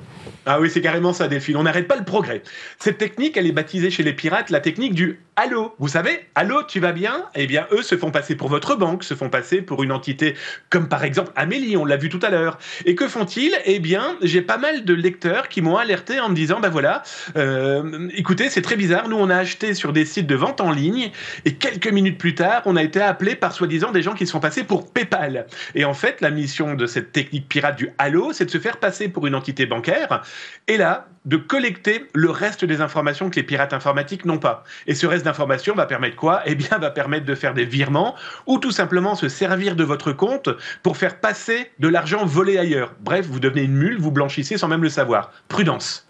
Ah 0.46 0.60
oui, 0.60 0.70
c'est 0.70 0.82
carrément 0.82 1.14
ça, 1.14 1.30
Delphine. 1.30 1.56
On 1.56 1.64
n'arrête 1.64 1.88
pas 1.88 1.96
le 1.96 2.04
progrès. 2.04 2.44
Cette 2.78 2.98
technique, 2.98 3.38
elle 3.38 3.48
est 3.48 3.54
baptisée 3.54 3.89
chez 3.89 4.04
les 4.04 4.12
pirates 4.12 4.50
la 4.50 4.60
technique 4.60 4.94
du 4.94 5.20
Allô. 5.38 5.74
Vous 5.80 5.88
savez, 5.88 6.28
Allô, 6.36 6.64
tu 6.64 6.82
vas 6.82 6.91
bien? 6.91 7.26
Eh 7.34 7.48
bien, 7.48 7.66
eux 7.72 7.82
se 7.82 7.96
font 7.96 8.12
passer 8.12 8.36
pour 8.36 8.50
votre 8.50 8.76
banque, 8.76 9.06
se 9.06 9.14
font 9.14 9.30
passer 9.30 9.62
pour 9.62 9.84
une 9.84 9.91
entité 9.94 10.36
comme 10.70 10.89
par 10.89 11.06
exemple 11.06 11.32
Amélie, 11.36 11.78
on 11.78 11.86
l'a 11.86 11.96
vu 11.96 12.10
tout 12.10 12.20
à 12.22 12.30
l'heure. 12.30 12.60
Et 12.86 12.94
que 12.94 13.08
font-ils? 13.08 13.58
Eh 13.66 13.80
bien, 13.80 14.18
j'ai 14.22 14.41
pas 14.41 14.58
mal 14.58 14.84
de 14.84 14.94
lecteurs 14.94 15.48
qui 15.48 15.62
m'ont 15.62 15.78
alerté 15.78 16.20
en 16.20 16.30
me 16.30 16.36
disant, 16.36 16.60
ben 16.60 16.70
voilà, 16.70 17.04
euh, 17.38 18.10
écoutez, 18.14 18.50
c'est 18.50 18.62
très 18.62 18.76
bizarre, 18.76 19.08
nous 19.08 19.18
on 19.18 19.30
a 19.30 19.38
acheté 19.38 19.74
sur 19.74 19.94
des 19.94 20.06
sites 20.06 20.28
de 20.28 20.36
vente 20.36 20.60
en 20.60 20.72
ligne 20.72 21.12
et 21.46 21.54
quelques 21.56 21.88
minutes 21.88 22.18
plus 22.18 22.36
tard, 22.36 22.64
on 22.66 22.76
a 22.76 22.84
été 22.84 23.02
appelé 23.02 23.36
par 23.36 23.54
soi-disant 23.54 23.91
des 23.91 24.02
gens 24.02 24.14
qui 24.14 24.28
se 24.28 24.32
font 24.32 24.39
passer 24.39 24.64
pour 24.64 24.91
PayPal. 24.91 25.48
Et 25.74 25.86
en 25.86 25.94
fait, 25.94 26.20
la 26.22 26.32
mission 26.32 26.76
de 26.76 26.86
cette 26.86 27.12
technique 27.14 27.48
pirate 27.48 27.78
du 27.78 27.89
Allô, 27.98 28.34
c'est 28.34 28.46
de 28.46 28.52
se 28.52 28.60
faire 28.60 28.78
passer 28.78 29.08
pour 29.08 29.26
une 29.26 29.36
entité 29.36 29.66
bancaire 29.66 30.22
et 30.68 30.78
là, 30.78 31.08
de 31.26 31.38
collecter 31.38 32.06
le 32.14 32.30
reste 32.30 32.66
des 32.66 32.82
informations 32.82 33.30
que 33.30 33.36
les 33.38 33.44
pirates 33.44 33.74
informatiques 33.74 34.26
n'ont 34.26 34.40
pas. 34.40 34.64
Et 34.88 34.96
ce 34.96 35.08
reste 35.08 35.26
d'informations 35.26 35.74
va 35.74 35.86
permettre 35.86 36.16
quoi? 36.16 36.42
Eh 36.46 36.56
bien, 36.56 36.78
va 36.78 36.92
permettre 36.92 37.26
de 37.26 37.36
faire 37.36 37.54
des 37.54 37.66
virements 37.66 38.16
ou 38.46 38.60
tout 38.60 38.72
simplement 38.72 39.16
se 39.16 39.30
servir 39.30 39.76
de 39.76 39.84
votre 39.84 40.12
compte 40.12 40.50
pour 40.82 40.98
faire 40.98 41.20
passer 41.20 41.72
de 41.80 41.88
l'argent 41.88 42.26
volé 42.26 42.58
ailleurs. 42.58 42.94
Bref, 43.00 43.26
vous 43.28 43.40
devenez 43.40 43.64
une 43.64 43.76
mule, 43.76 43.98
vous 44.00 44.12
blanchissez 44.12 44.58
sans 44.58 44.68
même 44.68 44.84
le 44.84 44.90
savoir. 44.90 45.32
Prudence. 45.48 46.08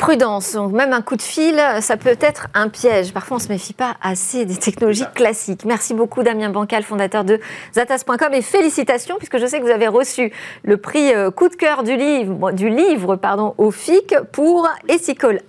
Prudence, 0.00 0.54
donc 0.54 0.72
même 0.72 0.94
un 0.94 1.02
coup 1.02 1.14
de 1.14 1.22
fil, 1.22 1.62
ça 1.80 1.98
peut 1.98 2.16
être 2.20 2.48
un 2.54 2.70
piège. 2.70 3.12
Parfois, 3.12 3.36
on 3.36 3.38
ne 3.38 3.44
se 3.44 3.48
méfie 3.48 3.74
pas 3.74 3.96
assez 4.00 4.46
des 4.46 4.56
technologies 4.56 5.04
classiques. 5.14 5.66
Merci 5.66 5.92
beaucoup, 5.92 6.22
Damien 6.22 6.48
Bancal, 6.48 6.82
fondateur 6.82 7.22
de 7.22 7.38
Zatas.com, 7.74 8.32
et 8.32 8.40
félicitations, 8.40 9.16
puisque 9.18 9.36
je 9.36 9.44
sais 9.44 9.58
que 9.58 9.64
vous 9.64 9.70
avez 9.70 9.88
reçu 9.88 10.32
le 10.64 10.78
prix 10.78 11.12
euh, 11.14 11.30
coup 11.30 11.50
de 11.50 11.54
cœur 11.54 11.82
du 11.82 11.96
livre, 11.96 12.50
du 12.52 12.70
livre 12.70 13.16
pardon, 13.16 13.54
au 13.58 13.70
FIC 13.70 14.16
pour 14.32 14.66
Ethical 14.88 15.42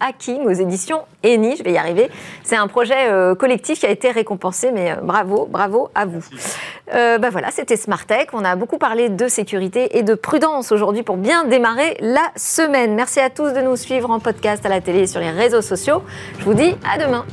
Hacking 0.00 0.42
aux 0.46 0.52
éditions 0.52 1.02
Eni. 1.22 1.56
Je 1.56 1.62
vais 1.62 1.72
y 1.72 1.78
arriver. 1.78 2.10
C'est 2.42 2.56
un 2.56 2.68
projet 2.68 3.10
euh, 3.10 3.34
collectif 3.34 3.80
qui 3.80 3.86
a 3.86 3.90
été 3.90 4.10
récompensé, 4.10 4.70
mais 4.72 4.92
euh, 4.92 4.96
bravo, 5.02 5.46
bravo 5.50 5.90
à 5.94 6.06
vous. 6.06 6.24
Euh, 6.94 7.18
bah 7.18 7.30
voilà, 7.30 7.50
c'était 7.50 7.76
Smartech. 7.76 8.30
On 8.32 8.44
a 8.44 8.56
beaucoup 8.56 8.78
parlé 8.78 9.08
de 9.08 9.28
sécurité 9.28 9.98
et 9.98 10.02
de 10.02 10.14
prudence 10.14 10.72
aujourd'hui 10.72 11.02
pour 11.02 11.16
bien 11.16 11.44
démarrer 11.44 11.96
la 12.00 12.32
semaine. 12.36 12.94
Merci 12.94 13.20
à 13.20 13.30
tous 13.30 13.52
de 13.52 13.60
nous 13.60 13.76
suivre 13.76 14.10
en 14.10 14.20
podcast, 14.20 14.64
à 14.64 14.68
la 14.68 14.80
télé 14.80 15.00
et 15.00 15.06
sur 15.06 15.20
les 15.20 15.30
réseaux 15.30 15.62
sociaux. 15.62 16.02
Je 16.38 16.44
vous 16.44 16.54
dis 16.54 16.74
à 16.90 16.98
demain. 16.98 17.24